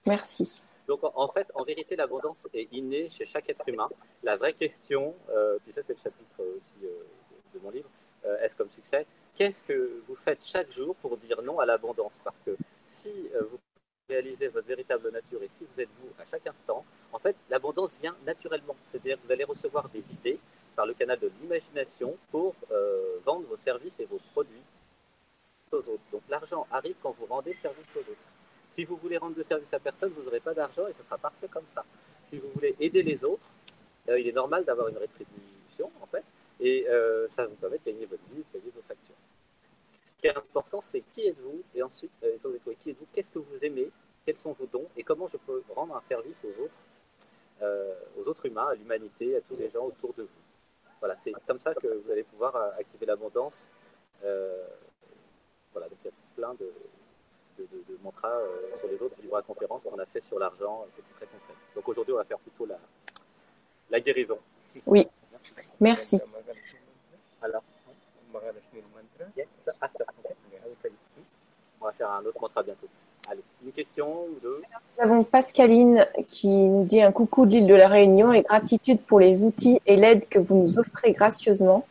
Merci. 0.06 0.62
Donc 0.88 0.99
en 1.01 1.28
fait, 1.28 1.47
en 1.56 1.64
vérité, 1.64 1.95
l'abondance 1.95 2.47
est 2.53 2.72
innée 2.72 3.10
chez 3.10 3.26
chaque 3.26 3.49
être 3.49 3.68
humain. 3.68 3.88
La 4.22 4.36
vraie 4.36 4.53
question, 4.53 5.16
euh, 5.32 5.58
puis 5.64 5.74
ça 5.74 5.82
c'est 5.88 5.93
le 5.93 5.99
chapitre 6.03 6.36
aussi 6.56 6.86
euh, 6.86 7.03
de 7.56 7.60
mon 7.64 7.72
livre, 7.72 7.89
Est-ce 8.43 8.56
comme 8.56 8.70
succès 8.70 9.08
Qu'est-ce 9.36 9.64
que 9.64 10.03
vous 10.08 10.16
faites 10.16 10.45
chaque 10.45 10.72
jour 10.72 10.95
pour 10.97 11.18
dire 11.18 11.41
non 11.41 11.60
à 11.60 11.66
l'abondance? 11.66 12.22
Parce 12.24 12.38
que 12.45 12.56
si 12.91 13.12
vous 13.49 13.58
réaliser 14.16 14.47
votre 14.47 14.68
véritable 14.68 15.11
nature 15.11 15.41
et 15.43 15.49
si 15.57 15.66
vous 15.66 15.80
êtes 15.80 15.89
vous 16.01 16.09
à 16.20 16.26
chaque 16.26 16.47
instant, 16.47 16.86
en 17.11 17.20
fait, 17.20 17.36
l'abondance 17.49 17.97
vient 17.99 18.16
naturellement. 18.26 18.76
C'est-à-dire 18.91 19.18
que 19.18 19.28
vous 19.28 19.32
allez 19.32 19.43
recevoir 19.43 19.89
des 19.89 20.03
idées 20.11 20.39
par 20.76 20.86
le 20.86 20.93
canal 20.93 21.20
de 21.20 21.30
l'imagination 21.41 22.18
pour 22.32 22.55
euh, 22.72 23.18
vendre 23.26 23.45
vos 23.47 23.57
services 23.57 23.99
et 23.99 24.05
vos 24.05 24.20
produits 24.34 24.63
aux 25.72 25.78
autres. 25.78 26.07
Donc 26.11 26.22
l'argent 26.30 26.66
arrive 26.72 26.95
quand 27.01 27.16
vous 27.20 27.26
rendez 27.26 27.53
service 27.55 27.95
aux 27.95 28.11
autres. 28.11 28.30
Si 28.72 28.84
vous 28.84 28.95
voulez 28.97 29.18
rendre 29.18 29.36
de 29.36 29.43
service 29.43 29.74
à 29.74 29.80
personne, 29.80 30.11
vous 30.16 30.24
n'aurez 30.24 30.39
pas 30.39 30.53
d'argent 30.53 30.88
et 30.88 30.93
ce 30.93 31.03
sera 31.03 31.18
parfait 31.18 31.47
comme 31.47 31.68
ça. 31.74 31.84
Si 32.30 32.38
vous 32.38 32.49
voulez 32.55 32.76
aider 32.80 33.03
les 33.03 33.24
autres, 33.24 33.47
euh, 34.09 34.20
il 34.20 34.28
est 34.28 34.34
normal 34.34 34.63
d'avoir 34.66 34.88
une 34.89 34.97
rétribution 34.97 35.91
en 36.01 36.05
fait, 36.05 36.24
et 36.59 36.88
euh, 36.88 37.28
ça 37.36 37.45
vous 37.45 37.55
permet 37.55 37.78
de 37.80 37.91
gagner 37.91 38.05
votre 38.05 38.24
vie, 38.26 38.38
de 38.38 38.59
payer 38.59 38.72
vos 38.74 38.82
factures 38.88 39.16
qui 40.26 40.28
est 40.28 40.38
important, 40.38 40.82
c'est 40.82 41.01
qui 41.01 41.28
êtes-vous 41.28 41.63
Et 41.76 41.84
ensuite, 41.84 42.11
euh, 42.24 42.38
qui 42.80 42.89
êtes-vous 42.89 43.05
Qu'est-ce 43.13 43.32
que 43.32 43.39
vous 43.39 43.57
aimez 43.61 43.89
Quels 44.26 44.38
sont 44.38 44.53
vos 44.53 44.65
dons 44.65 44.88
Et 44.97 45.03
comment 45.03 45.28
je 45.28 45.38
peux 45.38 45.63
rendre 45.76 45.95
un 45.95 46.01
service 46.01 46.43
aux 46.43 46.61
autres, 46.63 46.80
euh, 47.61 47.93
aux 48.17 48.28
autres 48.28 48.45
humains, 48.45 48.67
à 48.67 48.76
l'humanité, 48.76 49.36
à 49.36 49.41
tous 49.41 49.55
les 49.55 49.69
gens 49.69 49.86
autour 49.86 50.13
de 50.13 50.23
vous 50.23 50.45
voilà, 51.05 51.15
c'est 51.23 51.34
comme 51.45 51.59
ça 51.59 51.73
que 51.76 51.88
vous 51.88 52.11
allez 52.11 52.23
pouvoir 52.23 52.55
euh, 52.55 52.71
activer 52.80 53.05
l'abondance. 53.05 53.69
Euh, 54.23 54.65
voilà, 55.71 55.88
donc 55.88 55.99
il 56.03 56.07
y 56.07 56.09
a 56.09 56.13
plein 56.36 56.53
de, 56.55 56.71
de, 57.59 57.63
de, 57.63 57.93
de 57.93 57.99
mantras 58.01 58.32
euh, 58.32 58.76
sur 58.76 58.88
les 58.88 58.99
autres 59.01 59.21
livres 59.21 59.38
à 59.38 59.43
conférence 59.43 59.84
qu'on 59.84 59.99
a 59.99 60.05
fait 60.05 60.21
sur 60.21 60.39
l'argent, 60.39 60.88
qui 60.95 61.01
très 61.15 61.28
concret. 61.28 61.53
Donc 61.76 61.88
aujourd'hui, 61.88 62.13
on 62.13 62.17
va 62.17 62.23
faire 62.23 62.39
plutôt 62.39 62.65
la, 62.65 62.78
la 63.91 63.99
guérison. 63.99 64.39
Oui, 64.88 65.07
merci. 65.80 66.19
Alors, 67.41 67.63
yes, 69.38 69.47
On 71.82 71.86
va 71.86 71.91
faire 71.91 72.11
un 72.11 72.26
autre 72.26 72.39
mantra 72.41 72.63
bientôt. 72.63 72.88
Allez, 73.30 73.41
une 73.63 73.71
question 73.71 74.26
ou 74.26 74.39
deux 74.41 74.61
Nous 74.97 75.03
avons 75.03 75.23
Pascaline 75.23 76.05
qui 76.30 76.47
nous 76.47 76.86
dit 76.86 77.01
un 77.01 77.11
coucou 77.11 77.45
de 77.45 77.51
l'île 77.51 77.67
de 77.67 77.76
la 77.76 77.88
Réunion 77.88 78.32
et 78.34 78.41
gratitude 78.41 79.01
pour 79.01 79.19
les 79.19 79.43
outils 79.43 79.82
et 79.86 79.95
l'aide 79.95 80.28
que 80.28 80.39
vous 80.39 80.55
nous 80.55 80.80
offrez 80.80 81.11
gracieusement. 81.11 81.86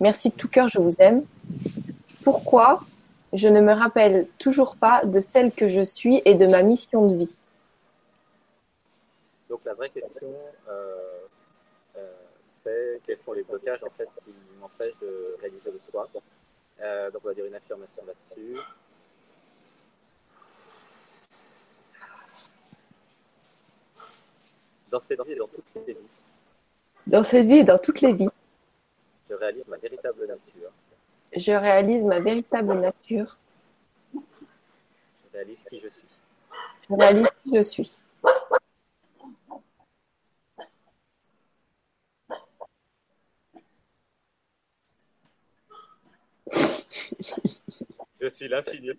Merci 0.00 0.30
de 0.30 0.34
tout 0.34 0.48
cœur, 0.48 0.68
je 0.68 0.78
vous 0.78 0.94
aime. 0.98 1.24
Pourquoi 2.22 2.82
je 3.32 3.48
ne 3.48 3.60
me 3.60 3.72
rappelle 3.72 4.26
toujours 4.38 4.76
pas 4.76 5.04
de 5.04 5.20
celle 5.20 5.52
que 5.52 5.68
je 5.68 5.82
suis 5.82 6.22
et 6.24 6.34
de 6.34 6.46
ma 6.46 6.62
mission 6.62 7.06
de 7.08 7.16
vie? 7.16 7.40
Donc 9.48 9.60
la 9.64 9.74
vraie 9.74 9.90
question, 9.90 10.34
euh, 10.68 10.98
euh, 11.96 12.12
c'est 12.64 13.00
quels 13.06 13.18
sont 13.18 13.32
les 13.32 13.42
blocages 13.42 13.82
en 13.84 13.90
fait 13.90 14.08
qui 14.24 14.34
m'empêchent 14.60 14.98
de 15.00 15.36
réaliser 15.40 15.70
le 15.70 15.80
soi. 15.90 16.06
Euh, 16.80 17.10
donc 17.10 17.22
on 17.24 17.28
va 17.28 17.34
dire 17.34 17.46
une 17.46 17.54
affirmation 17.54 18.02
là-dessus. 18.06 18.56
Dans 24.90 25.00
cette 25.00 25.20
vie 25.24 25.32
et 25.32 25.36
dans 25.36 25.46
toutes 25.46 25.64
les 25.74 25.92
vies, 25.94 25.98
Dans 27.06 27.24
cette 27.24 27.46
vie 27.46 27.58
et 27.58 27.64
dans 27.64 27.78
toutes 27.78 28.00
les 28.00 28.12
vies, 28.14 28.28
je 29.28 29.34
réalise 29.34 29.64
ma 29.66 29.76
véritable 29.78 30.26
nature. 30.26 30.70
je 31.36 31.52
réalise 31.52 32.04
ma 32.04 32.20
véritable 32.20 32.74
nature. 32.74 33.36
Je 34.14 35.32
réalise 35.32 35.64
qui 35.68 35.80
je 35.80 35.88
suis. 35.88 36.08
Je 36.88 36.94
réalise 36.94 37.28
qui 37.42 37.56
je 37.56 37.62
suis. 37.62 37.92
Je 48.20 48.28
suis 48.28 48.48
l'infini. 48.48 48.90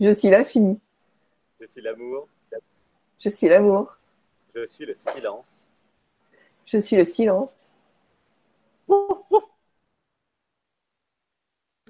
Je 0.00 0.14
suis 0.14 0.30
l'infini. 0.30 0.80
Je 1.60 1.66
suis 1.66 1.80
l'amour. 1.80 2.28
Je 3.18 3.28
suis 3.30 3.48
l'amour. 3.48 3.96
Je 4.54 4.64
suis 4.66 4.86
le 4.86 4.94
silence. 4.94 5.66
Je 6.66 6.78
suis 6.78 6.96
le 6.96 7.04
silence. 7.04 7.70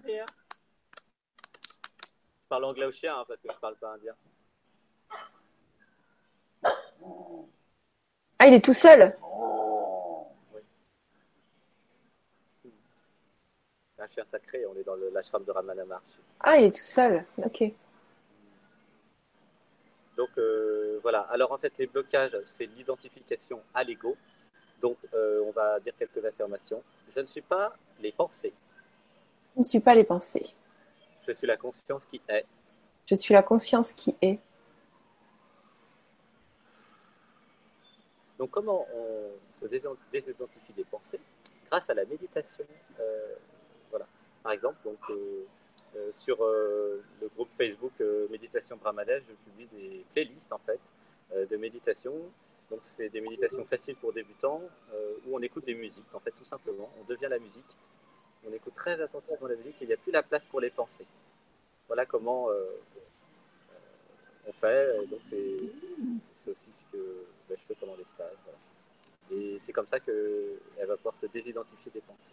Je 0.07 0.25
parle 2.49 2.65
anglais 2.67 2.87
au 2.87 2.93
chien 2.93 3.19
hein, 3.19 3.25
parce 3.27 3.41
que 3.41 3.49
je 3.53 3.59
parle 3.59 3.77
pas 3.77 3.95
indien. 3.95 4.15
Ah, 8.39 8.47
il 8.49 8.55
est 8.55 8.65
tout 8.65 8.75
seul. 8.75 9.17
C'est 13.97 14.03
un 14.03 14.07
chien 14.07 14.25
sacré, 14.31 14.67
on 14.67 14.77
est 14.77 14.85
dans 14.85 14.97
le- 14.97 15.11
l'ashram 15.11 15.45
de 15.45 15.51
Ramana 15.51 15.85
Maharshi. 15.85 16.21
Ah, 16.41 16.59
il 16.59 16.65
est 16.65 16.77
tout 16.77 16.83
seul. 16.83 17.25
Ok. 17.39 17.73
Donc 20.17 20.29
euh, 20.39 20.99
voilà, 21.03 21.21
alors 21.31 21.53
en 21.53 21.59
fait 21.59 21.73
les 21.79 21.87
blocages, 21.87 22.37
c'est 22.45 22.67
l'identification 22.67 23.61
à 23.75 23.83
l'ego. 23.85 24.15
Donc 24.81 24.97
euh, 25.15 25.43
on 25.47 25.53
va 25.53 25.81
dire 25.81 25.95
quelques 25.99 26.25
affirmations. 26.25 26.83
Je 27.15 27.21
ne 27.21 27.27
suis 27.27 27.41
pas 27.41 27.75
les 28.01 28.13
pensées, 28.13 28.53
Je 29.55 29.61
ne 29.61 29.65
suis 29.65 29.81
pas 29.81 29.95
les 29.95 30.05
pensées. 30.05 30.47
je 31.27 31.33
suis 31.33 31.47
la 31.47 31.57
conscience 31.57 32.05
qui 32.07 32.21
est. 32.29 32.45
Je 33.07 33.15
suis 33.15 33.35
la 33.35 33.43
conscience 33.43 33.93
qui 33.93 34.15
est. 34.21 34.39
Donc 38.39 38.51
comment 38.51 38.87
on 38.95 39.31
se 39.55 39.67
désidentifie 39.67 40.73
des 40.77 40.85
pensées? 40.85 41.21
Grâce 41.71 41.89
à 41.89 41.95
la 41.95 42.05
méditation. 42.05 42.65
euh, 43.01 43.35
voilà. 43.91 44.07
Par 44.43 44.53
exemple, 44.53 44.79
donc, 44.85 44.99
sur 46.11 46.43
euh, 46.43 47.03
le 47.21 47.29
groupe 47.29 47.49
Facebook 47.49 47.93
euh, 48.01 48.29
Méditation 48.31 48.77
Brahmadev, 48.77 49.23
je 49.29 49.51
publie 49.51 49.69
des 49.69 50.05
playlists 50.13 50.53
en 50.53 50.59
fait 50.59 50.81
euh, 51.35 51.47
de 51.47 51.57
méditation. 51.57 52.15
Donc 52.71 52.81
c'est 52.83 53.09
des 53.11 53.21
méditations 53.21 53.65
faciles 53.65 53.97
pour 53.97 54.13
débutants 54.13 54.63
euh, 54.95 55.15
où 55.27 55.37
on 55.37 55.43
écoute 55.43 55.65
des 55.65 55.75
musiques 55.75 56.15
en 56.15 56.21
fait 56.21 56.31
tout 56.33 56.45
simplement. 56.45 56.91
On 57.01 57.05
devient 57.05 57.29
la 57.29 57.39
musique. 57.39 57.77
On 58.49 58.53
écoute 58.53 58.75
très 58.75 59.01
attentivement 59.01 59.47
la 59.47 59.57
musique 59.57 59.77
et 59.81 59.85
il 59.85 59.89
n'y 59.89 59.95
a 59.95 59.99
plus 59.99 60.13
la 60.13 60.23
place 60.23 60.43
pour 60.51 60.61
les 60.61 60.71
pensées. 60.71 61.07
Voilà 61.87 62.07
comment 62.07 62.49
euh, 62.51 62.55
euh, 62.55 64.49
on 64.49 64.53
fait. 64.53 65.07
Donc 65.07 65.21
c'est 65.23 66.51
aussi 66.51 66.73
ce 66.73 66.83
que 66.91 67.27
ben, 67.49 67.57
je 67.61 67.67
fais 67.67 67.75
pendant 67.75 67.97
les 67.97 68.07
stages. 68.15 68.37
Et 69.31 69.61
c'est 69.65 69.73
comme 69.73 69.87
ça 69.87 70.01
qu'elle 70.01 70.87
va 70.87 70.97
pouvoir 70.97 71.17
se 71.19 71.27
désidentifier 71.27 71.93
des 71.93 72.01
pensées. 72.01 72.33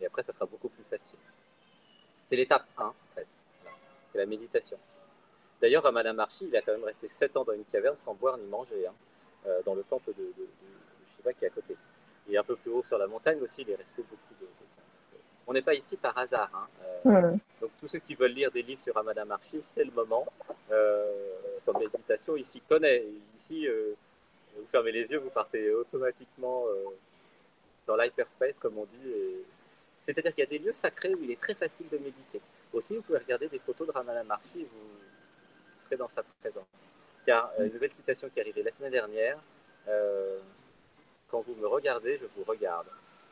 Et 0.00 0.06
après, 0.06 0.22
ça 0.22 0.32
sera 0.32 0.46
beaucoup 0.46 0.68
plus 0.68 0.82
facile. 0.84 1.18
C'est 2.30 2.36
l'étape 2.36 2.64
1, 2.78 2.84
en 2.86 2.94
fait. 3.08 3.26
C'est 4.12 4.18
la 4.18 4.26
méditation. 4.26 4.78
D'ailleurs, 5.60 5.82
Ramana 5.82 6.12
Maharshi, 6.12 6.46
il 6.46 6.56
a 6.56 6.62
quand 6.62 6.72
même 6.72 6.84
resté 6.84 7.06
7 7.08 7.36
ans 7.36 7.44
dans 7.44 7.52
une 7.52 7.64
caverne 7.66 7.96
sans 7.96 8.14
boire 8.14 8.38
ni 8.38 8.46
manger, 8.46 8.86
hein, 8.86 8.94
euh, 9.46 9.60
dans 9.64 9.74
le 9.74 9.82
temple 9.82 10.12
de, 10.16 10.22
de, 10.22 10.28
de- 10.38 10.46
Shiva 11.16 11.32
qui 11.34 11.44
est 11.44 11.48
à 11.48 11.50
côté. 11.50 11.76
Et 12.30 12.38
un 12.38 12.44
peu 12.44 12.56
plus 12.56 12.70
haut 12.70 12.82
sur 12.84 12.96
la 12.96 13.06
montagne 13.06 13.40
aussi, 13.42 13.62
il 13.62 13.70
est 13.70 13.74
resté 13.76 14.02
beaucoup 14.02 14.34
de, 14.40 14.46
temps. 14.46 14.52
On 15.46 15.52
n'est 15.52 15.62
pas 15.62 15.74
ici 15.74 15.96
par 15.96 16.16
hasard. 16.16 16.50
hein. 16.54 16.66
Euh, 17.06 17.10
donc 17.60 17.70
tous 17.80 17.88
ceux 17.88 17.98
qui 17.98 18.14
veulent 18.14 18.32
lire 18.32 18.50
des 18.52 18.62
livres 18.62 18.80
sur 18.80 18.94
Ramana 18.94 19.24
Maharshi, 19.24 19.60
c'est 19.60 19.84
le 19.84 19.90
moment. 19.90 20.24
Euh, 20.70 21.34
sur 21.64 21.76
méditation, 21.78 22.36
il 22.36 22.46
s'y 22.46 22.60
connaît. 22.60 23.04
Ici, 23.40 23.66
euh, 23.66 23.92
vous 24.56 24.66
fermez 24.70 24.92
les 24.92 25.10
yeux, 25.10 25.18
vous 25.18 25.30
partez 25.30 25.70
automatiquement 25.74 26.64
dans 27.86 27.96
l'hyperspace, 27.96 28.54
comme 28.60 28.78
on 28.78 28.84
dit. 28.84 29.10
et- 29.10 29.44
C'est-à-dire 30.04 30.34
qu'il 30.34 30.44
y 30.44 30.46
a 30.46 30.50
des 30.50 30.58
lieux 30.58 30.72
sacrés 30.72 31.14
où 31.14 31.22
il 31.22 31.30
est 31.30 31.40
très 31.40 31.54
facile 31.54 31.88
de 31.88 31.98
méditer. 31.98 32.40
Aussi, 32.72 32.96
vous 32.96 33.02
pouvez 33.02 33.18
regarder 33.18 33.48
des 33.48 33.58
photos 33.58 33.86
de 33.86 33.92
Ramana 33.92 34.24
Maharshi, 34.24 34.64
vous, 34.64 35.80
serez 35.80 35.96
dans 35.96 36.08
sa 36.08 36.22
présence. 36.40 36.64
Car 37.26 37.50
euh, 37.58 37.66
une 37.66 37.72
nouvelle 37.72 37.92
citation 37.92 38.28
qui 38.28 38.38
est 38.38 38.42
arrivée 38.42 38.62
la 38.62 38.72
semaine 38.72 38.92
dernière, 38.92 39.38
euh, 39.88 40.38
quand 41.28 41.40
vous 41.42 41.54
me 41.54 41.66
regardez, 41.66 42.18
je 42.18 42.26
vous 42.36 42.44
regarde. 42.44 42.86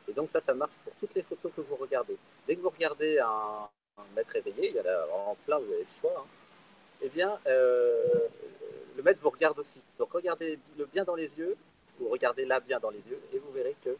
Et 0.07 0.13
donc 0.13 0.29
ça, 0.31 0.41
ça 0.41 0.53
marche 0.53 0.75
pour 0.83 0.93
toutes 0.95 1.13
les 1.15 1.23
photos 1.23 1.51
que 1.55 1.61
vous 1.61 1.75
regardez. 1.75 2.17
Dès 2.47 2.55
que 2.55 2.61
vous 2.61 2.69
regardez 2.69 3.19
un, 3.19 3.69
un 3.97 4.15
maître 4.15 4.35
éveillé, 4.35 4.69
il 4.69 4.75
y 4.75 4.79
en 4.79 4.85
a 4.85 5.07
en 5.07 5.35
plein, 5.45 5.59
vous 5.59 5.71
avez 5.71 5.83
le 5.83 5.99
choix, 5.99 6.13
hein, 6.17 6.27
eh 7.01 7.09
bien, 7.09 7.39
euh, 7.47 8.03
le 8.97 9.03
maître 9.03 9.19
vous 9.21 9.29
regarde 9.29 9.59
aussi. 9.59 9.81
Donc 9.97 10.11
regardez-le 10.11 10.85
bien 10.85 11.03
dans 11.03 11.15
les 11.15 11.37
yeux, 11.37 11.55
ou 11.99 12.09
regardez-la 12.09 12.59
bien 12.59 12.79
dans 12.79 12.89
les 12.89 13.01
yeux, 13.09 13.19
et 13.33 13.39
vous 13.39 13.51
verrez 13.51 13.75
que 13.83 13.95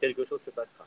quelque 0.00 0.24
chose 0.24 0.42
se 0.42 0.50
passera. 0.50 0.86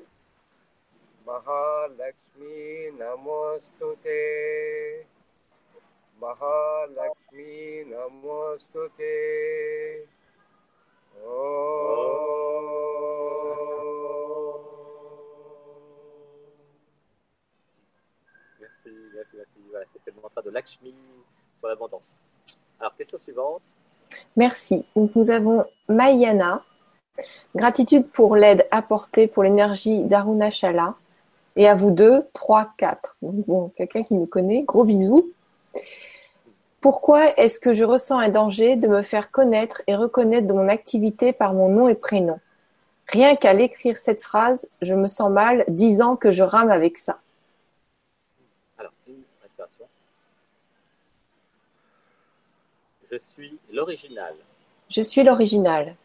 महालक्ष्मी 1.30 2.90
नमोऽस्तु 2.98 3.92
ते 4.04 4.20
महालक्ष्मी 6.22 7.54
नमोऽस्तु 7.92 8.86
ते 8.98 9.14
Merci, 18.60 18.90
merci, 19.14 19.36
merci. 19.36 19.60
Voilà, 19.70 19.86
c'était 19.92 20.10
le 20.14 20.22
mantra 20.22 20.42
de 20.42 20.50
Lakshmi 20.50 20.94
sur 21.58 21.68
l'abondance. 21.68 22.20
Alors, 22.78 22.94
question 22.96 23.18
suivante. 23.18 23.62
Merci. 24.36 24.86
Donc, 24.94 25.14
nous 25.16 25.30
avons 25.30 25.64
Mayana. 25.88 26.62
Gratitude 27.54 28.10
pour 28.12 28.36
l'aide 28.36 28.66
apportée 28.70 29.26
pour 29.26 29.42
l'énergie 29.42 30.02
d'Arunachala. 30.02 30.94
et 31.55 31.67
à 31.67 31.75
vous 31.75 31.91
deux, 31.91 32.27
3, 32.33 32.73
4. 32.77 33.17
Donc, 33.21 33.45
bon, 33.45 33.69
quelqu'un 33.75 34.03
qui 34.03 34.13
nous 34.13 34.25
connaît, 34.25 34.63
gros 34.63 34.83
bisous. 34.83 35.31
Pourquoi 36.79 37.37
est-ce 37.37 37.59
que 37.59 37.73
je 37.73 37.83
ressens 37.83 38.17
un 38.17 38.29
danger 38.29 38.75
de 38.75 38.87
me 38.87 39.01
faire 39.01 39.29
connaître 39.31 39.83
et 39.85 39.95
reconnaître 39.95 40.47
de 40.47 40.53
mon 40.53 40.67
activité 40.67 41.33
par 41.33 41.53
mon 41.53 41.69
nom 41.69 41.87
et 41.87 41.95
prénom? 41.95 42.39
Rien 43.07 43.35
qu'à 43.35 43.53
l'écrire 43.53 43.97
cette 43.97 44.23
phrase, 44.23 44.69
je 44.81 44.95
me 44.95 45.07
sens 45.07 45.29
mal, 45.29 45.65
disant 45.67 46.15
que 46.15 46.31
je 46.31 46.43
rame 46.43 46.71
avec 46.71 46.97
ça. 46.97 47.19
Alors, 48.79 48.93
une 49.07 49.15
respiration. 49.43 49.85
Je 53.11 53.17
suis 53.17 53.59
l'original. 53.71 54.33
Je 54.89 55.01
suis 55.01 55.23
l'original. 55.23 55.95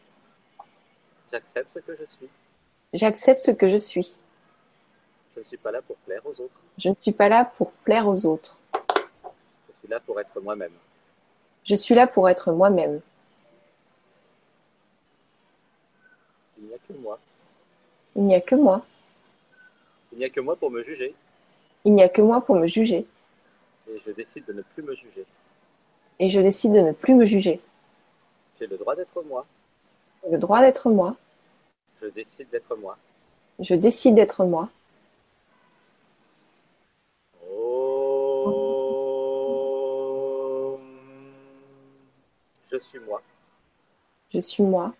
J'accepte 1.31 1.69
ce 1.73 1.79
que 1.79 1.97
je 1.99 2.05
suis. 2.05 2.29
J'accepte 2.93 3.43
ce 3.43 3.51
que 3.51 3.67
je 3.69 3.77
suis. 3.77 4.17
Je 5.37 5.41
ne 5.41 5.45
suis 5.45 5.57
pas 5.57 5.71
là 5.71 5.83
pour 5.83 5.95
plaire 5.97 6.25
aux 6.25 6.41
autres. 6.41 6.59
Je 6.79 6.89
ne 6.89 6.95
suis 6.95 7.11
pas 7.11 7.29
là 7.29 7.45
pour 7.45 7.71
plaire 7.71 8.07
aux 8.07 8.25
autres. 8.25 8.57
Je 8.73 9.73
suis 9.79 9.87
là 9.87 9.99
pour 9.99 10.19
être 10.19 10.41
moi-même. 10.41 10.71
Je 11.63 11.75
suis 11.75 11.93
là 11.93 12.07
pour 12.07 12.27
être 12.27 12.51
moi-même. 12.51 13.01
Il 16.57 16.65
n'y 16.65 16.73
a 16.73 16.77
que 16.79 16.93
moi. 16.93 17.19
Il 18.15 18.23
n'y 18.23 18.33
a 18.33 18.41
que 18.41 18.55
moi. 18.55 18.83
Il 20.11 20.17
n'y 20.17 20.25
a 20.25 20.29
que 20.31 20.39
moi 20.39 20.55
pour 20.55 20.71
me 20.71 20.81
juger. 20.81 21.13
Il 21.85 21.93
n'y 21.93 22.01
a 22.01 22.09
que 22.09 22.23
moi 22.23 22.41
pour 22.41 22.55
me 22.55 22.65
juger. 22.65 23.05
Et 23.87 23.99
je 24.03 24.11
décide 24.13 24.43
de 24.45 24.53
ne 24.53 24.63
plus 24.63 24.81
me 24.81 24.95
juger. 24.95 25.25
Et 26.17 26.29
je 26.29 26.41
décide 26.41 26.73
de 26.73 26.79
ne 26.79 26.93
plus 26.93 27.13
me 27.13 27.25
juger. 27.25 27.61
J'ai 28.59 28.65
le 28.65 28.77
droit 28.77 28.95
d'être 28.95 29.21
moi. 29.21 29.45
Le 30.31 30.39
droit 30.39 30.61
d'être 30.61 30.89
moi. 30.89 31.15
Je 32.01 32.07
décide 32.07 32.49
d'être 32.49 32.75
moi. 32.77 32.97
Je 33.59 33.75
décide 33.75 34.15
d'être 34.15 34.43
moi. 34.43 34.69
Je 42.71 42.77
suis 42.77 42.99
moi. 42.99 43.21
Je 44.33 44.39
suis 44.39 44.63
moi. 44.63 44.93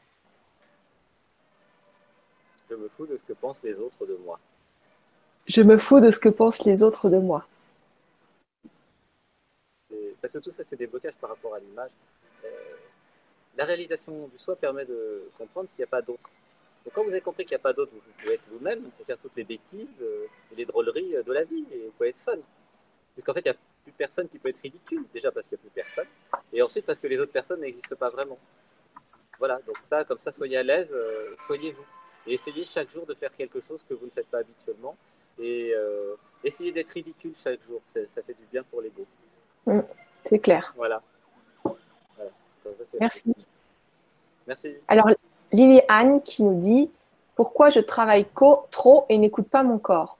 Je 2.69 2.75
me 2.75 2.89
fous 2.89 3.05
de 3.05 3.17
ce 3.17 3.23
que 3.23 3.33
pensent 3.33 3.63
les 3.63 3.75
autres 3.75 4.05
de 4.05 4.15
moi. 4.25 4.39
Je 5.47 5.61
me 5.61 5.77
fous 5.77 5.99
de 5.99 6.11
ce 6.11 6.19
que 6.19 6.29
pensent 6.29 6.65
les 6.65 6.83
autres 6.83 7.09
de 7.09 7.17
moi. 7.17 7.45
Et- 9.91 10.13
parce 10.21 10.33
que 10.33 10.39
tout 10.39 10.51
ça, 10.51 10.63
c'est 10.63 10.75
des 10.75 10.87
blocages 10.87 11.15
par 11.15 11.29
rapport 11.29 11.53
à 11.55 11.59
l'image. 11.59 11.91
Euh, 12.43 12.49
la 13.57 13.65
réalisation 13.65 14.27
du 14.27 14.37
soi 14.37 14.55
permet 14.55 14.85
de 14.85 15.29
comprendre 15.37 15.67
qu'il 15.69 15.79
n'y 15.79 15.83
a 15.85 15.87
pas 15.87 16.01
d'autre. 16.01 16.29
Donc 16.83 16.93
quand 16.93 17.03
vous 17.03 17.09
avez 17.09 17.21
compris 17.21 17.45
qu'il 17.45 17.55
n'y 17.55 17.61
a 17.61 17.63
pas 17.63 17.73
d'autre, 17.73 17.91
vous 17.93 18.01
pouvez 18.19 18.33
être 18.33 18.43
vous-même, 18.51 18.79
vous 18.79 18.89
pouvez 18.89 19.05
faire 19.05 19.17
toutes 19.19 19.35
les 19.35 19.43
bêtises 19.43 19.87
euh, 20.01 20.25
et 20.51 20.55
les 20.55 20.65
drôleries 20.65 21.13
de 21.25 21.31
la 21.33 21.43
vie, 21.43 21.65
et 21.71 21.85
vous 21.85 21.91
pouvez 21.91 22.09
être 22.09 22.19
fun. 22.19 22.37
Puisqu'en 23.13 23.33
fait, 23.33 23.41
il 23.41 23.51
n'y 23.51 23.55
a 23.55 23.59
plus 23.87 23.93
personne 23.97 24.27
qui 24.27 24.37
peut 24.37 24.49
être 24.49 24.59
ridicule, 24.61 25.05
déjà 25.13 25.31
parce 25.31 25.47
qu'il 25.47 25.57
n'y 25.57 25.61
a 25.61 25.69
plus 25.69 25.81
personne, 25.83 26.07
et 26.51 26.61
ensuite 26.61 26.85
parce 26.85 26.99
que 26.99 27.07
les 27.07 27.17
autres 27.19 27.31
personnes 27.31 27.61
n'existent 27.61 27.95
pas 27.95 28.09
vraiment. 28.09 28.37
Voilà, 29.39 29.59
donc 29.65 29.77
ça, 29.89 30.03
comme 30.03 30.19
ça, 30.19 30.33
soyez 30.33 30.57
à 30.57 30.63
l'aise, 30.63 30.89
euh, 30.91 31.35
soyez 31.39 31.71
vous. 31.71 31.85
Et 32.25 32.33
essayez 32.33 32.65
chaque 32.65 32.89
jour 32.89 33.05
de 33.05 33.13
faire 33.13 33.33
quelque 33.35 33.61
chose 33.61 33.83
que 33.87 33.93
vous 33.93 34.05
ne 34.05 34.11
faites 34.11 34.27
pas 34.27 34.39
habituellement, 34.39 34.97
et 35.39 35.71
euh, 35.73 36.15
essayez 36.43 36.73
d'être 36.73 36.89
ridicule 36.91 37.33
chaque 37.41 37.61
jour, 37.65 37.79
ça, 37.93 38.01
ça 38.13 38.21
fait 38.23 38.33
du 38.33 38.45
bien 38.51 38.63
pour 38.63 38.81
l'ego. 38.81 39.05
C'est 40.25 40.39
clair. 40.39 40.71
Voilà. 40.75 41.01
Ça, 42.57 42.69
Merci. 42.99 43.33
Merci. 44.47 44.75
Alors, 44.87 45.09
Lily 45.53 45.81
Anne 45.87 46.21
qui 46.21 46.43
nous 46.43 46.59
dit 46.59 46.89
Pourquoi 47.35 47.69
je 47.69 47.79
travaille 47.79 48.25
co- 48.25 48.65
trop 48.71 49.05
et 49.09 49.17
n'écoute 49.17 49.47
pas 49.49 49.63
mon 49.63 49.77
corps? 49.77 50.16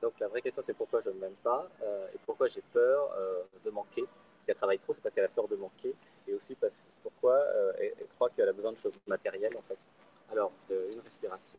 Donc 0.00 0.18
la 0.18 0.28
vraie 0.28 0.40
question 0.40 0.62
c'est 0.64 0.76
pourquoi 0.76 1.00
je 1.00 1.10
ne 1.10 1.18
m'aime 1.18 1.34
pas 1.42 1.68
euh, 1.82 2.08
et 2.14 2.18
pourquoi 2.24 2.48
j'ai 2.48 2.62
peur 2.72 3.10
euh, 3.18 3.42
de 3.64 3.70
manquer. 3.70 4.02
Parce 4.02 4.46
qu'elle 4.46 4.56
travaille 4.56 4.78
trop, 4.78 4.92
c'est 4.92 5.02
parce 5.02 5.14
qu'elle 5.14 5.24
a 5.24 5.28
peur 5.28 5.48
de 5.48 5.56
manquer 5.56 5.94
et 6.26 6.34
aussi 6.34 6.54
parce 6.54 6.74
pourquoi 7.02 7.34
euh, 7.34 7.72
elle, 7.78 7.94
elle 8.00 8.06
croit 8.14 8.30
qu'elle 8.30 8.48
a 8.48 8.52
besoin 8.52 8.72
de 8.72 8.78
choses 8.78 8.94
matérielles 9.06 9.56
en 9.56 9.62
fait. 9.62 9.78
Alors 10.30 10.52
une 10.70 11.00
respiration. 11.00 11.58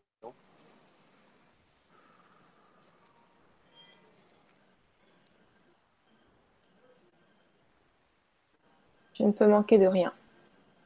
Je 9.14 9.24
ne 9.24 9.32
peux 9.32 9.46
manquer 9.46 9.78
de 9.78 9.86
rien, 9.86 10.12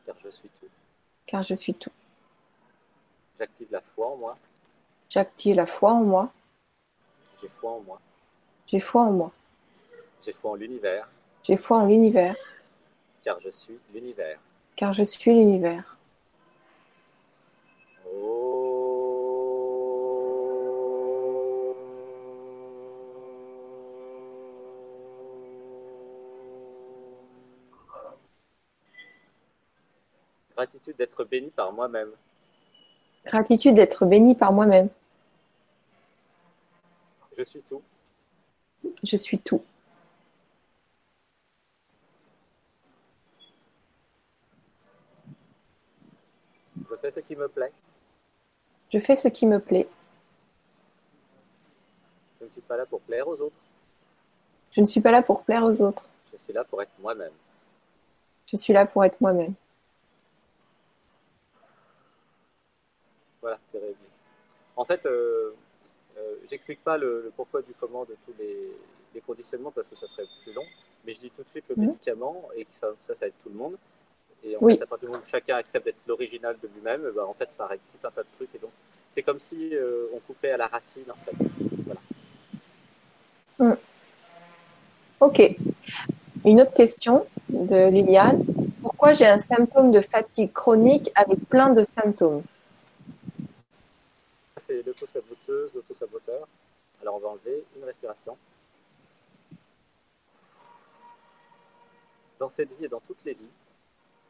car 0.04 0.16
je 0.22 0.28
suis 0.28 0.48
tout. 0.60 0.66
car 1.26 1.42
je 1.42 1.54
suis 1.54 1.72
tout. 1.72 1.92
J'active 3.38 3.68
la 3.70 3.80
foi 3.80 4.08
en 4.08 4.16
moi, 4.16 4.36
J'active 5.08 5.54
la 5.56 5.66
foi 5.66 5.92
en 5.92 6.02
moi, 6.02 6.32
j'ai 7.40 7.48
foi 7.48 7.72
en 7.72 7.80
moi, 7.80 8.00
j'ai 8.66 8.80
foi 8.80 9.02
en 9.02 9.12
moi, 9.12 9.32
j'ai 10.24 10.32
foi 10.32 10.50
en 10.52 10.54
l'univers, 10.54 11.08
j'ai 11.42 11.56
foi 11.56 11.78
en 11.78 11.86
l'univers, 11.86 12.36
car 13.22 13.40
je 13.40 13.50
suis 13.50 13.78
l'univers. 13.92 14.38
car 14.76 14.92
je 14.92 15.04
suis 15.04 15.32
l'univers. 15.32 15.96
Gratitude 30.56 30.96
d'être 30.96 31.24
béni 31.24 31.50
par 31.50 31.70
moi-même. 31.70 32.08
Gratitude 33.26 33.74
d'être 33.74 34.06
béni 34.06 34.34
par 34.34 34.54
moi-même. 34.54 34.88
Suis 37.56 37.62
tout. 37.62 37.82
Je 39.02 39.16
suis 39.16 39.38
tout. 39.38 39.64
Je 46.76 46.96
fais 47.00 47.10
ce 47.10 47.20
qui 47.20 47.34
me 47.34 47.48
plaît. 47.48 47.72
Je 48.92 48.98
fais 49.00 49.16
ce 49.16 49.28
qui 49.28 49.46
me 49.46 49.58
plaît. 49.58 49.88
Je 52.40 52.44
ne 52.44 52.50
suis 52.50 52.60
pas 52.60 52.76
là 52.76 52.84
pour 52.84 53.00
plaire 53.00 53.26
aux 53.26 53.40
autres. 53.40 53.56
Je 54.72 54.82
ne 54.82 54.86
suis 54.86 55.00
pas 55.00 55.10
là 55.10 55.22
pour 55.22 55.42
plaire 55.42 55.64
aux 55.64 55.80
autres. 55.80 56.04
Je 56.34 56.36
suis 56.36 56.52
là 56.52 56.62
pour 56.62 56.82
être 56.82 56.92
moi-même. 57.00 57.32
Je 58.44 58.56
suis 58.56 58.74
là 58.74 58.84
pour 58.84 59.02
être 59.02 59.18
moi-même. 59.18 59.54
Voilà, 63.40 63.58
c'est 63.72 63.78
réglé. 63.78 63.96
En 64.76 64.84
fait, 64.84 65.06
euh, 65.06 65.56
euh, 66.18 66.36
j'explique 66.50 66.82
pas 66.82 66.96
le, 66.96 67.22
le 67.24 67.32
pourquoi 67.36 67.62
du 67.62 67.72
comment 67.78 68.04
de 68.04 68.16
tous 68.26 68.34
les, 68.38 68.70
les 69.14 69.20
conditionnements 69.20 69.70
parce 69.70 69.88
que 69.88 69.96
ça 69.96 70.06
serait 70.08 70.24
plus 70.42 70.52
long, 70.52 70.64
mais 71.04 71.12
je 71.14 71.20
dis 71.20 71.30
tout 71.30 71.42
de 71.42 71.48
suite 71.50 71.64
le 71.68 71.76
médicament 71.76 72.48
et 72.56 72.64
que 72.64 72.74
ça, 72.74 72.88
ça, 73.04 73.14
ça 73.14 73.26
aide 73.26 73.34
tout 73.42 73.50
le 73.50 73.56
monde. 73.56 73.76
Et 74.44 74.56
en 74.56 74.60
Oui. 74.62 74.76
fait, 74.76 74.84
à 74.84 74.86
partir 74.86 75.08
du 75.08 75.12
moment 75.12 75.24
où 75.24 75.28
chacun 75.28 75.56
accepte 75.56 75.84
d'être 75.86 75.98
l'original 76.06 76.56
de 76.62 76.68
lui-même, 76.68 77.02
eh 77.08 77.12
ben, 77.12 77.24
en 77.24 77.34
fait, 77.34 77.50
ça 77.52 77.66
règle 77.66 77.82
tout 77.92 78.06
un 78.06 78.10
tas 78.10 78.22
de 78.22 78.28
trucs. 78.36 78.54
Et 78.54 78.58
donc, 78.58 78.70
c'est 79.14 79.22
comme 79.22 79.40
si 79.40 79.74
euh, 79.74 80.06
on 80.14 80.20
coupait 80.20 80.52
à 80.52 80.56
la 80.56 80.66
racine, 80.68 81.04
en 81.10 81.14
fait. 81.14 81.36
Voilà. 83.58 83.76
Ok. 85.20 85.56
Une 86.44 86.60
autre 86.60 86.74
question 86.74 87.26
de 87.48 87.88
Liliane. 87.88 88.44
Pourquoi 88.82 89.14
j'ai 89.14 89.26
un 89.26 89.38
symptôme 89.38 89.90
de 89.90 90.00
fatigue 90.00 90.52
chronique 90.52 91.10
avec 91.14 91.38
plein 91.48 91.70
de 91.70 91.84
symptômes 91.94 92.42
Ça, 92.42 92.48
C'est 94.68 94.86
l'auto-saboteuse, 94.86 95.72
l'auto-saboteur. 95.74 96.46
Alors, 97.00 97.16
on 97.16 97.18
va 97.18 97.28
enlever 97.30 97.64
une 97.76 97.84
respiration. 97.84 98.36
Dans 102.46 102.50
cette 102.50 102.78
vie 102.78 102.84
et 102.84 102.88
dans 102.88 103.00
toutes 103.00 103.24
les 103.24 103.34
vies, 103.34 103.50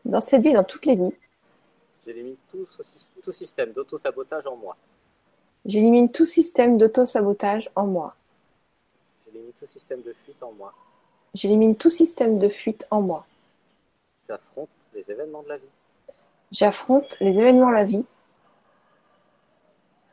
Dans 0.06 0.22
cette 0.22 0.40
vie, 0.40 0.48
et 0.48 0.54
dans 0.54 0.64
toutes 0.64 0.86
les 0.86 0.96
vies, 0.96 1.12
j'élimine 2.02 2.36
tout, 2.48 2.66
tout 3.22 3.30
système 3.30 3.74
d'auto-sabotage 3.74 4.46
en 4.46 4.56
moi. 4.56 4.74
j'élimine 5.66 6.10
tout 6.10 6.24
système 6.24 6.78
d'auto-sabotage 6.78 7.68
en 7.76 7.86
moi. 7.86 8.16
J'élimine 9.26 9.52
tout 9.52 9.66
système 9.66 10.00
de 10.00 10.14
fuite 10.24 10.42
en 10.42 10.50
moi. 10.54 10.72
J'élimine 11.34 11.76
tout 11.76 11.90
système 11.90 12.38
de 12.38 12.48
fuite 12.48 12.86
en 12.90 13.02
moi. 13.02 13.26
J'affronte 14.26 14.70
les 14.94 15.04
événements 15.10 15.42
de 15.42 15.48
la 15.48 15.58
vie. 15.58 15.68
J'affronte 16.52 17.20
les 17.20 17.38
événements 17.38 17.68
de 17.68 17.74
la 17.74 17.84
vie. 17.84 18.06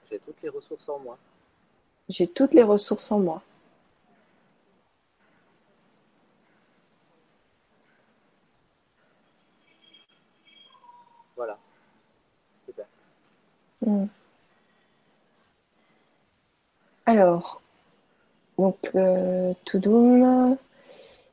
J'ai 0.09 0.19
toutes 0.19 0.41
les 0.41 0.49
ressources 0.49 0.89
en 0.89 0.99
moi. 0.99 1.17
J'ai 2.09 2.27
toutes 2.27 2.53
les 2.53 2.63
ressources 2.63 3.13
en 3.13 3.19
moi. 3.19 3.41
Voilà. 11.35 11.57
Super. 12.65 12.85
Hmm. 13.85 14.05
Alors, 17.05 17.61
donc, 18.57 18.77
euh, 18.95 19.53
Toudoum, 19.65 20.57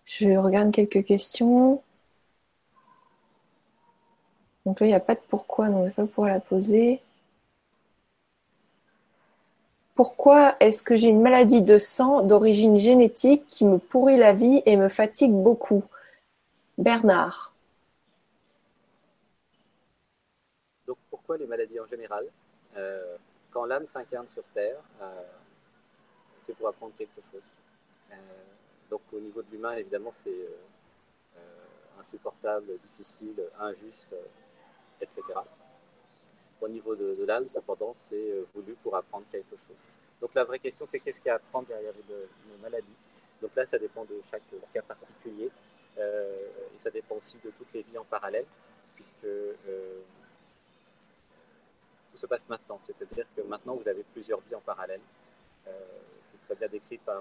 je 0.06 0.36
regarde 0.36 0.72
quelques 0.72 1.04
questions. 1.04 1.82
Donc 4.66 4.80
là, 4.80 4.86
il 4.86 4.90
n'y 4.90 4.94
a 4.94 5.00
pas 5.00 5.14
de 5.14 5.20
pourquoi, 5.28 5.68
donc 5.68 5.82
je 5.82 5.86
vais 5.88 5.92
pas 5.92 6.06
pouvoir 6.06 6.28
la 6.32 6.40
poser. 6.40 7.00
Pourquoi 9.94 10.56
est-ce 10.60 10.82
que 10.82 10.96
j'ai 10.96 11.08
une 11.08 11.20
maladie 11.20 11.62
de 11.62 11.76
sang 11.76 12.22
d'origine 12.22 12.78
génétique 12.78 13.42
qui 13.50 13.66
me 13.66 13.78
pourrit 13.78 14.16
la 14.16 14.32
vie 14.32 14.62
et 14.64 14.76
me 14.76 14.88
fatigue 14.88 15.32
beaucoup? 15.32 15.84
Bernard. 16.78 17.49
Les 21.38 21.46
maladies 21.46 21.80
en 21.80 21.86
général 21.86 22.26
Quand 23.50 23.64
l'âme 23.64 23.86
s'incarne 23.86 24.26
sur 24.26 24.44
Terre, 24.54 24.80
c'est 26.44 26.54
pour 26.56 26.68
apprendre 26.68 26.94
quelque 26.96 27.20
chose. 27.30 27.42
donc 28.90 29.02
au 29.12 29.20
niveau 29.20 29.42
de 29.42 29.50
l'humain, 29.52 29.74
évidemment, 29.74 30.12
c'est 30.12 30.48
insupportable, 31.98 32.72
difficile, 32.98 33.42
injuste, 33.58 34.14
etc. 35.00 35.22
Au 36.60 36.68
niveau 36.68 36.94
de, 36.94 37.24
l'âme, 37.24 37.48
cependant, 37.48 37.92
c'est 37.94 38.44
voulu 38.54 38.74
pour 38.82 38.96
apprendre 38.96 39.26
quelque 39.30 39.56
chose. 39.56 39.76
Donc 40.20 40.34
la 40.34 40.44
vraie 40.44 40.58
question, 40.58 40.86
c'est 40.86 41.00
qu'est-ce 41.00 41.18
qu'il 41.18 41.28
y 41.28 41.30
a 41.30 41.34
à 41.34 41.36
apprendre 41.36 41.68
derrière 41.68 41.94
une 42.08 42.60
maladie 42.60 42.96
Donc 43.40 43.54
là, 43.56 43.66
ça 43.66 43.78
dépend 43.78 44.04
de 44.04 44.20
chaque 44.30 44.42
cas 44.72 44.82
particulier. 44.82 45.50
Euh, 45.98 46.48
et 46.74 46.82
ça 46.82 46.90
dépend 46.90 47.16
aussi 47.16 47.36
de 47.44 47.50
toutes 47.50 47.72
les 47.74 47.82
vies 47.82 47.98
en 47.98 48.04
parallèle, 48.04 48.46
puisque 48.94 49.24
euh, 49.24 50.00
se 52.20 52.26
passe 52.26 52.48
maintenant. 52.48 52.78
C'est-à-dire 52.80 53.26
que 53.36 53.42
maintenant, 53.42 53.74
vous 53.74 53.88
avez 53.88 54.04
plusieurs 54.12 54.40
vies 54.40 54.54
en 54.54 54.60
parallèle. 54.60 55.00
Euh, 55.66 55.70
c'est 56.26 56.40
très 56.46 56.58
bien 56.60 56.68
décrit 56.68 56.98
par 56.98 57.20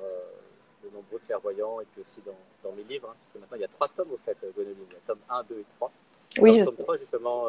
de 0.84 0.90
nombreux 0.94 1.20
clairvoyants 1.26 1.82
et 1.82 1.86
puis 1.86 2.02
aussi 2.02 2.22
dans, 2.64 2.72
mes 2.72 2.84
livres, 2.84 3.10
hein, 3.10 3.16
parce 3.20 3.34
que 3.34 3.40
maintenant 3.40 3.58
il 3.58 3.62
y 3.62 3.66
a 3.66 3.68
trois 3.68 3.90
tomes 3.90 4.12
au 4.12 4.18
fait, 4.18 4.38
Gonoline. 4.56 4.78
Il 4.90 4.94
y 4.94 4.96
a 4.96 5.00
tome 5.06 5.20
1, 5.30 5.44
2 5.44 5.56
et 5.60 5.66
3. 5.76 5.92
Oui, 6.40 6.64
tome 6.64 6.76
3, 6.78 6.98
justement, 6.98 7.46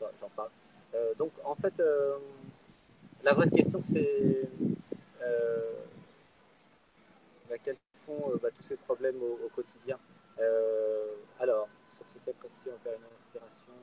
j'en 0.00 0.28
parle. 0.30 0.48
donc 1.18 1.32
en 1.44 1.54
fait, 1.54 1.74
la 3.22 3.34
vraie 3.34 3.50
question 3.50 3.82
c'est 3.82 4.48
bah, 7.52 7.58
quels 7.62 7.76
sont 8.06 8.32
bah, 8.42 8.48
tous 8.56 8.62
ces 8.62 8.78
problèmes 8.78 9.22
au, 9.22 9.48
quotidien? 9.54 9.98
Euh, 10.38 11.16
Alors, 11.38 11.68
sur 11.94 12.06
ce 12.08 12.18
cas 12.24 12.32
précis, 12.38 12.74
on 12.74 12.78
fait 12.82 12.96
une 12.96 13.04
inspiration. 13.04 13.74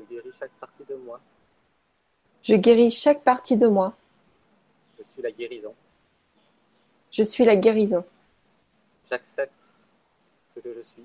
Je 0.00 0.03
guéris 0.14 0.32
chaque 0.38 0.52
partie 0.60 0.84
de 0.84 0.94
moi. 0.94 1.20
Je 2.42 2.54
guéris 2.54 2.90
chaque 2.90 3.22
partie 3.24 3.56
de 3.56 3.66
moi. 3.66 3.96
Je 4.98 5.04
suis 5.04 5.22
la 5.22 5.30
guérison. 5.32 5.74
Je 7.10 7.22
suis 7.22 7.44
la 7.44 7.56
guérison. 7.56 8.04
J'accepte 9.08 9.52
ce 10.54 10.60
que 10.60 10.74
je 10.74 10.82
suis. 10.82 11.04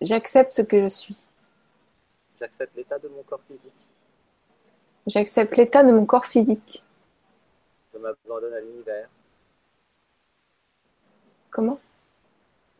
J'accepte 0.00 0.54
ce 0.54 0.62
que 0.62 0.82
je 0.82 0.88
suis. 0.88 1.16
J'accepte 2.38 2.76
l'état 2.76 2.98
de 2.98 3.08
mon 3.08 3.22
corps 3.22 3.40
physique. 3.48 3.72
J'accepte 5.06 5.56
l'état 5.56 5.82
de 5.82 5.92
mon 5.92 6.04
corps 6.04 6.26
physique. 6.26 6.82
Je 7.94 7.98
m'abandonne 7.98 8.52
à 8.52 8.60
l'univers. 8.60 9.08
Comment? 11.50 11.80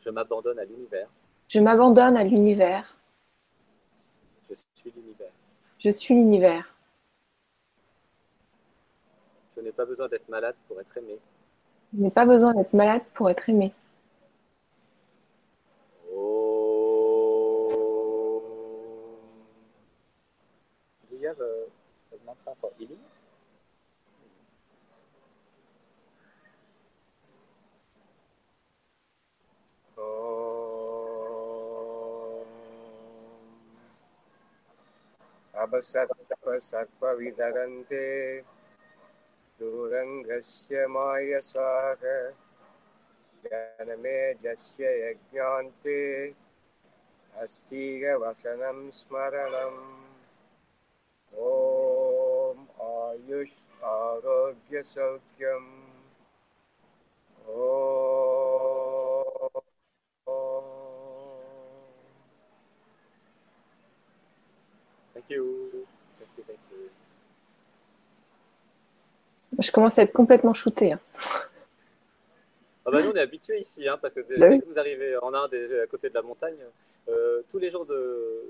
Je 0.00 0.10
m'abandonne 0.10 0.58
à 0.58 0.64
l'univers. 0.64 1.08
Je 1.48 1.60
m'abandonne 1.60 2.16
à 2.16 2.24
l'univers. 2.24 2.96
Je 4.48 4.54
suis 4.54 4.92
l'univers. 4.94 5.32
Je 5.86 5.92
suis 5.92 6.14
l'univers. 6.14 6.74
Je 9.56 9.60
n'ai 9.62 9.70
pas 9.70 9.86
besoin 9.86 10.08
d'être 10.08 10.28
malade 10.28 10.56
pour 10.66 10.80
être 10.80 10.98
aimé. 10.98 11.16
Je 11.94 12.02
n'ai 12.02 12.10
pas 12.10 12.26
besoin 12.26 12.52
d'être 12.54 12.72
malade 12.72 13.02
pour 13.14 13.30
être 13.30 13.48
aimé. 13.48 13.72
Oh. 16.12 16.42
Do 21.08 21.16
you 21.20 21.28
have 21.28 21.40
a, 21.40 21.68
a 22.12 22.18
mantra 22.26 22.52
for 22.60 22.72
healing? 22.80 22.98
अपसर्पसर्पविदरन्ते 35.66 38.40
दूरङ्गस्य 39.60 40.86
मायसाः 40.86 42.32
जनमे 43.44 44.34
जस्य 44.34 45.10
यज्ञान्ते। 45.10 46.34
अस्थिगवसनं 47.36 48.90
स्मरणम्। 48.90 50.06
ॐ 51.34 52.66
आयुष् 52.86 53.84
आरोग्यसौख्यम्। 53.84 55.82
Je 69.58 69.70
commence 69.70 69.98
à 69.98 70.02
être 70.02 70.12
complètement 70.12 70.54
shooté. 70.54 70.92
Hein. 70.92 70.98
Ah 72.88 72.92
bah 72.92 73.02
nous, 73.02 73.10
on 73.10 73.14
est 73.14 73.20
habitués 73.20 73.58
ici, 73.58 73.88
hein, 73.88 73.98
parce 74.00 74.14
que 74.14 74.20
bah 74.20 74.48
dès 74.48 74.60
que 74.60 74.64
vous 74.64 74.78
arrivez 74.78 75.16
en 75.16 75.34
Inde, 75.34 75.54
à 75.82 75.86
côté 75.88 76.08
de 76.08 76.14
la 76.14 76.22
montagne, 76.22 76.54
euh, 77.08 77.42
tous 77.50 77.58
les 77.58 77.68
jours 77.68 77.84
de, 77.84 78.44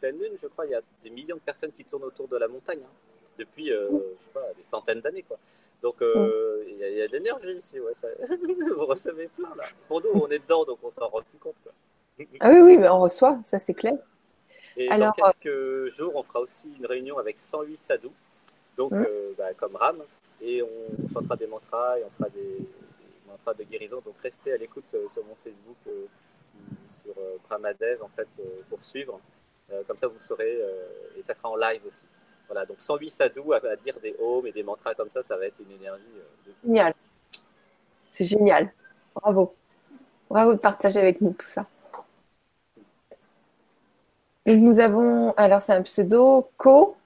pleine 0.00 0.18
lune, 0.18 0.32
je 0.42 0.46
crois, 0.48 0.64
il 0.64 0.70
y 0.70 0.74
a 0.74 0.80
des 1.02 1.10
millions 1.10 1.36
de 1.36 1.42
personnes 1.42 1.70
qui 1.70 1.84
tournent 1.84 2.04
autour 2.04 2.26
de 2.26 2.38
la 2.38 2.48
montagne, 2.48 2.80
hein, 2.82 2.92
depuis 3.38 3.70
euh, 3.70 3.90
je 3.92 3.98
sais 3.98 4.32
pas, 4.32 4.48
des 4.56 4.62
centaines 4.62 5.00
d'années. 5.00 5.22
quoi. 5.22 5.36
Donc 5.82 6.00
euh, 6.00 6.64
il 6.66 6.78
y, 6.78 7.02
a 7.02 7.06
de 7.06 7.12
l'énergie 7.12 7.52
ici, 7.58 7.78
ouais, 7.78 7.92
vous 8.74 8.86
recevez 8.86 9.28
plein 9.36 9.54
là. 9.54 9.64
Pour 9.86 10.00
nous, 10.00 10.12
on 10.14 10.28
est 10.28 10.38
dedans, 10.38 10.64
donc 10.64 10.78
on 10.82 10.88
s'en 10.88 11.06
rend 11.08 11.20
plus 11.20 11.38
compte. 11.38 11.56
Quoi. 11.62 11.72
Ah 12.40 12.50
oui, 12.52 12.60
oui, 12.62 12.78
mais 12.78 12.88
on 12.88 13.00
reçoit, 13.00 13.36
ça 13.44 13.58
c'est 13.58 13.74
clair. 13.74 13.98
Et 14.78 14.88
Alors, 14.88 15.14
dans 15.18 15.30
quelques 15.30 15.94
jours, 15.94 16.12
on 16.14 16.22
fera 16.22 16.40
aussi 16.40 16.72
une 16.78 16.86
réunion 16.86 17.18
avec 17.18 17.38
108 17.38 17.78
sadhus, 17.78 18.08
donc 18.78 18.92
hum. 18.92 19.06
bah, 19.36 19.52
comme 19.58 19.76
Ram, 19.76 20.02
et 20.44 20.62
on 20.62 21.08
chantera 21.12 21.36
des 21.36 21.46
mantras 21.46 21.98
et 21.98 22.04
on 22.04 22.10
fera 22.10 22.28
des, 22.28 22.66
mantras 23.26 23.54
de 23.54 23.64
guérison. 23.64 24.00
Donc 24.04 24.14
restez 24.22 24.52
à 24.52 24.56
l'écoute 24.56 24.86
sur, 24.86 25.24
mon 25.24 25.34
Facebook, 25.42 25.76
euh, 25.86 26.06
sur 26.88 27.14
euh, 27.18 27.36
Brahmadev, 27.48 28.02
en 28.02 28.08
fait, 28.08 28.28
euh, 28.40 28.62
pour 28.68 28.82
suivre. 28.84 29.20
comme 29.86 29.96
ça, 29.96 30.06
vous 30.06 30.20
saurez, 30.20 30.58
et 31.16 31.22
ça 31.26 31.34
sera 31.34 31.48
en 31.48 31.56
live 31.56 31.80
aussi. 31.86 32.04
Voilà, 32.46 32.66
donc 32.66 32.80
108 32.80 33.10
sadhus 33.10 33.52
à, 33.52 33.56
à, 33.56 33.76
dire 33.76 33.98
des 34.00 34.14
ohms 34.20 34.46
et 34.46 34.52
des 34.52 34.62
mantras 34.62 34.94
comme 34.94 35.10
ça, 35.10 35.22
ça 35.26 35.36
va 35.36 35.46
être 35.46 35.58
une 35.58 35.72
énergie. 35.72 36.04
génial. 36.62 36.94
C'est 38.10 38.24
génial. 38.24 38.72
Bravo. 39.14 39.54
Bravo 40.28 40.54
de 40.54 40.60
partager 40.60 41.00
avec 41.00 41.20
nous 41.20 41.32
tout 41.32 41.46
ça. 41.46 41.66
Nous 44.46 44.78
avons, 44.78 45.32
alors 45.38 45.62
c'est 45.62 45.72
un 45.72 45.82
pseudo, 45.82 46.50
Co 46.58 46.96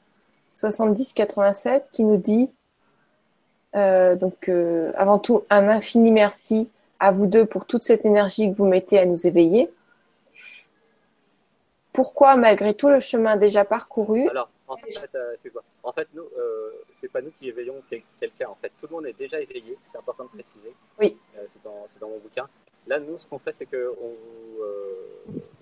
7087 0.54 1.88
qui 1.92 2.04
nous 2.04 2.16
dit 2.16 2.50
euh, 3.76 4.16
donc, 4.16 4.48
euh, 4.48 4.92
avant 4.96 5.18
tout, 5.18 5.42
un 5.50 5.68
infini 5.68 6.10
merci 6.10 6.70
à 6.98 7.12
vous 7.12 7.26
deux 7.26 7.46
pour 7.46 7.66
toute 7.66 7.82
cette 7.82 8.04
énergie 8.04 8.50
que 8.50 8.56
vous 8.56 8.66
mettez 8.66 8.98
à 8.98 9.06
nous 9.06 9.26
éveiller. 9.26 9.70
Pourquoi, 11.92 12.36
malgré 12.36 12.74
tout 12.74 12.88
le 12.88 13.00
chemin 13.00 13.36
déjà 13.36 13.64
parcouru 13.64 14.28
Alors, 14.28 14.50
en 14.68 14.76
fait, 14.76 15.08
euh, 15.14 15.34
c'est 15.42 15.50
quoi? 15.50 15.62
En 15.82 15.92
fait, 15.92 16.08
nous, 16.14 16.24
c'est 17.00 17.10
pas 17.10 17.20
nous 17.20 17.32
qui 17.40 17.48
éveillons 17.48 17.80
quelqu'un. 18.20 18.48
En 18.48 18.54
fait, 18.54 18.72
tout 18.80 18.86
le 18.88 18.96
monde 18.96 19.06
est 19.06 19.18
déjà 19.18 19.40
éveillé. 19.40 19.76
C'est 19.90 19.98
important 19.98 20.24
de 20.24 20.28
préciser. 20.28 20.74
Oui. 20.98 21.16
c'est 21.34 21.62
dans, 21.64 21.86
dans, 22.00 22.08
mon 22.08 22.18
bouquin. 22.18 22.48
Là, 22.86 22.98
nous, 23.00 23.18
ce 23.18 23.26
qu'on 23.26 23.38
fait, 23.38 23.54
c'est 23.58 23.66
qu'on 23.66 24.14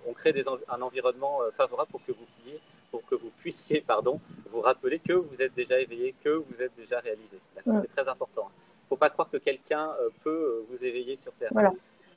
on 0.06 0.12
crée 0.12 0.32
des, 0.32 0.44
un 0.68 0.82
environnement 0.82 1.40
favorable 1.56 1.90
pour 1.90 2.04
que 2.04 2.12
vous 2.12 2.24
puissiez 2.42 2.60
pour 2.97 3.05
que 3.06 3.14
vous 3.14 3.31
puissiez 3.39 3.82
pardon, 3.82 4.18
vous 4.51 4.60
rappeler 4.60 4.98
que 4.98 5.12
vous 5.12 5.43
êtes 5.43 5.55
déjà 5.55 5.78
éveillé, 5.78 6.14
que 6.24 6.31
vous 6.31 6.62
êtes 6.62 6.73
déjà 6.77 6.98
réalisé. 7.01 7.39
C'est 7.60 7.94
très 7.94 8.09
important. 8.09 8.48
Il 8.48 8.85
ne 8.85 8.89
faut 8.89 8.97
pas 8.97 9.10
croire 9.10 9.28
que 9.31 9.36
quelqu'un 9.36 9.90
euh, 10.01 10.09
peut 10.24 10.31
euh, 10.31 10.66
vous 10.70 10.82
éveiller 10.82 11.16
sur 11.16 11.32
Terre. 11.32 11.51
Voilà. 11.52 11.73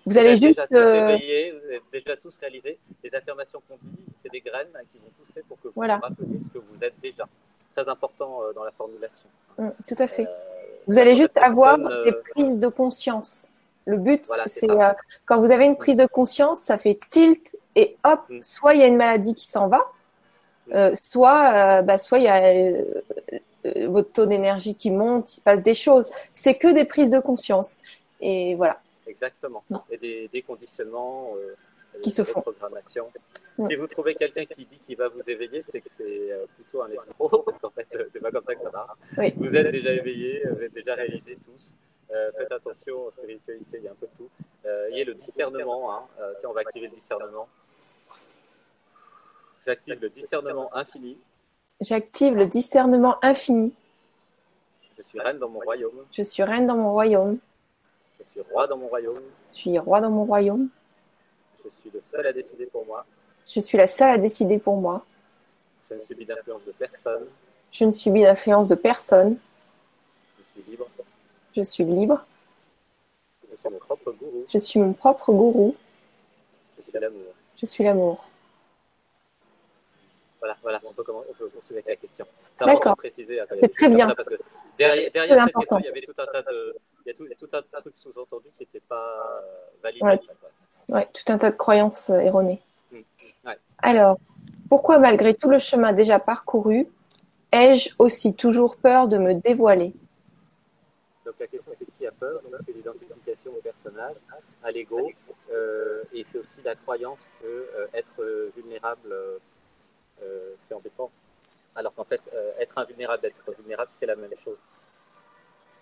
Vous, 0.05 0.17
allez 0.17 0.29
êtes 0.29 0.41
juste. 0.41 0.59
Déjà 0.59 0.67
tous 0.67 0.75
euh, 0.75 1.09
éveillés, 1.09 1.51
vous 1.51 1.71
êtes 1.71 1.83
déjà 1.91 2.15
tous 2.15 2.37
réalisés. 2.37 2.77
Les 3.03 3.13
affirmations 3.13 3.61
qu'on 3.67 3.77
dit, 3.81 4.05
c'est 4.21 4.31
des 4.31 4.39
graines 4.39 4.71
qui 4.91 4.99
vont 4.99 5.11
pousser 5.19 5.43
pour 5.47 5.57
que 5.59 5.67
vous 5.67 5.73
vous 5.75 5.81
rappeliez 5.81 6.39
ce 6.39 6.49
que 6.49 6.59
vous 6.59 6.83
êtes 6.83 6.93
déjà. 7.01 7.27
Très 7.75 7.89
important 7.89 8.41
dans 8.55 8.63
la 8.63 8.71
formulation. 8.71 9.27
Mm, 9.57 9.69
tout 9.85 9.95
à 9.97 10.07
fait. 10.07 10.27
vous 10.87 10.97
allez 10.97 11.15
juste 11.15 11.37
avoir 11.37 11.77
des 11.77 12.13
prises 12.31 12.57
de 12.57 12.67
conscience. 12.69 13.51
Le 13.85 13.97
but, 13.97 14.25
c'est 14.45 14.67
quand 15.25 15.41
vous 15.41 15.51
avez 15.51 15.65
une 15.65 15.77
prise 15.77 15.97
de 15.97 16.05
conscience, 16.05 16.61
ça 16.61 16.77
fait 16.77 16.99
tilt 17.09 17.57
et 17.75 17.97
hop, 18.03 18.21
mm. 18.29 18.43
soit 18.43 18.75
il 18.75 18.79
y 18.79 18.83
a 18.83 18.87
une 18.87 18.97
maladie 18.97 19.35
qui 19.35 19.47
s'en 19.47 19.67
va, 19.67 19.91
euh, 20.73 20.93
soit, 21.01 21.79
euh, 21.79 21.81
bah, 21.81 21.97
soit 21.97 22.19
il 22.19 22.25
y 22.25 22.27
a 22.27 22.43
euh, 22.43 23.87
votre 23.87 24.11
taux 24.11 24.25
d'énergie 24.25 24.75
qui 24.75 24.91
monte, 24.91 25.31
il 25.31 25.35
se 25.35 25.41
passe 25.41 25.61
des 25.61 25.73
choses. 25.73 26.05
C'est 26.33 26.55
que 26.55 26.73
des 26.73 26.85
prises 26.85 27.11
de 27.11 27.19
conscience. 27.19 27.79
Et 28.21 28.55
voilà. 28.55 28.81
Exactement. 29.07 29.63
Et 29.89 29.97
des, 29.97 30.29
des 30.31 30.41
conditionnements 30.41 31.33
qui 32.03 32.11
se 32.11 32.23
font. 32.23 32.41
Programmation. 32.41 33.07
Si 33.57 33.75
vous 33.75 33.87
trouvez 33.87 34.15
quelqu'un 34.15 34.45
qui 34.45 34.65
dit 34.65 34.79
qu'il 34.85 34.95
va 34.95 35.09
vous 35.09 35.27
éveiller, 35.27 35.63
c'est 35.69 35.81
que 35.81 35.89
c'est 35.97 36.29
plutôt 36.55 36.83
un 36.83 36.89
escroc. 36.91 37.45
en 37.63 37.69
fait, 37.71 37.87
c'est 37.91 38.19
pas 38.21 38.31
comme 38.31 38.43
ça 38.45 38.55
que 38.55 38.63
ça 38.63 38.71
marche. 38.71 39.33
Vous 39.35 39.55
êtes 39.55 39.71
déjà 39.71 39.91
éveillé, 39.91 40.43
vous 40.49 40.61
êtes 40.61 40.73
déjà 40.73 40.95
réalisé 40.95 41.37
tous. 41.43 41.73
faites 42.37 42.51
attention 42.51 43.07
en 43.07 43.11
spiritualité, 43.11 43.79
il 43.79 43.83
y 43.83 43.87
a 43.87 43.91
un 43.91 43.95
peu 43.95 44.07
de 44.07 44.17
tout. 44.17 44.29
Euh, 44.65 44.89
ayez 44.89 45.05
le 45.05 45.13
discernement. 45.13 45.93
Hein. 45.93 46.03
Euh, 46.19 46.33
tiens, 46.39 46.49
on 46.49 46.53
va 46.53 46.61
activer 46.61 46.87
le 46.87 46.95
discernement. 46.95 47.47
J'active 49.65 49.99
le 50.01 50.09
discernement 50.09 50.75
infini. 50.75 51.17
J'active 51.81 52.35
le 52.35 52.45
discernement 52.45 53.17
infini. 53.21 53.73
Je 54.97 55.03
suis 55.03 55.19
reine 55.19 55.39
dans 55.39 55.49
mon 55.49 55.59
royaume. 55.59 56.05
Je 56.11 56.23
suis 56.23 56.43
reine 56.43 56.67
dans 56.67 56.75
mon 56.75 56.91
royaume. 56.91 57.39
Je 58.19 58.29
suis 58.29 58.41
roi 58.41 58.67
dans 58.67 58.77
mon 58.77 58.87
royaume. 58.87 59.21
Je 59.51 59.55
suis 59.55 59.79
roi 59.79 60.01
dans 60.01 60.09
mon 60.11 60.25
royaume. 60.25 60.69
Je 61.63 61.69
suis 61.69 61.89
le 61.89 62.01
seul 62.03 62.27
à 62.27 62.33
décider 62.33 62.65
pour 62.65 62.85
moi. 62.85 63.05
Je 63.47 63.59
suis 63.59 63.77
la 63.77 63.87
seule 63.87 64.11
à 64.11 64.17
décider 64.17 64.59
pour 64.59 64.77
moi. 64.77 65.05
Je 65.89 65.95
ne 65.95 65.99
subis 65.99 66.25
d'influence 66.25 66.65
de 66.65 66.71
personne. 66.73 67.27
Je 67.71 67.85
ne 67.85 67.91
subis 67.91 68.21
l'influence 68.21 68.67
de 68.67 68.75
personne. 68.75 69.37
Je 70.37 70.61
suis 70.61 70.71
libre. 70.71 70.85
Je 71.55 71.61
suis 71.63 71.83
libre. 71.83 72.25
Je 73.49 73.55
suis 73.55 73.69
mon 73.69 73.79
propre 73.79 74.11
gourou. 74.11 74.45
Je 74.51 74.57
suis 74.57 74.79
mon 74.79 74.93
propre 74.93 75.31
gourou. 75.31 75.75
Je 76.77 76.83
suis 76.83 76.91
l'amour. 76.93 77.33
Je 77.57 77.65
suis 77.65 77.83
l'amour. 77.83 78.28
Voilà, 80.39 80.57
voilà, 80.61 80.79
on 80.85 80.93
peut, 80.93 81.03
comment, 81.03 81.23
on 81.29 81.33
peut 81.33 81.47
poursuivre 81.47 81.81
avec 81.85 81.87
la 81.87 81.95
question. 81.95 82.25
C'est 82.37 82.65
D'accord. 82.65 82.71
important 82.71 82.91
de 82.91 82.97
préciser. 82.97 83.39
après, 83.39 83.57
C'est 83.59 83.73
très 83.73 83.89
bien. 83.89 84.09
Parce 84.15 84.29
que 84.29 84.35
derrière, 84.77 85.11
cette 85.13 85.31
important. 85.31 85.59
question, 85.59 85.79
il 85.79 85.85
y 85.85 85.89
avait 85.89 86.01
tout 86.01 86.13
un 86.17 86.25
tas 86.25 86.41
de, 86.41 86.75
il 87.05 87.09
y 87.09 87.11
a 87.11 87.13
tout, 87.13 87.25
il 87.25 87.29
y 87.29 87.33
a 87.33 87.35
tout 87.35 87.49
un 87.51 87.61
tas 87.61 87.77
de 87.77 87.81
trucs 87.81 87.97
sous-entendus 87.97 88.49
qui 88.57 88.63
n'étaient 88.63 88.85
pas 88.87 89.41
euh, 89.41 89.81
validés. 89.83 90.05
Ouais. 90.05 90.19
ouais. 90.89 91.07
Tout 91.13 91.31
un 91.31 91.37
tas 91.37 91.51
de 91.51 91.57
croyances 91.57 92.09
euh, 92.09 92.19
erronées. 92.19 92.61
Mm. 92.91 92.97
Ouais. 93.45 93.57
Alors, 93.79 94.17
pourquoi 94.69 94.99
malgré 94.99 95.33
tout 95.33 95.49
le 95.49 95.59
chemin 95.59 95.91
déjà 95.93 96.19
parcouru, 96.19 96.87
ai-je 97.51 97.89
aussi 97.97 98.35
toujours 98.35 98.77
peur 98.77 99.07
de 99.07 99.17
me 99.17 99.33
dévoiler? 99.33 99.93
Donc 101.25 101.35
la 101.39 101.47
question 101.47 101.71
c'est 101.77 101.97
qui 101.97 102.07
a 102.07 102.11
peur? 102.11 102.41
C'est 102.65 102.73
l'identification 102.73 103.51
au 103.51 103.61
personnage, 103.61 104.15
à 104.63 104.71
l'ego, 104.71 105.11
euh, 105.51 106.03
et 106.13 106.25
c'est 106.31 106.37
aussi 106.37 106.59
la 106.63 106.75
croyance 106.75 107.27
que 107.41 107.45
euh, 107.45 107.87
être 107.93 108.51
vulnérable 108.55 109.11
euh, 109.11 109.37
c'est 110.67 110.73
embêtant. 110.73 111.11
Alors 111.75 111.93
qu'en 111.93 112.03
fait, 112.03 112.21
euh, 112.33 112.51
être 112.59 112.77
invulnérable, 112.77 113.25
être 113.25 113.53
vulnérable, 113.57 113.89
c'est 113.99 114.05
la 114.05 114.15
même 114.15 114.31
chose. 114.43 114.57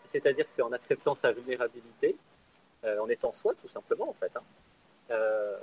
C'est-à-dire 0.05 0.45
que 0.45 0.51
c'est 0.55 0.61
en 0.61 0.71
acceptant 0.71 1.15
sa 1.15 1.31
vulnérabilité, 1.31 2.15
euh, 2.83 2.99
en 2.99 3.09
étant 3.09 3.33
soi 3.33 3.53
tout 3.61 3.67
simplement 3.67 4.09
en 4.09 4.13
fait, 4.13 4.31
hein, 4.35 4.43
euh, 5.11 5.57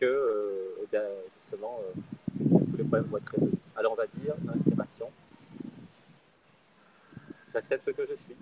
que 0.00 0.06
euh, 0.06 0.82
eh 0.82 0.86
bien, 0.86 1.02
justement 1.42 1.80
euh, 1.82 2.00
tous 2.70 2.76
les 2.76 2.84
problèmes 2.84 3.04
vont 3.04 3.18
être 3.18 3.32
résolus. 3.32 3.58
Alors 3.76 3.92
on 3.92 3.96
va 3.96 4.06
dire 4.06 4.34
inspiration. 4.54 5.10
J'accepte 7.52 7.84
ce 7.86 7.90
que 7.90 8.06
je 8.06 8.14
suis. 8.14 8.36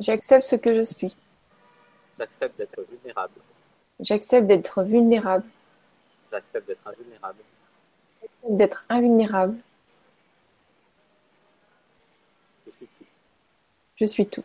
J'accepte 0.00 0.46
ce 0.46 0.56
que 0.56 0.74
je 0.74 0.82
suis. 0.82 1.16
J'accepte 2.18 2.56
d'être 2.56 2.82
vulnérable. 2.82 3.40
J'accepte 4.00 4.46
d'être 4.46 4.82
vulnérable. 4.82 5.44
J'accepte 6.30 6.66
d'être 6.66 6.86
invulnérable. 6.86 7.38
D'être 8.48 8.84
invulnérable. 8.88 9.56
Je 12.66 12.70
suis 12.72 12.86
tout. 12.86 13.04
Je 13.96 14.06
suis 14.06 14.26
tout. 14.26 14.44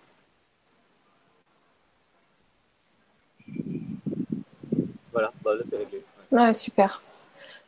Voilà, 5.12 5.32
bah, 5.44 5.56
là 5.56 5.62
c'est 5.68 5.78
réglé. 5.78 6.04
Ouais, 6.32 6.54
super. 6.54 7.02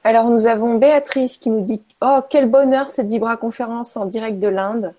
Alors, 0.03 0.29
nous 0.29 0.47
avons 0.47 0.75
Béatrice 0.75 1.37
qui 1.37 1.49
nous 1.49 1.61
dit 1.61 1.81
Oh, 2.01 2.19
quel 2.29 2.49
bonheur 2.49 2.89
cette 2.89 3.07
Vibra 3.07 3.37
conférence 3.37 3.97
en 3.97 4.05
direct 4.05 4.39
de 4.39 4.47
l'Inde. 4.47 4.93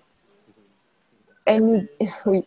Elle 1.45 1.65
nous 1.65 1.85
Oui. 2.25 2.45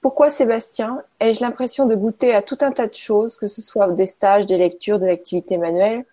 Pourquoi 0.00 0.30
Sébastien? 0.30 1.02
Ai-je 1.18 1.40
l'impression 1.40 1.86
de 1.86 1.94
goûter 1.94 2.34
à 2.34 2.42
tout 2.42 2.58
un 2.60 2.72
tas 2.72 2.86
de 2.86 2.94
choses, 2.94 3.36
que 3.36 3.48
ce 3.48 3.62
soit 3.62 3.90
des 3.92 4.06
stages, 4.06 4.46
des 4.46 4.58
lectures, 4.58 4.98
des 4.98 5.08
activités 5.08 5.56
manuelles? 5.56 6.04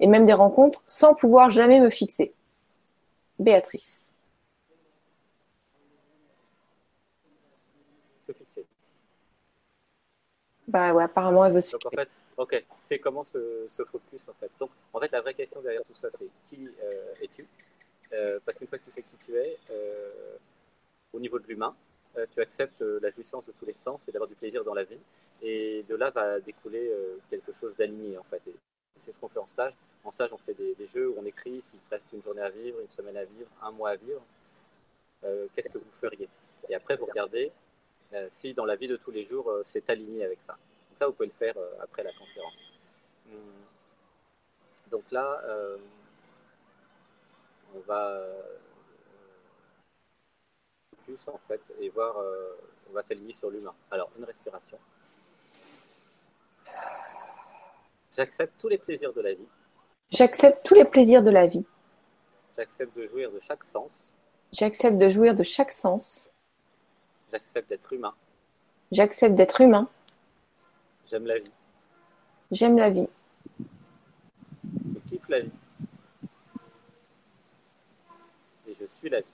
Et 0.00 0.06
même 0.06 0.26
des 0.26 0.32
rencontres, 0.32 0.82
sans 0.86 1.14
pouvoir 1.14 1.50
jamais 1.50 1.80
me 1.80 1.90
fixer 1.90 2.34
Béatrice. 3.38 4.10
Se 8.26 8.32
fixer. 8.32 8.66
Bah 10.68 10.94
ouais, 10.94 11.04
apparemment, 11.04 11.44
elle 11.44 11.52
veut 11.52 11.60
se 11.62 11.72
Donc 11.72 11.86
en 11.86 11.90
fixer. 11.90 11.96
fait, 11.96 12.10
ok, 12.36 12.64
c'est 12.88 12.98
comment 12.98 13.24
se, 13.24 13.68
se 13.68 13.84
focus 13.84 14.28
en 14.28 14.34
fait. 14.34 14.50
Donc 14.58 14.70
en 14.92 15.00
fait, 15.00 15.10
la 15.12 15.20
vraie 15.20 15.34
question 15.34 15.60
derrière 15.62 15.84
tout 15.84 15.94
ça, 15.94 16.08
c'est 16.12 16.30
qui 16.48 16.68
euh, 16.82 17.14
es-tu? 17.22 17.46
Euh, 18.12 18.38
Parce 18.44 18.58
qu'une 18.58 18.68
fois 18.68 18.78
que 18.78 18.84
tu 18.84 18.92
sais 18.92 19.02
qui 19.02 19.16
tu 19.24 19.36
es, 19.36 19.58
euh, 19.70 20.36
au 21.12 21.20
niveau 21.20 21.38
de 21.38 21.46
l'humain, 21.46 21.74
tu 22.34 22.40
acceptes 22.40 22.80
la 22.80 23.10
jouissance 23.10 23.46
de 23.46 23.52
tous 23.52 23.66
les 23.66 23.74
sens 23.74 24.08
et 24.08 24.12
d'avoir 24.12 24.28
du 24.28 24.34
plaisir 24.34 24.64
dans 24.64 24.74
la 24.74 24.82
vie. 24.82 24.98
Et 25.42 25.84
de 25.88 25.94
là 25.94 26.10
va 26.10 26.40
découler 26.40 26.92
quelque 27.30 27.52
chose 27.60 27.76
d'aligné 27.76 28.18
en 28.18 28.24
fait. 28.24 28.42
Et 28.48 28.54
c'est 28.96 29.12
ce 29.12 29.18
qu'on 29.18 29.28
fait 29.28 29.38
en 29.38 29.46
stage. 29.46 29.74
En 30.04 30.12
stage, 30.12 30.32
on 30.32 30.38
fait 30.38 30.54
des, 30.54 30.74
jeux 30.86 31.10
où 31.10 31.16
on 31.18 31.24
écrit 31.24 31.62
s'il 31.62 31.78
te 31.80 31.90
reste 31.90 32.06
une 32.12 32.22
journée 32.22 32.42
à 32.42 32.50
vivre, 32.50 32.80
une 32.80 32.88
semaine 32.90 33.16
à 33.16 33.24
vivre, 33.24 33.48
un 33.62 33.70
mois 33.70 33.90
à 33.90 33.96
vivre. 33.96 34.22
euh, 35.24 35.46
Qu'est-ce 35.54 35.68
que 35.68 35.78
vous 35.78 35.92
feriez? 35.92 36.28
Et 36.68 36.74
après, 36.74 36.96
vous 36.96 37.06
regardez 37.06 37.52
euh, 38.12 38.28
si 38.36 38.54
dans 38.54 38.64
la 38.64 38.76
vie 38.76 38.88
de 38.88 38.96
tous 38.96 39.10
les 39.10 39.24
jours, 39.24 39.50
euh, 39.50 39.62
c'est 39.64 39.88
aligné 39.90 40.24
avec 40.24 40.38
ça. 40.38 40.56
Ça, 40.98 41.06
vous 41.06 41.12
pouvez 41.12 41.26
le 41.28 41.32
faire 41.32 41.54
après 41.80 42.02
la 42.02 42.12
conférence. 42.12 42.58
Hum. 43.30 43.38
Donc 44.90 45.04
là, 45.10 45.32
on 47.74 47.78
va 47.80 48.20
focus 50.90 51.28
en 51.28 51.38
fait 51.48 51.60
et 51.80 51.88
voir, 51.90 52.16
on 52.90 52.92
va 52.92 53.02
s'aligner 53.02 53.32
sur 53.32 53.50
l'humain. 53.50 53.74
Alors, 53.90 54.10
une 54.18 54.24
respiration. 54.24 54.78
J'accepte 58.16 58.60
tous 58.60 58.68
les 58.68 58.78
plaisirs 58.78 59.12
de 59.12 59.20
la 59.20 59.34
vie. 59.34 59.46
J'accepte 60.10 60.66
tous 60.66 60.74
les 60.74 60.84
plaisirs 60.84 61.22
de 61.22 61.30
la 61.30 61.46
vie. 61.46 61.64
J'accepte 62.56 62.96
de 62.96 63.06
jouir 63.06 63.30
de 63.30 63.40
chaque 63.40 63.64
sens. 63.64 64.12
J'accepte 64.52 64.98
de 64.98 65.10
jouir 65.10 65.34
de 65.34 65.42
chaque 65.42 65.72
sens. 65.72 66.32
J'accepte 67.30 67.68
d'être 67.68 67.92
humain. 67.92 68.14
J'accepte 68.90 69.34
d'être 69.36 69.60
humain. 69.60 69.86
J'aime 71.08 71.26
la 71.26 71.38
vie. 71.38 71.52
J'aime 72.50 72.76
la 72.76 72.90
vie. 72.90 73.06
Je 74.92 74.98
kiffe 75.08 75.28
la 75.28 75.40
vie. 75.40 75.50
Et 78.66 78.76
je 78.80 78.86
suis 78.86 79.08
la 79.08 79.20
vie. 79.20 79.26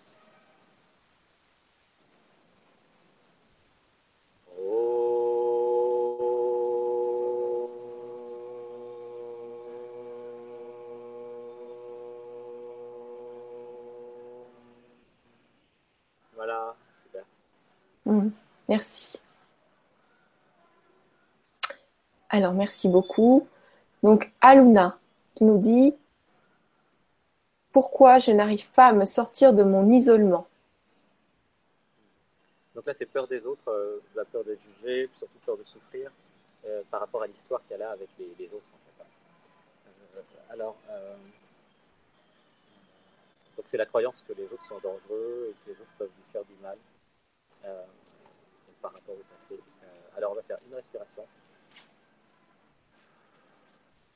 Alors, 22.47 22.55
merci 22.55 22.89
beaucoup. 22.89 23.48
Donc, 24.05 24.31
Aluna 24.40 24.97
qui 25.35 25.43
nous 25.43 25.59
dit 25.59 25.97
Pourquoi 27.73 28.20
je 28.20 28.31
n'arrive 28.31 28.70
pas 28.70 28.86
à 28.86 28.93
me 28.93 29.05
sortir 29.05 29.52
de 29.52 29.64
mon 29.64 29.90
isolement? 29.90 30.47
Donc 32.77 32.86
là, 32.86 32.94
c'est 32.97 33.12
peur 33.12 33.27
des 33.27 33.44
autres, 33.47 33.68
euh, 33.68 34.01
la 34.14 34.24
peur 34.24 34.44
d'être 34.44 34.60
jugé, 34.81 35.10
surtout 35.16 35.39
peur 35.44 35.56
de 35.56 35.64
souffrir 35.64 36.12
euh, 36.66 36.82
par 36.89 37.01
rapport 37.01 37.24
à 37.24 37.27
l'histoire 37.27 37.60
qu'il 37.66 37.77
y 37.77 37.82
a 37.82 37.90
avec 37.90 38.10
les, 38.16 38.55
autres. 38.55 38.64
Euh, 39.89 40.20
alors, 40.51 40.77
c'est 43.64 43.77
la 43.77 43.86
croyance 43.86 44.23
que 44.23 44.35
les 44.35 44.44
autres 44.44 44.64
sont 44.66 44.78
dangereux 44.78 45.51
et 45.51 45.55
que 45.64 45.73
les 45.73 45.81
autres 45.81 45.97
peuvent 45.98 46.10
nous 46.16 46.32
faire 46.32 46.44
du 46.44 46.55
mal 46.62 46.78
par 48.81 48.93
rapport 48.93 49.16
au 49.16 49.48
passé. 49.48 49.60
Alors, 50.16 50.31
on 50.31 50.36
va 50.36 50.43
faire 50.43 50.59
une 50.68 50.77
respiration. 50.77 51.27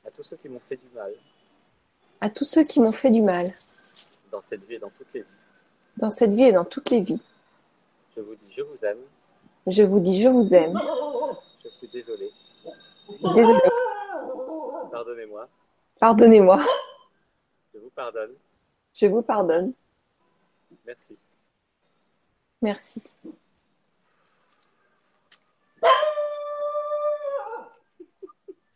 À 0.05 0.11
tous 0.11 0.23
ceux 0.23 0.37
qui 0.37 0.49
m'ont 0.49 0.59
fait 0.59 0.77
du 0.77 0.87
mal 0.95 1.13
À 2.21 2.29
tous 2.29 2.45
ceux 2.45 2.63
qui 2.63 2.79
m'ont 2.79 2.91
fait 2.91 3.09
du 3.09 3.21
mal, 3.21 3.51
dans 4.31 4.41
cette 4.41 4.63
vie 4.63 4.75
et 4.75 4.79
dans 4.79 4.89
toutes 4.89 5.13
les 5.13 5.21
vies, 5.21 5.27
dans 5.97 6.09
cette 6.11 6.33
vie 6.33 6.43
et 6.43 6.51
dans 6.51 6.65
toutes 6.65 6.89
les 6.89 7.01
vies, 7.01 7.19
je 8.15 8.21
vous 8.21 8.35
dis 8.35 8.51
je 8.53 8.61
vous 8.61 8.85
aime, 8.85 8.97
je 9.67 9.83
vous 9.83 9.99
dis 9.99 10.21
je 10.21 10.27
vous 10.29 10.53
aime. 10.53 10.79
je 11.63 11.69
suis 11.69 11.87
désolé, 11.89 12.31
Je 13.07 13.13
suis 13.13 13.33
désolée. 13.33 13.59
pardonnez-moi, 14.91 15.47
Pardonnez-moi. 15.99 16.65
je 17.73 17.79
vous 17.79 17.89
pardonne, 17.91 18.31
Je 18.93 19.05
vous 19.07 19.21
pardonne. 19.21 19.73
merci. 20.85 21.17
Merci. 22.61 23.03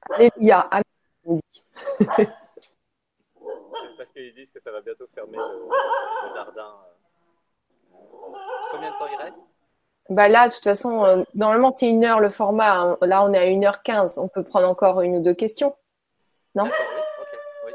Alléluia. 0.10 0.70
Parce 3.98 4.10
qu'ils 4.12 4.34
disent 4.34 4.52
que 4.52 4.60
ça 4.62 4.72
va 4.72 4.82
bientôt 4.82 5.06
fermer 5.14 5.38
le, 5.38 5.68
le 6.28 6.36
jardin. 6.36 6.74
euh. 7.94 7.98
Combien 8.72 8.92
de 8.92 8.98
temps 8.98 9.08
il 9.12 9.24
reste? 9.24 9.38
Bah 10.10 10.28
là, 10.28 10.48
de 10.50 10.54
toute 10.54 10.64
façon, 10.64 11.04
euh, 11.04 11.24
normalement, 11.34 11.74
c'est 11.76 11.90
une 11.90 12.04
heure 12.06 12.20
le 12.20 12.30
format. 12.30 12.80
hein. 12.80 12.98
Là, 13.02 13.24
on 13.24 13.34
est 13.34 13.40
à 13.40 13.46
1h15. 13.46 14.20
On 14.20 14.28
peut 14.28 14.44
prendre 14.44 14.68
encore 14.70 15.02
une 15.02 15.16
ou 15.18 15.20
deux 15.22 15.34
questions. 15.34 15.76
Non? 16.54 16.66
Oui, 16.66 16.72
oui. 17.66 17.72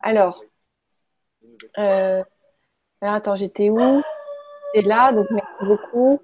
Alors, 0.00 0.42
euh, 1.78 2.22
alors 3.02 3.14
attends, 3.14 3.36
j'étais 3.36 3.68
où? 3.70 4.02
J'étais 4.74 4.88
là, 4.88 5.12
donc 5.12 5.26
merci 5.30 5.64
beaucoup. 5.64 6.20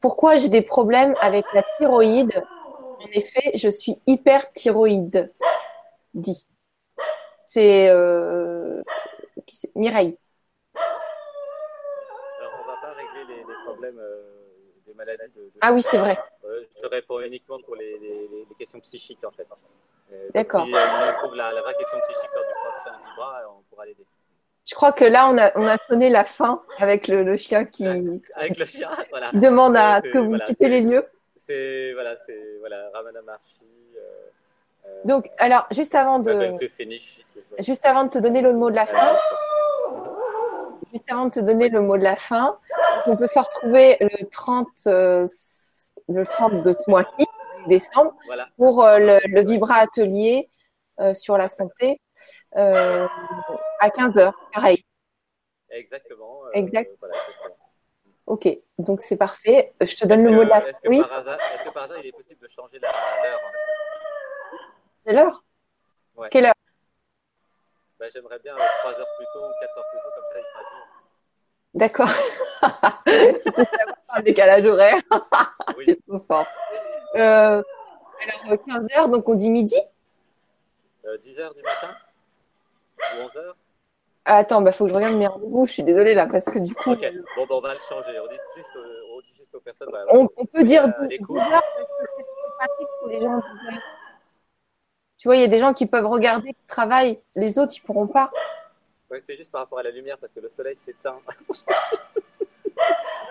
Pourquoi 0.00 0.36
j'ai 0.38 0.48
des 0.48 0.62
problèmes 0.62 1.14
avec 1.20 1.44
la 1.52 1.62
thyroïde? 1.76 2.32
En 3.06 3.10
effet, 3.18 3.50
je 3.54 3.68
suis 3.68 3.96
hyperthyroïde. 4.06 5.32
Dit. 6.14 6.46
C'est 7.44 7.88
euh, 7.88 8.82
Mireille. 9.74 10.16
Alors, 12.40 12.52
on 12.62 12.66
va 12.66 12.76
pas 12.82 12.92
régler 12.94 13.24
les, 13.34 13.40
les 13.40 13.54
problèmes 13.64 13.98
euh, 13.98 14.22
des 14.86 14.94
maladies 14.94 15.22
de, 15.34 15.40
de- 15.42 15.50
Ah 15.60 15.72
oui, 15.72 15.82
c'est 15.82 15.98
vrai. 15.98 16.18
Euh, 16.44 16.64
je 16.82 16.86
réponds 16.88 17.20
uniquement 17.20 17.58
pour 17.64 17.76
les, 17.76 17.98
les- 17.98 18.14
les- 18.28 18.46
les 18.48 18.54
questions 18.58 18.80
psychiques, 18.80 19.24
en 19.24 19.30
fait. 19.30 19.46
D'accord. 20.34 20.64
Si 20.64 20.72
on 20.72 21.12
trouve 21.20 21.34
la, 21.36 21.52
la 21.52 21.62
vraie 21.62 21.74
question 21.74 21.98
psychique 22.00 22.30
lors 22.34 22.44
du 22.44 22.52
prochain 22.52 22.96
Vibra, 23.10 23.42
on 23.58 23.62
pourra 23.68 23.86
l'aider. 23.86 24.06
Je 24.64 24.74
crois 24.74 24.92
que 24.92 25.04
là, 25.04 25.28
on 25.28 25.38
a, 25.38 25.52
on 25.56 25.66
a 25.66 25.76
sonné 25.88 26.08
la 26.10 26.24
fin 26.24 26.62
avec 26.78 27.06
le, 27.08 27.22
le 27.22 27.36
chien 27.36 27.64
qui, 27.64 27.86
Avec 27.86 28.56
le 28.58 28.64
chien, 28.64 28.90
voilà. 29.10 29.28
qui 29.30 29.38
demande 29.38 29.76
à 29.76 30.00
ce 30.04 30.10
que 30.10 30.18
vous 30.18 30.30
voilà, 30.30 30.44
quittez 30.44 30.68
les 30.68 30.80
lieux. 30.80 31.06
C'est 31.46 31.92
voilà, 31.94 32.16
c'est 32.26 32.56
voilà, 32.58 32.90
Ramana 32.92 33.22
Maharshi. 33.22 33.64
Euh, 33.96 34.00
euh, 34.86 35.00
Donc, 35.04 35.30
alors, 35.38 35.66
juste 35.70 35.94
avant 35.94 36.18
de, 36.18 36.50
finish. 36.68 37.24
juste 37.60 37.86
avant 37.86 38.04
de 38.04 38.10
te 38.10 38.18
donner 38.18 38.40
le 38.40 38.52
mot 38.52 38.70
de 38.70 38.74
la 38.74 38.86
fin, 38.86 39.16
juste 40.92 41.10
avant 41.10 41.26
de 41.26 41.30
te 41.30 41.40
donner 41.40 41.68
le 41.68 41.80
mot 41.82 41.96
de 41.96 42.02
la 42.02 42.16
fin, 42.16 42.58
on 43.06 43.16
peut 43.16 43.28
se 43.28 43.38
retrouver 43.38 43.96
le 44.00 44.26
30, 44.28 44.66
euh, 44.88 45.26
le 46.08 46.24
30 46.24 46.62
de 46.64 46.72
ce 46.72 46.90
mois-ci, 46.90 47.26
décembre, 47.68 48.14
Voilà. 48.26 48.48
pour 48.56 48.84
euh, 48.84 48.98
le, 48.98 49.20
le 49.26 49.40
Vibra 49.42 49.76
Atelier 49.76 50.48
sur 51.14 51.36
la 51.36 51.48
santé 51.48 52.00
à 52.54 53.08
15h. 53.90 54.32
Pareil. 54.52 54.82
Exactement. 55.70 56.40
Exact. 56.54 56.90
voilà. 57.00 57.14
Ok, 58.26 58.48
donc 58.78 59.02
c'est 59.02 59.16
parfait. 59.16 59.68
Je 59.80 59.96
te 59.96 60.06
donne 60.06 60.24
le 60.24 60.30
mot 60.30 60.44
de 60.44 60.48
la 60.48 60.60
fin. 60.60 60.68
Est-ce 60.68 60.80
que, 60.80 60.88
Oui, 60.88 61.00
par 61.00 61.12
hasard, 61.12 61.38
est-ce 61.54 61.64
que 61.64 61.70
par 61.70 61.84
hasard, 61.84 61.98
il 61.98 62.06
est 62.06 62.12
possible 62.12 62.40
de 62.40 62.48
changer 62.48 62.78
l'heure 62.78 62.92
c'est 65.06 65.12
l'heure. 65.12 65.44
Ouais. 66.16 66.28
Quelle 66.30 66.46
heure? 66.46 66.54
Ben, 68.00 68.10
J'aimerais 68.12 68.40
bien 68.40 68.56
3 68.56 68.90
heures 68.90 69.06
plus 69.16 69.26
tôt 69.32 69.46
ou 69.46 69.52
4 69.60 69.78
heures 69.78 69.84
plus 69.92 70.00
tôt, 70.00 70.10
comme 70.14 70.24
ça 70.32 70.38
il 70.40 70.44
fera 70.52 70.62
jour. 70.72 70.86
D'accord. 71.74 73.38
tu 73.40 73.52
peux 73.52 73.64
savoir 73.64 73.96
un 74.08 74.22
décalage 74.22 74.66
horaire. 74.66 75.00
Oui. 75.78 75.84
C'est 75.86 76.04
trop 76.06 76.18
fort. 76.18 76.46
Euh, 77.14 77.62
alors, 78.20 78.54
15h, 78.66 79.10
donc 79.10 79.28
on 79.28 79.34
dit 79.36 79.48
midi? 79.48 79.80
Euh, 81.04 81.16
10 81.18 81.38
heures 81.38 81.54
du 81.54 81.62
matin? 81.62 81.94
Ou 82.98 83.22
11 83.22 83.36
heures? 83.36 83.56
Attends, 84.28 84.60
bah, 84.60 84.72
faut 84.72 84.84
que 84.86 84.90
je 84.90 84.94
regarde 84.96 85.14
mes 85.14 85.26
rendez-vous. 85.28 85.66
Je 85.66 85.72
suis 85.72 85.82
désolée 85.84 86.14
là, 86.14 86.26
parce 86.26 86.46
que 86.46 86.58
du 86.58 86.74
coup, 86.74 86.90
Ok, 86.92 87.00
bon, 87.36 87.46
ben, 87.46 87.54
on 87.54 87.60
va 87.60 87.74
le 87.74 87.80
changer. 87.80 88.18
On 88.20 88.26
dit 88.26 88.38
juste, 88.56 88.68
on 89.14 89.20
dit 89.20 89.34
juste 89.38 89.54
aux 89.54 89.60
personnes. 89.60 89.88
voilà, 89.90 90.04
on, 90.10 90.28
on 90.36 90.44
peut 90.46 90.64
dire 90.64 90.82
à 90.84 90.88
10 90.88 91.08
l'écoute. 91.10 91.38
heures 91.38 91.48
parce 91.48 91.86
que 91.86 92.04
c'est 92.16 92.56
pratique 92.58 92.88
pour 93.00 93.08
les 93.08 93.20
gens. 93.20 93.36
10 93.38 93.44
heures. 93.74 93.82
Tu 95.18 95.28
vois, 95.28 95.36
il 95.36 95.40
y 95.42 95.44
a 95.44 95.48
des 95.48 95.58
gens 95.60 95.72
qui 95.72 95.86
peuvent 95.86 96.06
regarder, 96.06 96.48
qui 96.54 96.66
travaillent. 96.66 97.20
Les 97.36 97.58
autres, 97.58 97.72
ils 97.76 97.80
pourront 97.80 98.08
pas. 98.08 98.30
Ouais, 99.10 99.20
c'est 99.24 99.36
juste 99.36 99.52
par 99.52 99.60
rapport 99.62 99.78
à 99.78 99.82
la 99.84 99.90
lumière 99.90 100.18
parce 100.18 100.32
que 100.32 100.40
le 100.40 100.50
soleil 100.50 100.76
s'éteint. 100.84 101.16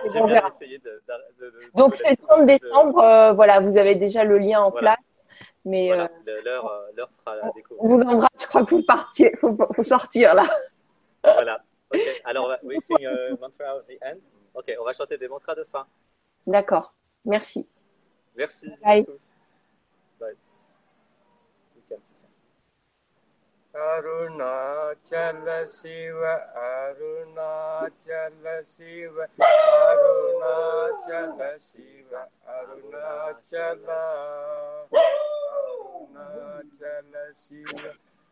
Et 0.06 0.10
J'ai 0.10 0.20
on 0.22 0.26
bien 0.28 0.36
verra. 0.36 0.50
essayé 0.60 0.78
de. 0.80 0.86
de- 1.08 1.46
de- 1.46 1.52
de- 1.52 1.72
Donc 1.76 1.96
c'est 1.98 2.12
le 2.12 2.18
30 2.18 2.46
décembre. 2.46 3.00
euh, 3.04 3.34
voilà, 3.34 3.60
vous 3.60 3.78
avez 3.78 3.96
déjà 3.96 4.24
le 4.24 4.38
lien 4.38 4.62
en 4.62 4.72
Voilà. 4.72 4.96
place. 4.96 5.06
Mais 5.66 5.88
Voilà, 5.88 6.04
euh, 6.28 6.42
l'heure, 6.46 6.66
euh, 6.72 6.92
l'heure 6.96 7.10
sera 7.12 7.34
à 7.34 7.52
découvrir. 7.54 7.84
on 7.84 7.88
vous 7.90 8.02
embrasse. 8.04 8.30
Je 8.40 8.48
crois 8.48 8.64
que 8.64 8.70
vous 8.76 8.84
partiez. 8.84 9.36
Faut, 9.38 9.56
faut 9.76 9.84
sortir 9.84 10.34
là. 10.34 10.44
Voilà. 11.34 11.64
Ok. 11.94 12.02
Alors, 12.24 12.46
on 12.46 12.48
va- 12.50 12.60
we 12.64 12.80
sing 12.82 13.06
a 13.06 13.36
mantra 13.40 13.76
of 13.76 13.86
the 13.88 13.98
end. 14.02 14.20
Ok, 14.54 14.72
on 14.80 14.86
va 14.86 14.94
chanter 14.94 15.18
des 15.18 15.28
mantras 15.28 15.56
de 15.56 15.64
fin. 15.64 15.86
D'accord. 16.48 16.94
Merci. 17.26 17.68
Merci. 18.36 18.70
Bye. 18.84 19.02
à 19.02 19.06
tous. 19.06 19.20
Bye. 20.20 20.36
Nickel. 21.76 22.00
Arunachala 24.36 25.68
Shiva, 25.68 26.40
Arunachala 26.56 28.64
Shiva, 28.64 29.26
Arunachala 29.38 31.60
Shiva, 31.60 32.28
Arunachala, 32.48 34.02
Arunachala 36.16 37.24
Shiva, 37.48 37.92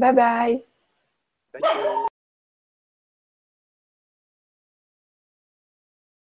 Bye 0.00 0.12
bye. 0.12 0.62
Thank 1.52 1.64
you. 1.74 2.06